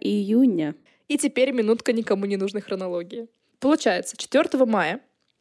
июня. 0.00 0.74
И 1.08 1.18
теперь 1.18 1.52
минутка 1.52 1.92
никому 1.92 2.24
не 2.24 2.38
нужной 2.38 2.62
хронологии. 2.62 3.28
Получается, 3.60 4.16
4 4.16 4.64
мая 4.64 5.00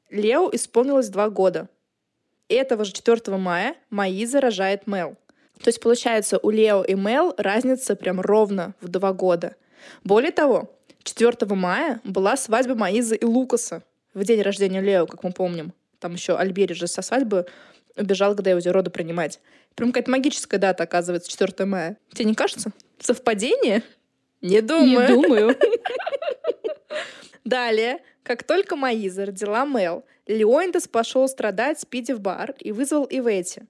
Лео 0.10 0.50
исполнилось 0.52 1.08
два 1.08 1.30
года. 1.30 1.70
Этого 2.52 2.84
же 2.84 2.92
4 2.92 3.38
мая 3.38 3.76
Маиза 3.90 4.42
рожает 4.42 4.86
Мел. 4.86 5.16
То 5.64 5.70
есть, 5.70 5.80
получается, 5.80 6.38
у 6.38 6.50
Лео 6.50 6.84
и 6.84 6.96
Мел 6.96 7.34
разница 7.38 7.96
прям 7.96 8.20
ровно 8.20 8.74
в 8.82 8.90
два 8.90 9.14
года. 9.14 9.56
Более 10.04 10.32
того, 10.32 10.70
4 11.04 11.34
мая 11.56 12.02
была 12.04 12.36
свадьба 12.36 12.76
Маизы 12.76 13.16
и 13.16 13.26
Лукаса 13.26 13.84
в 14.14 14.24
день 14.26 14.42
рождения 14.42 14.82
Лео, 14.82 15.06
как 15.06 15.24
мы 15.24 15.32
помним. 15.32 15.74
Там 16.00 16.14
еще 16.14 16.36
Альбери 16.36 16.74
же 16.74 16.88
со 16.88 17.02
свадьбы 17.02 17.46
убежал 17.96 18.36
к 18.36 18.42
Дэвиде 18.42 18.72
роды 18.72 18.90
принимать. 18.90 19.40
Прям 19.76 19.92
какая-то 19.92 20.12
магическая 20.12 20.60
дата, 20.60 20.84
оказывается, 20.84 21.32
4 21.32 21.66
мая. 21.66 21.98
Тебе 22.14 22.26
не 22.26 22.36
кажется? 22.36 22.72
Совпадение? 23.00 23.84
Не 24.42 24.62
думаю. 24.62 25.08
Не 25.08 25.22
думаю. 25.22 25.58
Далее, 27.44 28.00
как 28.24 28.44
только 28.44 28.76
Маиза 28.76 29.26
родила 29.26 29.66
Мел, 29.66 30.06
Леондес 30.28 30.88
пошел 30.88 31.28
страдать 31.28 31.80
Спиди 31.80 32.12
в 32.12 32.20
бар 32.20 32.54
и 32.60 32.72
вызвал 32.72 33.08
Ивети. 33.10 33.64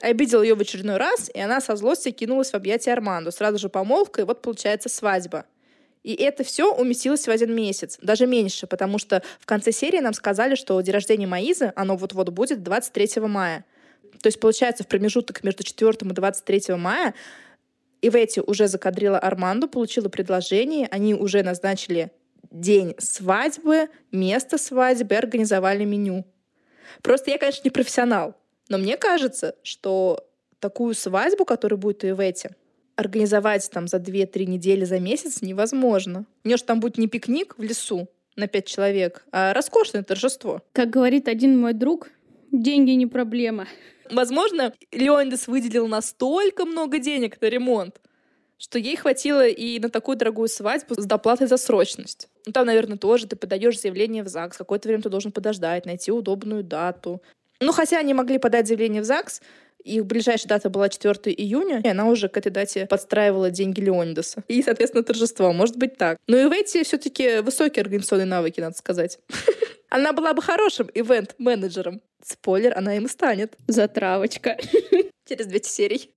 Обидел 0.00 0.42
ее 0.42 0.54
в 0.54 0.60
очередной 0.60 0.96
раз, 0.96 1.30
и 1.32 1.40
она 1.40 1.60
со 1.60 1.76
злости 1.76 2.10
кинулась 2.10 2.52
в 2.52 2.54
объятия 2.54 2.92
Арманду. 2.92 3.32
Сразу 3.32 3.58
же 3.58 3.68
помолвка, 3.68 4.22
и 4.22 4.24
вот 4.24 4.40
получается 4.40 4.88
свадьба. 4.88 5.44
И 6.02 6.14
это 6.14 6.44
все 6.44 6.74
уместилось 6.74 7.26
в 7.26 7.30
один 7.30 7.54
месяц, 7.54 7.98
даже 8.00 8.26
меньше, 8.26 8.66
потому 8.66 8.98
что 8.98 9.22
в 9.38 9.44
конце 9.44 9.70
серии 9.70 10.00
нам 10.00 10.14
сказали, 10.14 10.54
что 10.54 10.80
день 10.80 10.94
рождения 10.94 11.26
Маизы, 11.26 11.72
оно 11.76 11.96
вот-вот 11.96 12.30
будет 12.30 12.62
23 12.62 13.20
мая. 13.22 13.66
То 14.22 14.28
есть, 14.28 14.40
получается, 14.40 14.84
в 14.84 14.86
промежуток 14.86 15.44
между 15.44 15.62
4 15.62 15.90
и 16.00 16.04
23 16.04 16.74
мая 16.76 17.14
Ивети 18.00 18.40
уже 18.40 18.66
закадрила 18.66 19.18
Арманду, 19.18 19.68
получила 19.68 20.08
предложение, 20.08 20.88
они 20.90 21.14
уже 21.14 21.42
назначили 21.42 22.10
день 22.50 22.94
свадьбы, 22.98 23.88
место 24.12 24.58
свадьбы 24.58 25.14
и 25.14 25.18
организовали 25.18 25.84
меню. 25.84 26.24
Просто 27.02 27.30
я, 27.30 27.38
конечно, 27.38 27.62
не 27.64 27.70
профессионал, 27.70 28.34
но 28.68 28.78
мне 28.78 28.96
кажется, 28.96 29.54
что 29.62 30.26
такую 30.58 30.94
свадьбу, 30.94 31.44
которая 31.44 31.78
будет 31.78 32.04
у 32.04 32.08
Ивети, 32.08 32.50
организовать 32.96 33.68
там 33.70 33.88
за 33.88 33.96
2-3 33.96 34.46
недели, 34.46 34.84
за 34.84 35.00
месяц 35.00 35.42
невозможно. 35.42 36.26
У 36.44 36.48
нее 36.48 36.56
же 36.56 36.64
там 36.64 36.80
будет 36.80 36.98
не 36.98 37.06
пикник 37.06 37.56
в 37.56 37.62
лесу 37.62 38.08
на 38.36 38.46
5 38.46 38.66
человек, 38.66 39.24
а 39.32 39.52
роскошное 39.54 40.02
торжество. 40.02 40.62
Как 40.72 40.90
говорит 40.90 41.28
один 41.28 41.58
мой 41.58 41.72
друг, 41.72 42.10
деньги 42.52 42.92
не 42.92 43.06
проблема. 43.06 43.66
Возможно, 44.10 44.72
Леонидас 44.92 45.46
выделил 45.46 45.86
настолько 45.86 46.64
много 46.64 46.98
денег 46.98 47.40
на 47.40 47.46
ремонт, 47.46 48.00
что 48.58 48.78
ей 48.78 48.96
хватило 48.96 49.46
и 49.46 49.78
на 49.78 49.88
такую 49.88 50.16
дорогую 50.16 50.48
свадьбу 50.48 51.00
с 51.00 51.06
доплатой 51.06 51.46
за 51.46 51.56
срочность. 51.56 52.28
Ну, 52.46 52.52
там, 52.52 52.66
наверное, 52.66 52.98
тоже 52.98 53.26
ты 53.26 53.36
подаешь 53.36 53.80
заявление 53.80 54.22
в 54.22 54.28
ЗАГС, 54.28 54.56
какое-то 54.56 54.88
время 54.88 55.02
ты 55.02 55.08
должен 55.08 55.32
подождать, 55.32 55.86
найти 55.86 56.10
удобную 56.10 56.62
дату. 56.62 57.22
Ну, 57.60 57.72
хотя 57.72 57.98
они 57.98 58.14
могли 58.14 58.38
подать 58.38 58.66
заявление 58.66 59.02
в 59.02 59.04
ЗАГС, 59.04 59.40
их 59.84 60.04
ближайшая 60.06 60.48
дата 60.48 60.68
была 60.68 60.88
4 60.88 61.34
июня, 61.34 61.80
и 61.82 61.88
она 61.88 62.06
уже 62.06 62.28
к 62.28 62.36
этой 62.36 62.50
дате 62.50 62.86
подстраивала 62.86 63.50
деньги 63.50 63.80
Леонидаса. 63.80 64.42
И, 64.48 64.62
соответственно, 64.62 65.04
торжество. 65.04 65.52
Может 65.52 65.76
быть 65.76 65.96
так. 65.96 66.18
Но 66.26 66.38
и 66.38 66.44
в 66.44 66.52
эти 66.52 66.82
все-таки 66.82 67.40
высокие 67.40 67.82
организационные 67.82 68.26
навыки, 68.26 68.60
надо 68.60 68.76
сказать. 68.76 69.18
Она 69.90 70.12
была 70.12 70.34
бы 70.34 70.42
хорошим 70.42 70.88
ивент-менеджером. 70.94 72.00
Спойлер, 72.22 72.76
она 72.76 72.96
им 72.96 73.08
станет. 73.08 73.56
Затравочка. 73.66 74.56
Через 75.28 75.46
200 75.46 75.68
серий. 75.68 76.10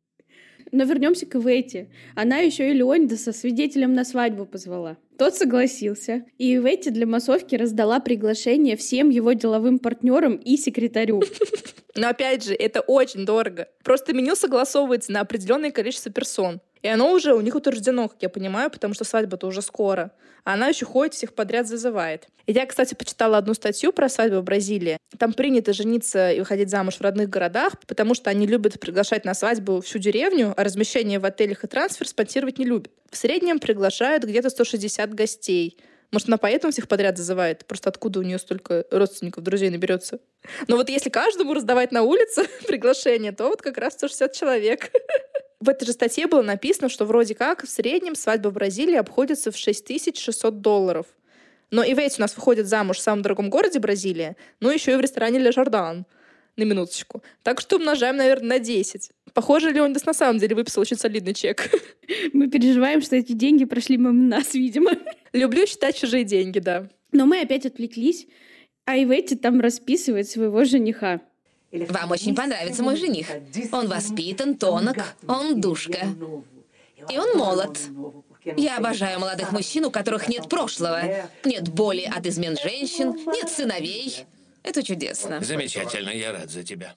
Но 0.74 0.86
вернемся 0.86 1.28
к 1.28 1.36
Ивети. 1.36 1.88
Она 2.16 2.40
еще 2.40 2.72
и 2.72 2.74
Леонидаса 2.74 3.32
свидетелем 3.32 3.94
на 3.94 4.04
свадьбу 4.04 4.48
позвала. 4.48 4.98
Тот 5.20 5.36
согласился, 5.36 6.26
и 6.40 6.56
Ивети 6.56 6.90
для 6.90 7.06
массовки 7.06 7.56
раздала 7.56 8.00
приглашение 8.00 8.76
всем 8.76 9.12
его 9.12 9.34
деловым 9.34 9.78
партнерам 9.78 10.36
и 10.36 10.58
секретарю. 10.58 11.22
Но 11.96 12.10
опять 12.10 12.44
же, 12.44 12.56
это 12.56 12.82
очень 12.82 13.24
дорого. 13.24 13.68
Просто 13.84 14.14
меню 14.14 14.36
согласовывается 14.36 15.12
на 15.12 15.22
определенное 15.22 15.70
количество 15.70 16.12
персон. 16.12 16.60
И 16.84 16.88
оно 16.88 17.14
уже 17.14 17.34
у 17.34 17.42
них 17.42 17.56
утверждено, 17.56 18.10
как 18.10 18.22
я 18.22 18.30
понимаю, 18.30 18.70
потому 18.70 18.94
что 18.94 19.06
свадьба-то 19.06 19.48
уже 19.48 19.62
скоро. 19.62 20.12
А 20.44 20.54
она 20.54 20.68
еще 20.68 20.86
ходит, 20.86 21.14
всех 21.14 21.34
подряд 21.34 21.68
зазывает. 21.68 22.28
И 22.46 22.52
я, 22.52 22.66
кстати, 22.66 22.94
почитала 22.94 23.38
одну 23.38 23.54
статью 23.54 23.94
про 23.94 24.10
свадьбу 24.10 24.42
в 24.42 24.44
Бразилии. 24.44 24.98
Там 25.18 25.32
принято 25.32 25.72
жениться 25.72 26.32
и 26.32 26.40
выходить 26.40 26.70
замуж 26.70 26.96
в 26.96 27.02
родных 27.02 27.30
городах, 27.30 27.80
потому 27.88 28.14
что 28.14 28.30
они 28.30 28.46
любят 28.46 28.80
приглашать 28.82 29.24
на 29.24 29.34
свадьбу 29.34 29.80
всю 29.80 30.00
деревню, 30.00 30.54
а 30.58 30.64
размещение 30.66 31.20
в 31.20 31.26
отелях 31.26 31.64
и 31.64 31.68
трансфер 31.68 32.06
спонсировать 32.06 32.60
не 32.60 32.66
любят. 32.66 32.92
В 33.10 33.16
среднем 33.16 33.60
приглашают 33.60 34.26
где-то 34.26 34.50
160 34.50 35.14
гостей. 35.14 35.78
Может, 36.14 36.28
она 36.28 36.38
поэтому 36.38 36.72
всех 36.72 36.88
подряд 36.88 37.18
зазывает? 37.18 37.66
Просто 37.66 37.90
откуда 37.90 38.20
у 38.20 38.22
нее 38.22 38.38
столько 38.38 38.86
родственников, 38.92 39.44
друзей 39.44 39.72
наберется? 39.72 40.20
Но 40.68 40.76
вот 40.76 40.90
если 40.90 41.10
каждому 41.10 41.56
раздавать 41.56 41.92
на 41.92 42.04
улице 42.04 42.46
приглашение, 42.68 43.32
то 43.32 43.48
вот 43.48 43.64
как 43.64 43.80
раз 43.80 43.94
160 43.94 44.32
человек. 44.34 44.92
В 45.64 45.70
этой 45.70 45.86
же 45.86 45.94
статье 45.94 46.28
было 46.28 46.42
написано, 46.42 46.90
что 46.90 47.06
вроде 47.06 47.36
как 47.36 47.64
в 47.64 47.70
среднем 47.70 48.16
свадьба 48.16 48.50
в 48.50 48.54
Бразилии 48.54 48.98
обходится 48.98 49.50
в 49.50 49.56
6600 49.56 50.60
долларов. 50.60 51.06
Но 51.72 51.84
и 51.84 51.94
Ивейт 51.94 52.16
у 52.18 52.22
нас 52.22 52.36
выходит 52.36 52.68
замуж 52.68 52.98
в 52.98 53.02
самом 53.02 53.22
дорогом 53.22 53.50
городе 53.50 53.80
Бразилия, 53.80 54.36
ну 54.60 54.70
еще 54.70 54.92
и 54.92 54.96
в 54.98 55.00
ресторане 55.00 55.40
Ле 55.40 55.54
Жордан. 55.54 56.06
На 56.58 56.64
минуточку. 56.64 57.24
Так 57.44 57.62
что 57.62 57.78
умножаем, 57.78 58.18
наверное, 58.18 58.58
на 58.58 58.60
10. 58.60 59.12
Похоже, 59.34 59.72
Леонидас 59.72 60.06
на 60.06 60.14
самом 60.14 60.38
деле 60.38 60.54
выписал 60.54 60.82
очень 60.82 60.98
солидный 60.98 61.34
чек. 61.34 61.70
Мы 62.34 62.50
переживаем, 62.50 63.02
что 63.02 63.16
эти 63.16 63.32
деньги 63.32 63.64
прошли 63.64 63.96
мимо 63.96 64.12
нас, 64.12 64.54
видимо. 64.54 64.92
Люблю 65.32 65.66
считать 65.66 65.98
чужие 65.98 66.26
деньги, 66.26 66.60
да. 66.60 66.90
Но 67.14 67.26
мы 67.26 67.40
опять 67.40 67.66
отвлеклись, 67.66 68.28
а 68.84 68.98
Иветти 68.98 69.38
там 69.38 69.62
расписывает 69.62 70.30
своего 70.30 70.66
жениха. 70.66 71.22
Вам 71.74 72.12
очень 72.12 72.36
понравится 72.36 72.84
мой 72.84 72.96
жених. 72.96 73.28
Он 73.72 73.88
воспитан, 73.88 74.56
тонок, 74.56 74.98
он 75.28 75.60
душка. 75.60 76.08
И 77.10 77.18
он 77.18 77.36
молод. 77.36 77.80
Я 78.58 78.78
обожаю 78.78 79.20
молодых 79.20 79.52
мужчин, 79.52 79.86
у 79.86 79.92
которых 79.92 80.28
нет 80.28 80.50
прошлого, 80.50 81.02
нет 81.44 81.70
боли 81.70 82.02
от 82.02 82.26
измен 82.28 82.58
женщин, 82.62 83.14
нет 83.28 83.50
сыновей. 83.50 84.26
Это 84.62 84.84
чудесно. 84.84 85.42
Замечательно, 85.42 86.10
я 86.10 86.32
рад 86.32 86.50
за 86.50 86.64
тебя. 86.64 86.96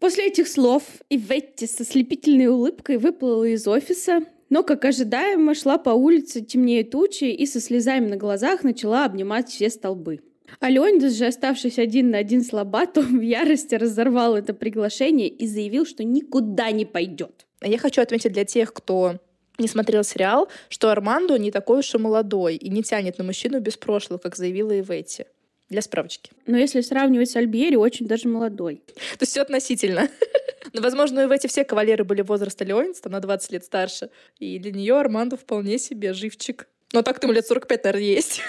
После 0.00 0.26
этих 0.26 0.48
слов 0.48 0.82
Иветти 1.10 1.66
со 1.66 1.84
слепительной 1.84 2.48
улыбкой 2.48 2.98
выплыла 2.98 3.44
из 3.44 3.68
офиса, 3.68 4.22
но, 4.50 4.64
как 4.64 4.84
ожидаемо, 4.84 5.54
шла 5.54 5.78
по 5.78 5.90
улице 5.90 6.40
темнее 6.40 6.82
тучи 6.82 7.24
и 7.24 7.46
со 7.46 7.60
слезами 7.60 8.08
на 8.08 8.16
глазах 8.16 8.64
начала 8.64 9.04
обнимать 9.04 9.48
все 9.48 9.70
столбы. 9.70 10.20
А 10.60 10.70
Леонидас 10.70 11.14
же, 11.14 11.26
оставшись 11.26 11.78
один 11.78 12.10
на 12.10 12.18
один 12.18 12.42
с 12.42 12.52
Лобатом, 12.52 13.18
в 13.18 13.22
ярости 13.22 13.74
разорвал 13.74 14.36
это 14.36 14.54
приглашение 14.54 15.28
и 15.28 15.46
заявил, 15.46 15.86
что 15.86 16.04
никуда 16.04 16.70
не 16.70 16.84
пойдет. 16.84 17.46
Я 17.62 17.78
хочу 17.78 18.00
отметить 18.02 18.32
для 18.32 18.44
тех, 18.44 18.72
кто 18.72 19.20
не 19.58 19.68
смотрел 19.68 20.02
сериал, 20.04 20.48
что 20.68 20.90
Армандо 20.90 21.36
не 21.36 21.50
такой 21.50 21.80
уж 21.80 21.94
и 21.94 21.98
молодой 21.98 22.56
и 22.56 22.68
не 22.68 22.82
тянет 22.82 23.18
на 23.18 23.24
мужчину 23.24 23.60
без 23.60 23.76
прошлого, 23.76 24.18
как 24.18 24.36
заявила 24.36 24.78
Иветти. 24.78 25.26
Для 25.68 25.80
справочки. 25.80 26.32
Но 26.46 26.58
если 26.58 26.82
сравнивать 26.82 27.30
с 27.30 27.36
Альбери, 27.36 27.76
очень 27.76 28.06
даже 28.06 28.28
молодой. 28.28 28.82
То 28.86 29.22
есть 29.22 29.32
все 29.32 29.40
относительно. 29.40 30.08
Но, 30.74 30.82
возможно, 30.82 31.26
в 31.26 31.30
эти 31.30 31.46
все 31.46 31.64
кавалеры 31.64 32.04
были 32.04 32.20
возраста 32.20 32.64
Леонидса, 32.64 33.08
на 33.08 33.20
20 33.20 33.52
лет 33.52 33.64
старше. 33.64 34.10
И 34.38 34.58
для 34.58 34.70
нее 34.72 34.98
Армандо 34.98 35.38
вполне 35.38 35.78
себе 35.78 36.12
живчик. 36.12 36.68
Но 36.92 37.00
так-то 37.00 37.26
ему 37.26 37.32
лет 37.34 37.46
45, 37.46 37.84
наверное, 37.84 38.06
есть. 38.06 38.42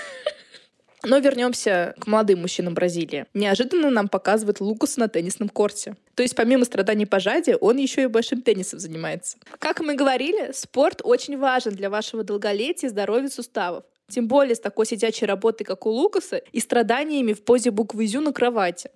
Но 1.04 1.18
вернемся 1.18 1.96
к 2.00 2.08
молодым 2.08 2.42
мужчинам 2.42 2.74
Бразилии. 2.74 3.26
Неожиданно 3.34 3.90
нам 3.90 4.08
показывают 4.08 4.62
Лукаса 4.62 5.02
на 5.02 5.10
теннисном 5.10 5.50
корте. 5.50 5.98
То 6.16 6.24
есть 6.24 6.36
помимо 6.36 6.64
страданий 6.64 7.06
по 7.06 7.20
жаде, 7.20 7.58
он 7.58 7.78
еще 7.78 8.04
и 8.04 8.08
большим 8.08 8.42
теннисом 8.42 8.80
занимается. 8.80 9.38
Как 9.60 9.82
мы 9.82 9.96
говорили, 9.96 10.52
спорт 10.54 11.02
очень 11.04 11.38
важен 11.38 11.74
для 11.74 11.90
вашего 11.90 12.24
долголетия 12.24 12.88
и 12.88 12.90
здоровья 12.90 13.28
суставов. 13.28 13.84
Тем 14.10 14.28
более 14.28 14.56
с 14.56 14.60
такой 14.60 14.86
сидячей 14.86 15.28
работой, 15.28 15.66
как 15.66 15.86
у 15.86 15.90
Лукаса, 15.90 16.38
и 16.38 16.60
страданиями 16.60 17.34
в 17.34 17.44
позе 17.44 17.72
буквы 17.72 18.06
«Зю» 18.06 18.22
на 18.22 18.32
кровати. 18.32 18.90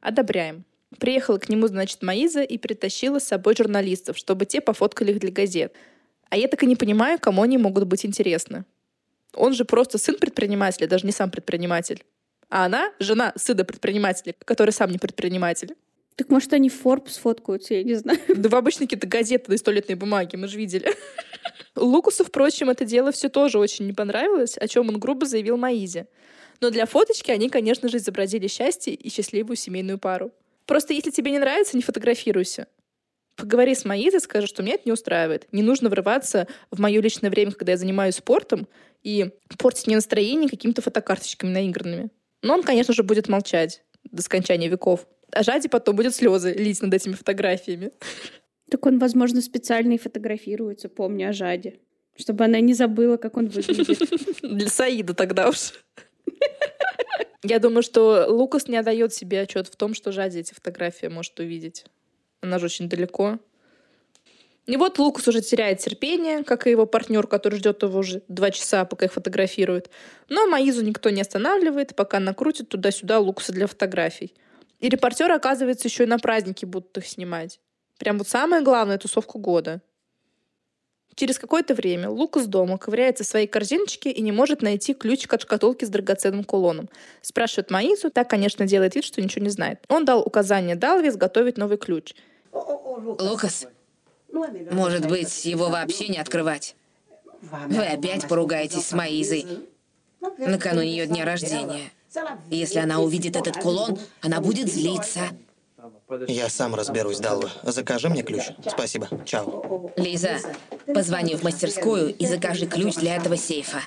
Одобряем. 0.00 0.64
Приехала 0.98 1.38
к 1.38 1.48
нему, 1.48 1.68
значит, 1.68 2.02
Маиза 2.02 2.42
и 2.42 2.58
притащила 2.58 3.18
с 3.18 3.24
собой 3.24 3.54
журналистов, 3.56 4.18
чтобы 4.18 4.46
те 4.46 4.60
пофоткали 4.60 5.12
их 5.12 5.20
для 5.20 5.30
газет. 5.30 5.74
А 6.28 6.36
я 6.36 6.48
так 6.48 6.62
и 6.62 6.66
не 6.66 6.76
понимаю, 6.76 7.18
кому 7.20 7.42
они 7.42 7.58
могут 7.58 7.84
быть 7.84 8.04
интересны. 8.04 8.64
Он 9.34 9.52
же 9.54 9.64
просто 9.64 9.98
сын 9.98 10.16
предпринимателя, 10.16 10.86
даже 10.86 11.06
не 11.06 11.12
сам 11.12 11.30
предприниматель. 11.30 12.04
А 12.48 12.66
она— 12.66 12.92
жена 12.98 13.32
сына 13.36 13.64
предпринимателя, 13.64 14.34
который 14.44 14.70
сам 14.70 14.90
не 14.90 14.98
предприниматель. 14.98 15.74
Так 16.16 16.28
может, 16.28 16.52
они 16.52 16.68
в 16.68 16.84
Forbes 16.84 17.18
фоткаются, 17.18 17.74
я 17.74 17.82
не 17.82 17.94
знаю. 17.94 18.18
Да 18.28 18.48
в 18.48 18.54
обычные 18.54 18.86
какие-то 18.86 19.06
газеты 19.06 19.50
на 19.50 19.56
столетной 19.56 19.94
бумаге, 19.94 20.36
мы 20.36 20.48
же 20.48 20.58
видели. 20.58 20.92
Лукасу, 21.76 22.24
впрочем, 22.24 22.68
это 22.68 22.84
дело 22.84 23.12
все 23.12 23.30
тоже 23.30 23.58
очень 23.58 23.86
не 23.86 23.94
понравилось, 23.94 24.58
о 24.58 24.68
чем 24.68 24.90
он 24.90 24.98
грубо 24.98 25.24
заявил 25.24 25.56
Маизе. 25.56 26.06
Но 26.60 26.70
для 26.70 26.86
фоточки 26.86 27.30
они, 27.30 27.48
конечно 27.48 27.88
же, 27.88 27.96
изобразили 27.96 28.46
счастье 28.46 28.94
и 28.94 29.10
счастливую 29.10 29.56
семейную 29.56 29.98
пару. 29.98 30.30
Просто 30.66 30.92
если 30.92 31.10
тебе 31.10 31.30
не 31.30 31.38
нравится, 31.38 31.76
не 31.76 31.82
фотографируйся. 31.82 32.68
Поговори 33.34 33.74
с 33.74 33.84
Маизой, 33.84 34.20
скажи, 34.20 34.46
что 34.46 34.62
меня 34.62 34.74
это 34.74 34.82
не 34.84 34.92
устраивает. 34.92 35.48
Не 35.52 35.62
нужно 35.62 35.88
врываться 35.88 36.46
в 36.70 36.78
мое 36.78 37.00
личное 37.00 37.30
время, 37.30 37.52
когда 37.52 37.72
я 37.72 37.78
занимаюсь 37.78 38.16
спортом, 38.16 38.68
и 39.02 39.30
портить 39.58 39.86
мне 39.86 39.96
настроение 39.96 40.48
какими-то 40.48 40.82
фотокарточками 40.82 41.50
наигранными. 41.50 42.10
Но 42.42 42.54
он, 42.54 42.62
конечно 42.62 42.94
же, 42.94 43.02
будет 43.02 43.28
молчать 43.28 43.82
до 44.04 44.22
скончания 44.22 44.68
веков. 44.68 45.06
А 45.32 45.42
Жади 45.42 45.68
потом 45.68 45.96
будет 45.96 46.14
слезы 46.14 46.52
лить 46.52 46.82
над 46.82 46.92
этими 46.92 47.14
фотографиями. 47.14 47.92
Так 48.70 48.84
он, 48.86 48.98
возможно, 48.98 49.40
специально 49.40 49.92
и 49.92 49.98
фотографируется, 49.98 50.88
помня 50.88 51.28
о 51.28 51.32
Жаде. 51.32 51.80
Чтобы 52.16 52.44
она 52.44 52.60
не 52.60 52.74
забыла, 52.74 53.16
как 53.16 53.36
он 53.36 53.48
выглядит. 53.48 53.98
Для 54.42 54.68
Саида 54.68 55.14
тогда 55.14 55.48
уж. 55.48 55.72
Я 57.42 57.58
думаю, 57.58 57.82
что 57.82 58.26
Лукас 58.28 58.68
не 58.68 58.76
отдает 58.76 59.14
себе 59.14 59.40
отчет 59.40 59.68
в 59.68 59.76
том, 59.76 59.94
что 59.94 60.12
Жади 60.12 60.38
эти 60.38 60.52
фотографии 60.52 61.06
может 61.06 61.38
увидеть. 61.40 61.84
Она 62.40 62.58
же 62.58 62.66
очень 62.66 62.88
далеко. 62.88 63.38
И 64.66 64.76
вот 64.76 64.98
Лукас 64.98 65.26
уже 65.26 65.40
теряет 65.40 65.80
терпение, 65.80 66.44
как 66.44 66.66
и 66.66 66.70
его 66.70 66.86
партнер, 66.86 67.26
который 67.26 67.58
ждет 67.58 67.82
его 67.82 67.98
уже 67.98 68.22
два 68.28 68.50
часа, 68.52 68.84
пока 68.84 69.06
их 69.06 69.12
фотографируют. 69.12 69.90
Но 70.28 70.46
Маизу 70.46 70.84
никто 70.84 71.10
не 71.10 71.20
останавливает, 71.20 71.96
пока 71.96 72.20
накрутит 72.20 72.68
туда-сюда 72.68 73.18
Лукаса 73.18 73.52
для 73.52 73.66
фотографий. 73.66 74.34
И 74.78 74.88
репортеры, 74.88 75.34
оказывается, 75.34 75.88
еще 75.88 76.04
и 76.04 76.06
на 76.06 76.18
праздники 76.18 76.64
будут 76.64 76.96
их 76.96 77.06
снимать. 77.06 77.60
Прям 77.98 78.18
вот 78.18 78.28
самая 78.28 78.62
главная 78.62 78.98
тусовка 78.98 79.38
года. 79.38 79.80
Через 81.14 81.38
какое-то 81.38 81.74
время 81.74 82.08
Лукас 82.08 82.46
дома 82.46 82.78
ковыряется 82.78 83.22
в 83.22 83.26
своей 83.26 83.46
корзиночке 83.46 84.10
и 84.10 84.22
не 84.22 84.32
может 84.32 84.62
найти 84.62 84.94
ключик 84.94 85.34
от 85.34 85.42
шкатулки 85.42 85.84
с 85.84 85.88
драгоценным 85.88 86.42
кулоном. 86.42 86.88
Спрашивает 87.20 87.70
Маизу, 87.70 88.10
так, 88.10 88.30
конечно, 88.30 88.66
делает 88.66 88.94
вид, 88.94 89.04
что 89.04 89.20
ничего 89.20 89.44
не 89.44 89.50
знает. 89.50 89.80
Он 89.88 90.04
дал 90.04 90.22
указание 90.22 90.74
Далви 90.74 91.08
изготовить 91.08 91.58
новый 91.58 91.76
ключ. 91.76 92.14
Лукас, 92.52 93.66
может 94.32 95.06
быть, 95.06 95.44
его 95.44 95.68
вообще 95.68 96.08
не 96.08 96.18
открывать? 96.18 96.74
Вы 97.68 97.84
опять 97.84 98.28
поругаетесь 98.28 98.86
с 98.86 98.92
Маизой 98.92 99.46
накануне 100.38 100.90
ее 100.90 101.06
дня 101.06 101.24
рождения. 101.24 101.90
Если 102.50 102.78
она 102.78 103.00
увидит 103.00 103.36
этот 103.36 103.56
кулон, 103.56 103.98
она 104.20 104.40
будет 104.40 104.70
злиться. 104.72 105.20
Я 106.28 106.48
сам 106.48 106.74
разберусь, 106.74 107.18
Далва. 107.18 107.50
Закажи 107.62 108.08
мне 108.08 108.22
ключ. 108.22 108.42
Спасибо. 108.68 109.08
Чао. 109.24 109.92
Лиза, 109.96 110.36
позвони 110.86 111.34
в 111.36 111.42
мастерскую 111.42 112.14
и 112.14 112.26
закажи 112.26 112.66
ключ 112.66 112.96
для 112.96 113.16
этого 113.16 113.36
сейфа. 113.36 113.80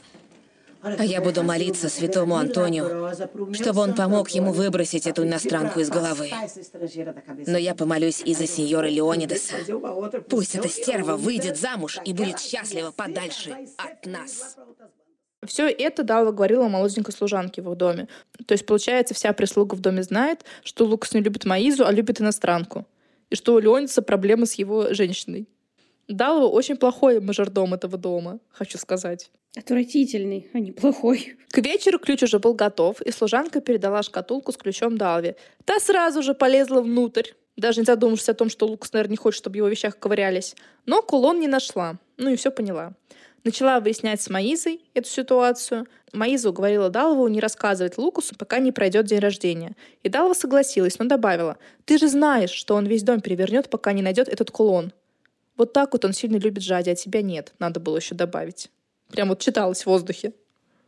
Я 0.99 1.21
буду 1.21 1.43
молиться 1.43 1.89
святому 1.89 2.35
Антонию, 2.35 3.11
чтобы 3.53 3.81
он 3.81 3.95
помог 3.95 4.29
ему 4.29 4.51
выбросить 4.51 5.07
эту 5.07 5.23
иностранку 5.23 5.79
из 5.79 5.89
головы. 5.89 6.29
Но 7.47 7.57
я 7.57 7.73
помолюсь 7.73 8.21
и 8.21 8.33
за 8.33 8.47
сеньора 8.47 8.87
Леонидаса. 8.87 9.55
Пусть 10.29 10.55
эта 10.55 10.69
стерва 10.69 11.15
выйдет 11.15 11.57
замуж 11.57 11.99
и 12.05 12.13
будет 12.13 12.39
счастлива 12.39 12.91
подальше 12.91 13.55
от 13.77 14.05
нас. 14.05 14.57
Все 15.45 15.69
это 15.69 16.03
Дала 16.03 16.31
говорила 16.31 16.67
молоденькой 16.67 17.13
служанке 17.13 17.61
в 17.61 17.71
их 17.71 17.77
доме. 17.77 18.07
То 18.45 18.53
есть, 18.53 18.65
получается, 18.65 19.13
вся 19.13 19.33
прислуга 19.33 19.75
в 19.75 19.79
доме 19.79 20.03
знает, 20.03 20.43
что 20.63 20.86
Лукас 20.86 21.13
не 21.13 21.21
любит 21.21 21.45
Маизу, 21.45 21.86
а 21.86 21.91
любит 21.91 22.19
иностранку. 22.19 22.86
И 23.29 23.36
что 23.36 23.53
у 23.53 23.59
Леониса 23.59 24.01
проблемы 24.01 24.45
с 24.45 24.53
его 24.53 24.93
женщиной. 24.93 25.47
Далва 26.08 26.47
очень 26.47 26.78
плохой 26.78 27.20
мажордом 27.20 27.74
этого 27.74 27.97
дома, 27.97 28.39
хочу 28.51 28.78
сказать. 28.78 29.32
Отвратительный, 29.58 30.49
а 30.53 30.60
не 30.60 30.72
плохой. 30.72 31.38
К 31.49 31.60
вечеру 31.60 31.97
ключ 31.97 32.24
уже 32.24 32.39
был 32.39 32.53
готов, 32.53 33.01
и 33.01 33.12
служанка 33.12 33.62
передала 33.62 34.03
шкатулку 34.03 34.51
с 34.51 34.58
ключом 34.58 34.97
Далве. 34.97 35.36
Та 35.64 35.80
сразу 35.80 36.22
же 36.22 36.34
полезла 36.34 36.82
внутрь, 36.82 37.32
даже 37.56 37.80
не 37.80 37.86
задумавшись 37.86 38.30
о 38.30 38.34
том, 38.34 38.49
что 38.49 38.68
Лукас, 38.68 38.91
наверное, 38.91 39.12
не 39.12 39.18
хочет, 39.18 39.38
чтобы 39.38 39.53
в 39.53 39.58
его 39.58 39.68
вещах 39.68 39.97
ковырялись. 39.97 40.56
Но 40.86 41.01
кулон 41.01 41.39
не 41.39 41.47
нашла. 41.47 41.97
Ну 42.18 42.30
и 42.30 42.36
все 42.36 42.51
поняла. 42.51 42.93
Начала 43.45 43.80
выяснять 43.80 44.22
с 44.22 44.30
Маизой 44.30 44.82
эту 44.93 45.08
ситуацию. 45.08 45.86
Маиза 46.12 46.49
уговорила 46.49 46.89
Далву 46.89 47.28
не 47.28 47.39
рассказывать 47.39 47.97
Лукусу, 47.97 48.36
пока 48.36 48.60
не 48.60 48.72
пройдет 48.72 49.06
день 49.06 49.20
рождения. 49.20 49.76
И 50.03 50.10
Далва 50.10 50.34
согласилась, 50.34 50.99
но 50.99 51.06
добавила, 51.06 51.58
«Ты 51.86 51.97
же 51.97 52.10
знаешь, 52.10 52.51
что 52.51 52.76
он 52.76 52.88
весь 52.88 53.03
дом 53.03 53.22
перевернет, 53.22 53.70
пока 53.70 53.93
не 53.93 54.01
найдет 54.01 54.28
этот 54.28 54.51
кулон». 54.51 54.91
Вот 55.58 55.74
так 55.74 55.93
вот 55.93 56.06
он 56.06 56.14
сильно 56.14 56.38
любит 56.38 56.64
Жади, 56.64 56.89
а 56.89 56.95
тебя 56.95 57.22
нет. 57.22 57.53
Надо 57.60 57.80
было 57.80 57.97
еще 57.97 58.16
добавить. 58.16 58.70
Прям 59.12 59.30
вот 59.30 59.39
читалось 59.39 59.84
в 59.84 59.88
воздухе. 59.88 60.34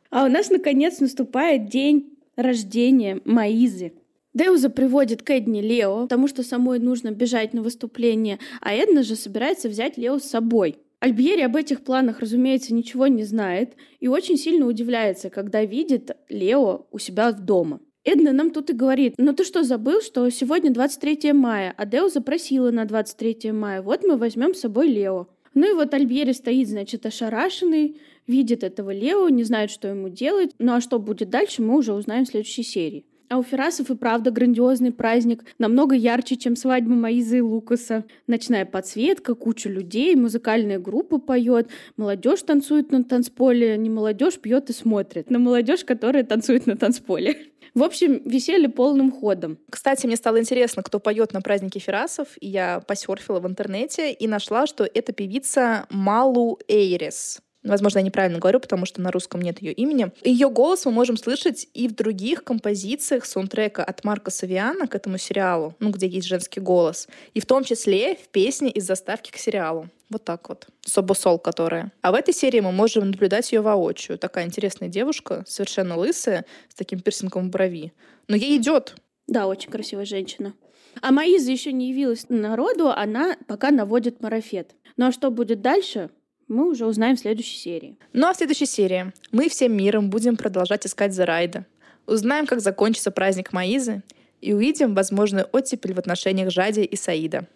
А 0.09 0.25
у 0.25 0.29
нас, 0.29 0.49
наконец, 0.49 0.99
наступает 0.99 1.69
день 1.69 2.17
рождения 2.35 3.21
Маизы. 3.25 3.93
Деуза 4.33 4.69
приводит 4.69 5.23
к 5.23 5.31
Эдне 5.31 5.61
Лео, 5.61 6.03
потому 6.03 6.27
что 6.27 6.43
самой 6.43 6.79
нужно 6.79 7.11
бежать 7.11 7.53
на 7.53 7.61
выступление, 7.61 8.39
а 8.61 8.73
Эдна 8.73 9.01
же 9.03 9.15
собирается 9.15 9.67
взять 9.67 9.97
Лео 9.97 10.19
с 10.19 10.25
собой. 10.25 10.77
Альбьери 10.99 11.41
об 11.41 11.55
этих 11.55 11.83
планах, 11.83 12.19
разумеется, 12.19 12.73
ничего 12.73 13.07
не 13.07 13.23
знает 13.23 13.75
и 13.99 14.07
очень 14.07 14.37
сильно 14.37 14.65
удивляется, 14.65 15.29
когда 15.29 15.63
видит 15.63 16.11
Лео 16.29 16.87
у 16.91 16.99
себя 16.99 17.31
дома. 17.31 17.79
Эдна 18.07 18.31
нам 18.31 18.51
тут 18.51 18.69
и 18.69 18.73
говорит, 18.73 19.15
ну 19.17 19.33
ты 19.33 19.43
что, 19.43 19.63
забыл, 19.63 19.99
что 19.99 20.29
сегодня 20.29 20.71
23 20.71 21.33
мая, 21.33 21.73
а 21.75 21.85
Део 21.85 22.07
запросила 22.07 22.71
на 22.71 22.85
23 22.85 23.51
мая, 23.51 23.81
вот 23.81 24.03
мы 24.05 24.15
возьмем 24.15 24.55
с 24.55 24.61
собой 24.61 24.87
Лео. 24.87 25.27
Ну 25.53 25.69
и 25.69 25.73
вот 25.73 25.93
Альбьери 25.93 26.31
стоит, 26.31 26.69
значит, 26.69 27.05
ошарашенный, 27.05 27.99
видит 28.25 28.63
этого 28.63 28.91
Лео, 28.91 29.27
не 29.27 29.43
знает, 29.43 29.71
что 29.71 29.89
ему 29.89 30.07
делать. 30.07 30.51
Ну 30.57 30.71
а 30.71 30.79
что 30.79 30.99
будет 30.99 31.29
дальше, 31.29 31.61
мы 31.61 31.77
уже 31.77 31.91
узнаем 31.91 32.23
в 32.23 32.29
следующей 32.29 32.63
серии. 32.63 33.05
А 33.29 33.37
у 33.37 33.43
Ферасов 33.43 33.89
и 33.89 33.95
правда 33.95 34.31
грандиозный 34.31 34.93
праздник, 34.93 35.43
намного 35.57 35.95
ярче, 35.95 36.37
чем 36.37 36.55
свадьба 36.55 36.93
Маизы 36.93 37.39
и 37.39 37.41
Лукаса. 37.41 38.05
Ночная 38.25 38.65
подсветка, 38.65 39.35
куча 39.35 39.67
людей, 39.67 40.15
музыкальная 40.15 40.79
группа 40.79 41.17
поет, 41.17 41.69
молодежь 41.97 42.43
танцует 42.43 42.91
на 42.91 43.03
танцполе, 43.03 43.77
не 43.77 43.89
молодежь 43.89 44.39
пьет 44.39 44.69
и 44.69 44.73
смотрит 44.73 45.29
на 45.29 45.39
молодежь, 45.39 45.83
которая 45.83 46.23
танцует 46.23 46.67
на 46.67 46.77
танцполе. 46.77 47.37
В 47.73 47.83
общем, 47.83 48.21
веселье 48.23 48.69
полным 48.69 49.11
ходом. 49.11 49.59
Кстати, 49.69 50.07
мне 50.07 50.15
стало 50.15 50.39
интересно, 50.39 50.81
кто 50.81 50.99
поет 50.99 51.33
на 51.33 51.41
празднике 51.41 51.79
Ферасов. 51.79 52.29
Я 52.39 52.79
посерфила 52.79 53.41
в 53.41 53.47
интернете 53.47 54.13
и 54.13 54.27
нашла, 54.27 54.67
что 54.67 54.85
это 54.85 55.11
певица 55.11 55.85
Малу 55.89 56.59
Эйрес. 56.69 57.41
Возможно, 57.67 57.99
я 57.99 58.05
неправильно 58.05 58.39
говорю, 58.39 58.59
потому 58.59 58.85
что 58.85 59.01
на 59.01 59.11
русском 59.11 59.41
нет 59.41 59.61
ее 59.61 59.73
имени. 59.73 60.11
Ее 60.23 60.49
голос 60.49 60.85
мы 60.85 60.91
можем 60.91 61.17
слышать 61.17 61.67
и 61.73 61.87
в 61.87 61.95
других 61.95 62.43
композициях 62.43 63.25
саундтрека 63.25 63.83
от 63.83 64.03
Марка 64.03 64.31
Савиана 64.31 64.87
к 64.87 64.95
этому 64.95 65.17
сериалу, 65.17 65.75
ну, 65.79 65.91
где 65.91 66.07
есть 66.07 66.27
женский 66.27 66.59
голос. 66.59 67.07
И 67.33 67.39
в 67.39 67.45
том 67.45 67.63
числе 67.63 68.15
в 68.15 68.29
песне 68.29 68.69
из 68.69 68.85
заставки 68.85 69.31
к 69.31 69.37
сериалу. 69.37 69.89
Вот 70.09 70.23
так 70.23 70.47
вот. 70.47 70.67
Собосол, 70.85 71.37
которая. 71.37 71.91
А 72.01 72.11
в 72.11 72.15
этой 72.15 72.33
серии 72.33 72.61
мы 72.61 72.71
можем 72.71 73.11
наблюдать 73.11 73.51
ее 73.51 73.61
воочию. 73.61 74.17
Такая 74.17 74.45
интересная 74.45 74.87
девушка, 74.87 75.43
совершенно 75.45 75.97
лысая, 75.97 76.45
с 76.69 76.75
таким 76.75 77.01
пирсингом 77.01 77.47
в 77.47 77.51
брови. 77.51 77.91
Но 78.27 78.35
ей 78.35 78.57
идет. 78.57 78.95
Да, 79.27 79.47
очень 79.47 79.69
красивая 79.69 80.05
женщина. 80.05 80.53
А 81.01 81.11
Маиза 81.11 81.51
еще 81.51 81.71
не 81.71 81.89
явилась 81.89 82.25
народу, 82.29 82.89
она 82.89 83.37
пока 83.47 83.71
наводит 83.71 84.21
марафет. 84.21 84.75
Ну 84.95 85.07
а 85.07 85.11
что 85.11 85.29
будет 85.29 85.61
дальше, 85.61 86.09
мы 86.47 86.69
уже 86.69 86.85
узнаем 86.85 87.15
в 87.15 87.19
следующей 87.19 87.57
серии. 87.57 87.97
Ну 88.13 88.27
а 88.27 88.33
в 88.33 88.37
следующей 88.37 88.65
серии 88.65 89.11
мы 89.31 89.49
всем 89.49 89.75
миром 89.75 90.09
будем 90.09 90.37
продолжать 90.37 90.85
искать 90.85 91.13
Зарайда. 91.13 91.65
Узнаем, 92.05 92.45
как 92.45 92.61
закончится 92.61 93.11
праздник 93.11 93.51
Маизы 93.51 94.01
и 94.41 94.53
увидим 94.53 94.95
возможную 94.95 95.47
оттепель 95.51 95.93
в 95.93 95.99
отношениях 95.99 96.51
Жади 96.51 96.81
и 96.81 96.95
Саида. 96.95 97.47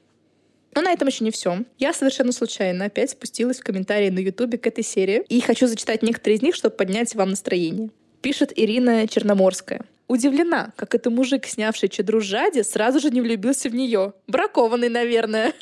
Но 0.74 0.82
на 0.82 0.92
этом 0.92 1.08
еще 1.08 1.24
не 1.24 1.32
все. 1.32 1.64
Я 1.78 1.94
совершенно 1.94 2.32
случайно 2.32 2.86
опять 2.86 3.12
спустилась 3.12 3.60
в 3.60 3.64
комментарии 3.64 4.10
на 4.10 4.20
Ютубе 4.20 4.58
к 4.58 4.68
этой 4.68 4.84
серии 4.84 5.24
и 5.28 5.42
хочу 5.42 5.68
зачитать 5.68 6.02
некоторые 6.02 6.38
из 6.38 6.42
них, 6.42 6.56
чтобы 6.56 6.76
поднять 6.76 7.14
вам 7.16 7.32
настроение. 7.32 7.90
Пишет 8.22 8.54
Ирина 8.56 9.08
Черноморская. 9.08 9.82
Удивлена, 10.08 10.74
как 10.76 10.94
это 10.96 11.10
мужик, 11.10 11.46
снявший 11.46 11.90
чедру 11.90 12.20
Жади, 12.20 12.64
сразу 12.64 13.00
же 13.00 13.10
не 13.10 13.22
влюбился 13.22 13.70
в 13.70 13.76
нее. 13.76 14.14
Бракованный, 14.28 14.90
наверное. 14.90 15.54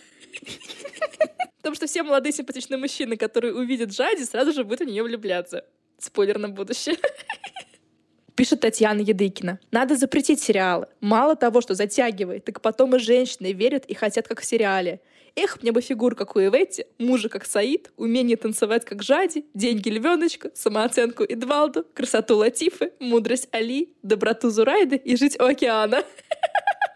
Потому 1.60 1.76
что 1.76 1.88
все 1.88 2.03
молодые 2.03 2.32
симпатичные 2.34 2.78
мужчины, 2.78 3.18
которые 3.18 3.53
увидят 3.53 3.93
Жади, 3.93 4.24
сразу 4.24 4.53
же 4.53 4.64
будут 4.64 4.82
в 4.82 4.86
нее 4.86 5.03
влюбляться. 5.03 5.66
Спойлер 5.97 6.39
на 6.39 6.49
будущее. 6.49 6.95
Пишет 8.36 8.62
Татьяна 8.62 9.01
Едыкина. 9.01 9.60
Надо 9.70 9.97
запретить 9.97 10.41
сериалы. 10.41 10.88
Мало 11.01 11.36
того, 11.36 11.60
что 11.60 11.76
затягивает, 11.76 12.45
так 12.45 12.62
потом 12.62 12.95
и 12.95 12.99
женщины 12.99 13.51
верят 13.51 13.84
и 13.86 13.93
хотят, 13.93 14.30
как 14.30 14.39
в 14.39 14.45
сериале. 14.45 15.01
Эх, 15.36 15.62
мне 15.62 15.74
бы 15.74 15.82
фигур, 15.82 16.16
как 16.16 16.38
у 16.38 16.39
Иветти, 16.39 16.86
мужа, 16.97 17.28
как 17.28 17.45
Саид, 17.45 17.91
умение 17.97 18.38
танцевать, 18.38 18.86
как 18.86 19.03
Жади, 19.03 19.45
деньги 19.53 19.89
львеночка, 19.89 20.51
самооценку 20.55 21.24
Эдвалду, 21.24 21.86
красоту 21.93 22.38
Латифы, 22.38 22.93
мудрость 22.99 23.49
Али, 23.51 23.93
доброту 24.01 24.49
Зурайды 24.49 24.95
и 24.95 25.18
жить 25.18 25.38
у 25.39 25.43
океана. 25.43 26.03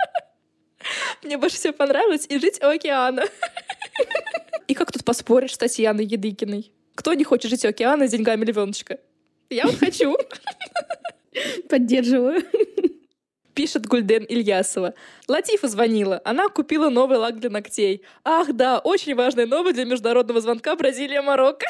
Мне 1.24 1.38
больше 1.38 1.58
всего 1.58 1.74
понравилось 1.74 2.26
и 2.30 2.40
жить 2.40 2.62
у 2.62 2.68
океана. 2.68 3.26
И 4.68 4.74
как 4.74 4.92
тут 4.92 5.04
поспоришь 5.04 5.54
с 5.54 5.58
Татьяной 5.58 6.06
Едыкиной? 6.06 6.72
Кто 6.96 7.14
не 7.14 7.24
хочет 7.24 7.50
жить 7.50 7.66
у 7.66 7.70
океана 7.70 8.08
с 8.08 8.12
деньгами 8.12 8.46
львеночка? 8.46 9.00
Я 9.50 9.66
вот 9.66 9.76
хочу. 9.76 10.16
Поддерживаю. 11.70 12.44
Пишет 13.54 13.86
Гульден 13.86 14.24
Ильясова. 14.24 14.96
Латифа 15.28 15.68
звонила. 15.68 16.22
Она 16.26 16.50
купила 16.50 16.90
новый 16.90 17.18
лак 17.20 17.40
для 17.40 17.50
ногтей. 17.50 18.02
Ах, 18.24 18.54
да, 18.54 18.80
очень 18.80 19.14
важный 19.16 19.46
новый 19.46 19.74
для 19.74 19.86
международного 19.86 20.42
звонка 20.42 20.76
Бразилия-Марокко. 20.76 21.68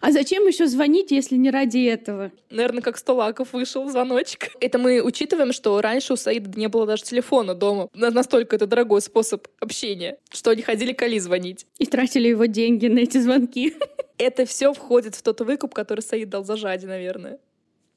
А 0.00 0.12
зачем 0.12 0.46
еще 0.46 0.66
звонить, 0.66 1.10
если 1.10 1.36
не 1.36 1.50
ради 1.50 1.84
этого? 1.86 2.32
Наверное, 2.50 2.82
как 2.82 2.98
сто 2.98 3.14
лаков 3.14 3.52
вышел 3.52 3.88
звоночек. 3.88 4.50
Это 4.60 4.78
мы 4.78 5.00
учитываем, 5.00 5.52
что 5.52 5.80
раньше 5.80 6.12
у 6.12 6.16
Саида 6.16 6.58
не 6.58 6.68
было 6.68 6.86
даже 6.86 7.04
телефона 7.04 7.54
дома. 7.54 7.88
Настолько 7.94 8.56
это 8.56 8.66
дорогой 8.66 9.00
способ 9.00 9.46
общения, 9.60 10.18
что 10.30 10.50
они 10.50 10.62
ходили 10.62 10.92
к 10.92 11.02
Али 11.02 11.18
звонить. 11.18 11.66
И 11.78 11.86
тратили 11.86 12.28
его 12.28 12.44
деньги 12.46 12.88
на 12.88 13.00
эти 13.00 13.18
звонки. 13.18 13.74
Это 14.18 14.44
все 14.44 14.72
входит 14.72 15.14
в 15.14 15.22
тот 15.22 15.40
выкуп, 15.40 15.74
который 15.74 16.00
Саид 16.00 16.28
дал 16.28 16.44
за 16.44 16.56
Жади, 16.56 16.86
наверное. 16.86 17.38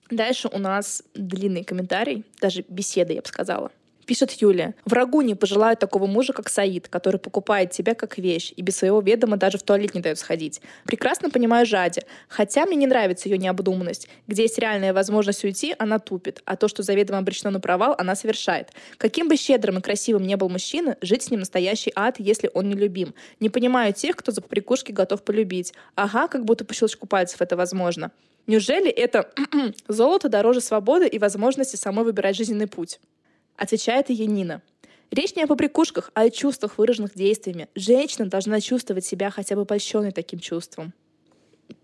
Дальше 0.10 0.50
у 0.52 0.60
нас 0.60 1.04
длинный 1.14 1.64
комментарий, 1.64 2.24
даже 2.40 2.64
беседа, 2.68 3.14
я 3.14 3.22
бы 3.22 3.28
сказала. 3.28 3.72
Пишет 4.06 4.32
Юлия. 4.34 4.76
Врагу 4.86 5.22
не 5.22 5.34
пожелаю 5.34 5.76
такого 5.76 6.06
мужа, 6.06 6.32
как 6.32 6.48
Саид, 6.48 6.88
который 6.90 7.20
покупает 7.20 7.72
тебя 7.72 7.96
как 7.96 8.20
вещь 8.20 8.54
и 8.56 8.62
без 8.62 8.78
своего 8.78 9.02
ведома 9.02 9.36
даже 9.36 9.58
в 9.58 9.64
туалет 9.64 9.96
не 9.96 10.02
дает 10.02 10.20
сходить. 10.20 10.62
Прекрасно 10.86 11.32
понимаю 11.32 11.66
Жади. 11.66 12.04
Хотя 12.28 12.68
мне 12.68 12.76
не 12.76 12.86
нравится 12.86 13.28
ее 13.28 13.40
необдуманность. 13.40 14.08
Где 14.28 14.44
есть 14.44 14.60
реальная 14.60 14.94
возможность 14.94 15.44
уйти, 15.44 15.74
она 15.80 15.98
тупит. 15.98 16.44
А 16.46 16.56
то, 16.56 16.68
что 16.68 16.84
заведомо 16.84 17.18
обречено 17.18 17.50
на 17.50 17.60
провал, 17.60 17.96
она 17.98 18.16
совершает. 18.16 18.70
Каким 18.98 19.28
бы 19.28 19.38
щедрым 19.38 19.80
и 19.80 19.82
красивым 19.82 20.22
не 20.22 20.38
был 20.38 20.50
мужчина, 20.50 20.98
жить 21.02 21.24
с 21.24 21.32
ним 21.32 21.40
настоящий 21.40 21.92
ад, 21.96 22.18
если 22.20 22.52
он 22.54 22.70
не 22.70 22.76
любим. 22.76 23.16
Не 23.40 23.50
понимаю 23.50 23.92
тех, 23.92 24.16
кто 24.16 24.32
за 24.32 24.42
прикушки 24.42 24.92
готов 24.92 25.24
полюбить. 25.24 25.74
Ага, 25.96 26.28
как 26.28 26.46
будто 26.46 26.64
по 26.64 26.76
щелчку 26.76 27.08
пальцев 27.08 27.42
это 27.42 27.58
возможно. 27.58 28.12
Неужели 28.48 28.90
это 28.90 29.32
золото 29.88 30.30
дороже 30.30 30.62
свободы 30.62 31.08
и 31.08 31.20
возможности 31.20 31.76
самой 31.76 32.06
выбирать 32.06 32.36
жизненный 32.36 32.68
путь? 32.68 33.00
Отвечает 33.56 34.10
ей. 34.10 34.28
Речь 35.12 35.36
не 35.36 35.44
о 35.44 35.48
побрякушках, 35.48 36.12
а 36.14 36.22
о 36.22 36.30
чувствах, 36.30 36.78
выраженных 36.78 37.16
действиями. 37.16 37.68
Женщина 37.76 38.28
должна 38.28 38.60
чувствовать 38.60 39.06
себя 39.06 39.30
хотя 39.30 39.56
бы 39.56 39.66
польщенной 39.66 40.12
таким 40.12 40.40
чувством. 40.40 40.94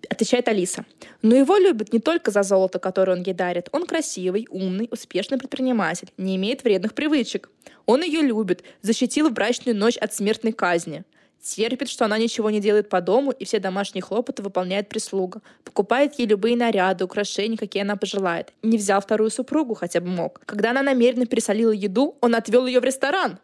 Отвечает 0.09 0.47
Алиса. 0.47 0.85
Но 1.21 1.35
его 1.35 1.57
любят 1.57 1.93
не 1.93 1.99
только 1.99 2.31
за 2.31 2.43
золото, 2.43 2.79
которое 2.79 3.13
он 3.13 3.23
ей 3.23 3.33
дарит. 3.33 3.69
Он 3.71 3.85
красивый, 3.85 4.47
умный, 4.49 4.87
успешный 4.91 5.37
предприниматель, 5.37 6.11
не 6.17 6.35
имеет 6.35 6.63
вредных 6.63 6.93
привычек. 6.93 7.49
Он 7.85 8.03
ее 8.03 8.21
любит, 8.21 8.63
защитил 8.81 9.29
в 9.29 9.33
брачную 9.33 9.75
ночь 9.75 9.97
от 9.97 10.13
смертной 10.13 10.51
казни. 10.51 11.03
Терпит, 11.41 11.89
что 11.89 12.05
она 12.05 12.19
ничего 12.19 12.51
не 12.51 12.59
делает 12.59 12.87
по 12.87 13.01
дому, 13.01 13.31
и 13.31 13.45
все 13.45 13.59
домашние 13.59 14.03
хлопоты 14.03 14.43
выполняет 14.43 14.89
прислуга. 14.89 15.41
Покупает 15.63 16.19
ей 16.19 16.27
любые 16.27 16.55
наряды, 16.55 17.03
украшения, 17.03 17.57
какие 17.57 17.81
она 17.81 17.95
пожелает. 17.95 18.53
Не 18.61 18.77
взял 18.77 19.01
вторую 19.01 19.31
супругу, 19.31 19.73
хотя 19.73 20.01
бы 20.01 20.07
мог. 20.07 20.39
Когда 20.45 20.69
она 20.69 20.83
намеренно 20.83 21.25
пересолила 21.25 21.71
еду, 21.71 22.15
он 22.21 22.35
отвел 22.35 22.67
ее 22.67 22.79
в 22.79 22.83
ресторан. 22.83 23.39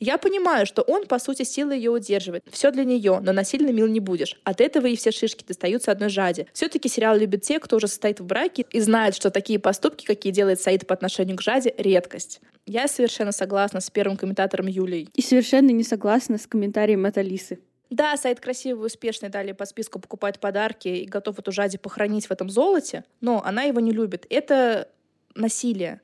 Я 0.00 0.18
понимаю, 0.18 0.66
что 0.66 0.82
он, 0.82 1.06
по 1.06 1.18
сути, 1.18 1.42
силой 1.42 1.76
ее 1.76 1.90
удерживает. 1.90 2.44
Все 2.50 2.70
для 2.70 2.84
нее, 2.84 3.20
но 3.22 3.32
насильно 3.32 3.70
мил 3.70 3.86
не 3.86 4.00
будешь. 4.00 4.40
От 4.44 4.60
этого 4.60 4.86
и 4.86 4.96
все 4.96 5.12
шишки 5.12 5.44
достаются 5.46 5.92
одной 5.92 6.08
жаде. 6.08 6.46
Все-таки 6.52 6.88
сериал 6.88 7.16
любят 7.16 7.42
те, 7.42 7.58
кто 7.60 7.76
уже 7.76 7.88
состоит 7.88 8.20
в 8.20 8.24
браке 8.24 8.66
и 8.70 8.80
знает, 8.80 9.14
что 9.14 9.30
такие 9.30 9.58
поступки, 9.58 10.04
какие 10.04 10.32
делает 10.32 10.60
Саид 10.60 10.86
по 10.86 10.94
отношению 10.94 11.36
к 11.36 11.42
жаде, 11.42 11.74
редкость. 11.78 12.40
Я 12.66 12.88
совершенно 12.88 13.32
согласна 13.32 13.80
с 13.80 13.90
первым 13.90 14.16
комментатором 14.16 14.66
Юлей. 14.66 15.08
И 15.14 15.22
совершенно 15.22 15.70
не 15.70 15.84
согласна 15.84 16.38
с 16.38 16.46
комментарием 16.46 17.04
от 17.06 17.18
Алисы. 17.18 17.58
Да, 17.90 18.16
сайт 18.16 18.40
красивый, 18.40 18.86
успешный, 18.86 19.28
далее 19.28 19.54
по 19.54 19.66
списку 19.66 19.98
покупает 19.98 20.38
подарки 20.38 20.88
и 20.88 21.04
готов 21.04 21.38
эту 21.38 21.52
жаде 21.52 21.78
похоронить 21.78 22.26
в 22.26 22.30
этом 22.30 22.48
золоте, 22.48 23.04
но 23.20 23.42
она 23.44 23.64
его 23.64 23.80
не 23.80 23.92
любит. 23.92 24.26
Это 24.30 24.88
насилие. 25.34 26.00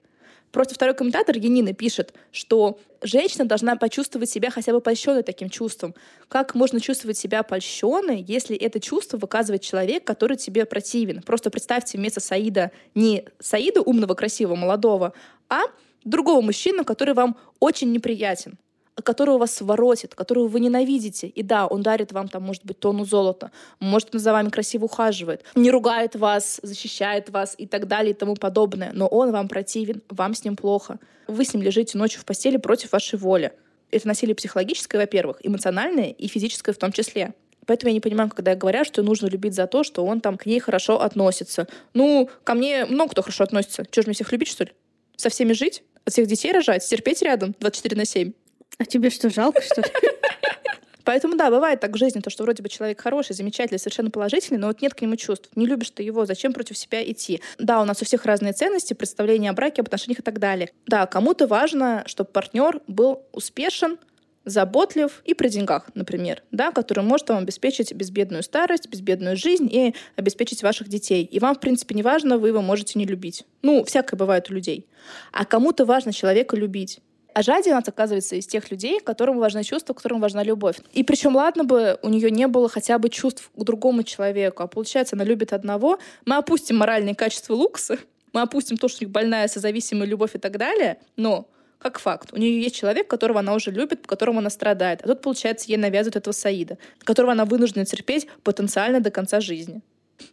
Просто 0.52 0.74
второй 0.74 0.94
комментатор, 0.94 1.36
Янина, 1.36 1.72
пишет, 1.72 2.14
что 2.32 2.78
женщина 3.02 3.44
должна 3.44 3.76
почувствовать 3.76 4.30
себя 4.30 4.50
хотя 4.50 4.72
бы 4.72 4.80
польщенной 4.80 5.22
таким 5.22 5.50
чувством. 5.50 5.94
Как 6.28 6.54
можно 6.54 6.80
чувствовать 6.80 7.18
себя 7.18 7.42
польщенной, 7.42 8.24
если 8.26 8.56
это 8.56 8.80
чувство 8.80 9.18
выказывает 9.18 9.62
человек, 9.62 10.04
который 10.04 10.36
тебе 10.36 10.64
противен? 10.64 11.22
Просто 11.22 11.50
представьте 11.50 11.98
вместо 11.98 12.20
Саида 12.20 12.70
не 12.94 13.24
Саида 13.38 13.82
умного, 13.82 14.14
красивого, 14.14 14.56
молодого, 14.56 15.12
а 15.48 15.62
другого 16.04 16.40
мужчину, 16.40 16.84
который 16.84 17.14
вам 17.14 17.36
очень 17.60 17.92
неприятен. 17.92 18.58
Которого 19.02 19.38
вас 19.38 19.60
воротит, 19.60 20.14
которого 20.14 20.48
вы 20.48 20.60
ненавидите. 20.60 21.28
И 21.28 21.42
да, 21.42 21.66
он 21.66 21.82
дарит 21.82 22.12
вам 22.12 22.28
там, 22.28 22.42
может 22.42 22.64
быть, 22.64 22.78
тонну 22.78 23.04
золота, 23.04 23.50
может, 23.80 24.14
он 24.14 24.20
за 24.20 24.32
вами 24.32 24.50
красиво 24.50 24.84
ухаживает, 24.84 25.44
не 25.54 25.70
ругает 25.70 26.16
вас, 26.16 26.60
защищает 26.62 27.30
вас 27.30 27.54
и 27.58 27.66
так 27.66 27.86
далее 27.86 28.12
и 28.12 28.14
тому 28.14 28.34
подобное. 28.34 28.90
Но 28.92 29.06
он 29.06 29.30
вам 29.30 29.48
противен, 29.48 30.02
вам 30.08 30.34
с 30.34 30.44
ним 30.44 30.56
плохо. 30.56 30.98
Вы 31.26 31.44
с 31.44 31.52
ним 31.52 31.62
лежите 31.62 31.98
ночью 31.98 32.20
в 32.20 32.24
постели 32.24 32.56
против 32.56 32.92
вашей 32.92 33.18
воли. 33.18 33.52
Это 33.90 34.06
насилие 34.06 34.34
психологическое, 34.34 34.98
во-первых, 34.98 35.38
эмоциональное 35.42 36.10
и 36.10 36.28
физическое 36.28 36.72
в 36.72 36.78
том 36.78 36.92
числе. 36.92 37.34
Поэтому 37.66 37.90
я 37.90 37.94
не 37.94 38.00
понимаю, 38.00 38.30
когда 38.30 38.54
говорят, 38.54 38.86
что 38.86 39.02
нужно 39.02 39.26
любить 39.26 39.54
за 39.54 39.66
то, 39.66 39.84
что 39.84 40.04
он 40.04 40.22
там 40.22 40.38
к 40.38 40.46
ней 40.46 40.58
хорошо 40.58 41.02
относится. 41.02 41.68
Ну, 41.92 42.30
ко 42.42 42.54
мне 42.54 42.86
много 42.86 43.10
кто 43.10 43.22
хорошо 43.22 43.44
относится. 43.44 43.84
Чего 43.90 44.02
же 44.02 44.08
мне 44.08 44.14
всех 44.14 44.32
любить, 44.32 44.48
что 44.48 44.64
ли? 44.64 44.72
Со 45.16 45.28
всеми 45.28 45.52
жить? 45.52 45.82
От 46.06 46.14
всех 46.14 46.26
детей 46.26 46.50
рожать? 46.50 46.88
Терпеть 46.88 47.20
рядом 47.20 47.54
24 47.60 47.94
на 47.94 48.06
7? 48.06 48.32
А 48.78 48.84
тебе 48.84 49.10
что, 49.10 49.28
жалко, 49.28 49.60
что 49.60 49.80
ли? 49.80 49.88
Поэтому 51.04 51.36
да, 51.36 51.50
бывает 51.50 51.80
так 51.80 51.92
в 51.92 51.96
жизни, 51.96 52.20
то, 52.20 52.28
что 52.30 52.44
вроде 52.44 52.62
бы 52.62 52.68
человек 52.68 53.00
хороший, 53.00 53.34
замечательный, 53.34 53.78
совершенно 53.78 54.10
положительный, 54.10 54.58
но 54.58 54.66
вот 54.66 54.82
нет 54.82 54.94
к 54.94 55.00
нему 55.00 55.16
чувств. 55.16 55.48
Не 55.56 55.66
любишь 55.66 55.90
ты 55.90 56.02
его, 56.02 56.26
зачем 56.26 56.52
против 56.52 56.76
себя 56.76 57.02
идти? 57.02 57.40
Да, 57.58 57.80
у 57.80 57.84
нас 57.84 58.02
у 58.02 58.04
всех 58.04 58.26
разные 58.26 58.52
ценности, 58.52 58.94
представления 58.94 59.50
о 59.50 59.52
браке, 59.54 59.80
об 59.80 59.86
отношениях 59.86 60.20
и 60.20 60.22
так 60.22 60.38
далее. 60.38 60.70
Да, 60.86 61.06
кому-то 61.06 61.46
важно, 61.46 62.04
чтобы 62.06 62.30
партнер 62.30 62.82
был 62.86 63.22
успешен, 63.32 63.98
заботлив 64.44 65.22
и 65.24 65.34
при 65.34 65.48
деньгах, 65.48 65.90
например, 65.94 66.42
да, 66.52 66.72
который 66.72 67.04
может 67.04 67.28
вам 67.28 67.38
обеспечить 67.38 67.92
безбедную 67.92 68.42
старость, 68.42 68.88
безбедную 68.88 69.36
жизнь 69.36 69.68
и 69.70 69.94
обеспечить 70.16 70.62
ваших 70.62 70.88
детей. 70.88 71.24
И 71.24 71.38
вам, 71.38 71.54
в 71.54 71.60
принципе, 71.60 71.94
не 71.94 72.02
важно, 72.02 72.38
вы 72.38 72.48
его 72.48 72.62
можете 72.62 72.98
не 72.98 73.04
любить. 73.04 73.44
Ну, 73.62 73.84
всякое 73.84 74.16
бывает 74.16 74.50
у 74.50 74.54
людей. 74.54 74.86
А 75.32 75.44
кому-то 75.44 75.84
важно 75.84 76.12
человека 76.12 76.56
любить. 76.56 77.00
А 77.38 77.42
Жади, 77.42 77.70
она 77.70 77.78
оказывается 77.86 78.34
из 78.34 78.48
тех 78.48 78.68
людей, 78.72 78.98
которым 78.98 79.38
важно 79.38 79.62
чувство, 79.62 79.94
которым 79.94 80.20
важна 80.20 80.42
любовь. 80.42 80.78
И 80.92 81.04
причем, 81.04 81.36
ладно 81.36 81.62
бы, 81.62 81.96
у 82.02 82.08
нее 82.08 82.32
не 82.32 82.48
было 82.48 82.68
хотя 82.68 82.98
бы 82.98 83.10
чувств 83.10 83.52
к 83.54 83.62
другому 83.62 84.02
человеку, 84.02 84.64
а 84.64 84.66
получается, 84.66 85.14
она 85.14 85.22
любит 85.22 85.52
одного. 85.52 86.00
Мы 86.24 86.34
опустим 86.34 86.78
моральные 86.78 87.14
качества 87.14 87.54
Лукса, 87.54 87.98
мы 88.32 88.40
опустим 88.40 88.76
то, 88.76 88.88
что 88.88 89.04
у 89.04 89.06
них 89.06 89.12
больная 89.12 89.46
созависимая 89.46 90.08
любовь 90.08 90.34
и 90.34 90.38
так 90.38 90.58
далее, 90.58 90.98
но 91.14 91.48
как 91.78 92.00
факт. 92.00 92.32
У 92.32 92.38
нее 92.38 92.60
есть 92.60 92.74
человек, 92.74 93.06
которого 93.06 93.38
она 93.38 93.54
уже 93.54 93.70
любит, 93.70 94.02
по 94.02 94.08
которому 94.08 94.40
она 94.40 94.50
страдает. 94.50 95.02
А 95.04 95.06
тут, 95.06 95.22
получается, 95.22 95.68
ей 95.68 95.76
навязывают 95.76 96.16
этого 96.16 96.34
Саида, 96.34 96.76
которого 97.04 97.30
она 97.30 97.44
вынуждена 97.44 97.84
терпеть 97.84 98.26
потенциально 98.42 98.98
до 98.98 99.12
конца 99.12 99.38
жизни. 99.38 99.80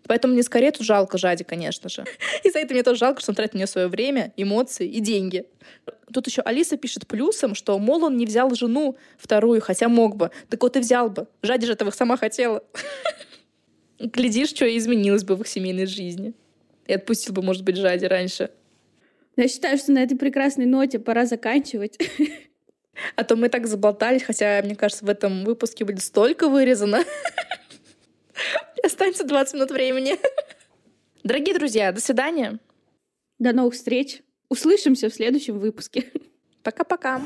Поэтому 0.07 0.33
мне 0.33 0.43
скорее 0.43 0.71
тут 0.71 0.85
жалко 0.85 1.17
Жади, 1.17 1.43
конечно 1.43 1.89
же. 1.89 2.05
И 2.43 2.49
за 2.49 2.59
это 2.59 2.73
мне 2.73 2.83
тоже 2.83 2.99
жалко, 2.99 3.21
что 3.21 3.31
он 3.31 3.35
тратит 3.35 3.53
на 3.53 3.57
нее 3.59 3.67
свое 3.67 3.87
время, 3.87 4.33
эмоции 4.37 4.87
и 4.87 4.99
деньги. 4.99 5.45
Тут 6.13 6.27
еще 6.27 6.41
Алиса 6.41 6.77
пишет 6.77 7.07
плюсом, 7.07 7.55
что, 7.55 7.77
мол, 7.79 8.03
он 8.03 8.17
не 8.17 8.25
взял 8.25 8.53
жену 8.55 8.97
вторую, 9.17 9.61
хотя 9.61 9.89
мог 9.89 10.15
бы. 10.15 10.31
Так 10.49 10.61
вот 10.61 10.75
и 10.75 10.79
взял 10.79 11.09
бы. 11.09 11.27
Жади 11.41 11.65
же 11.65 11.73
этого 11.73 11.91
сама 11.91 12.17
хотела. 12.17 12.63
Глядишь, 13.99 14.49
что 14.49 14.65
изменилось 14.65 15.23
бы 15.23 15.35
в 15.35 15.41
их 15.41 15.47
семейной 15.47 15.85
жизни. 15.85 16.33
И 16.87 16.93
отпустил 16.93 17.33
бы, 17.33 17.41
может 17.41 17.63
быть, 17.63 17.77
Жади 17.77 18.05
раньше. 18.05 18.51
Я 19.37 19.47
считаю, 19.47 19.77
что 19.77 19.91
на 19.91 20.03
этой 20.03 20.17
прекрасной 20.17 20.65
ноте 20.65 20.99
пора 20.99 21.25
заканчивать. 21.25 21.97
А 23.15 23.23
то 23.25 23.35
мы 23.35 23.49
так 23.49 23.67
заболтались, 23.67 24.23
хотя, 24.23 24.61
мне 24.63 24.75
кажется, 24.75 25.05
в 25.05 25.09
этом 25.09 25.43
выпуске 25.43 25.83
будет 25.83 26.01
столько 26.01 26.47
вырезано. 26.47 27.03
Останется 28.85 29.23
20 29.23 29.55
минут 29.55 29.71
времени. 29.71 30.19
Дорогие 31.23 31.55
друзья, 31.55 31.91
до 31.91 31.99
свидания. 31.99 32.59
До 33.39 33.51
новых 33.51 33.73
встреч. 33.73 34.21
Услышимся 34.47 35.09
в 35.09 35.13
следующем 35.13 35.57
выпуске. 35.57 36.11
Пока-пока. 36.61 37.19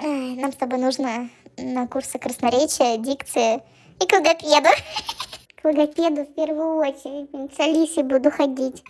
Нам 0.00 0.52
с 0.52 0.54
тобой 0.54 0.78
нужно 0.78 1.28
на 1.56 1.88
курсы 1.88 2.20
красноречия, 2.20 2.98
дикции 2.98 3.60
и 4.00 4.06
к 4.06 4.12
логопеду. 4.12 4.68
К 5.60 5.64
логопеду 5.64 6.22
в 6.22 6.34
первую 6.36 6.76
очередь. 6.76 7.30
С 7.52 7.58
Алисой 7.58 8.04
буду 8.04 8.30
ходить. 8.30 8.84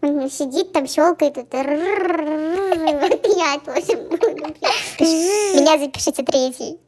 Он 0.00 0.28
сидит 0.28 0.72
там, 0.72 0.88
щелкает, 0.88 1.38
это 1.38 1.58
Меня 4.98 5.78
запишите 5.78 6.24
третий. 6.24 6.80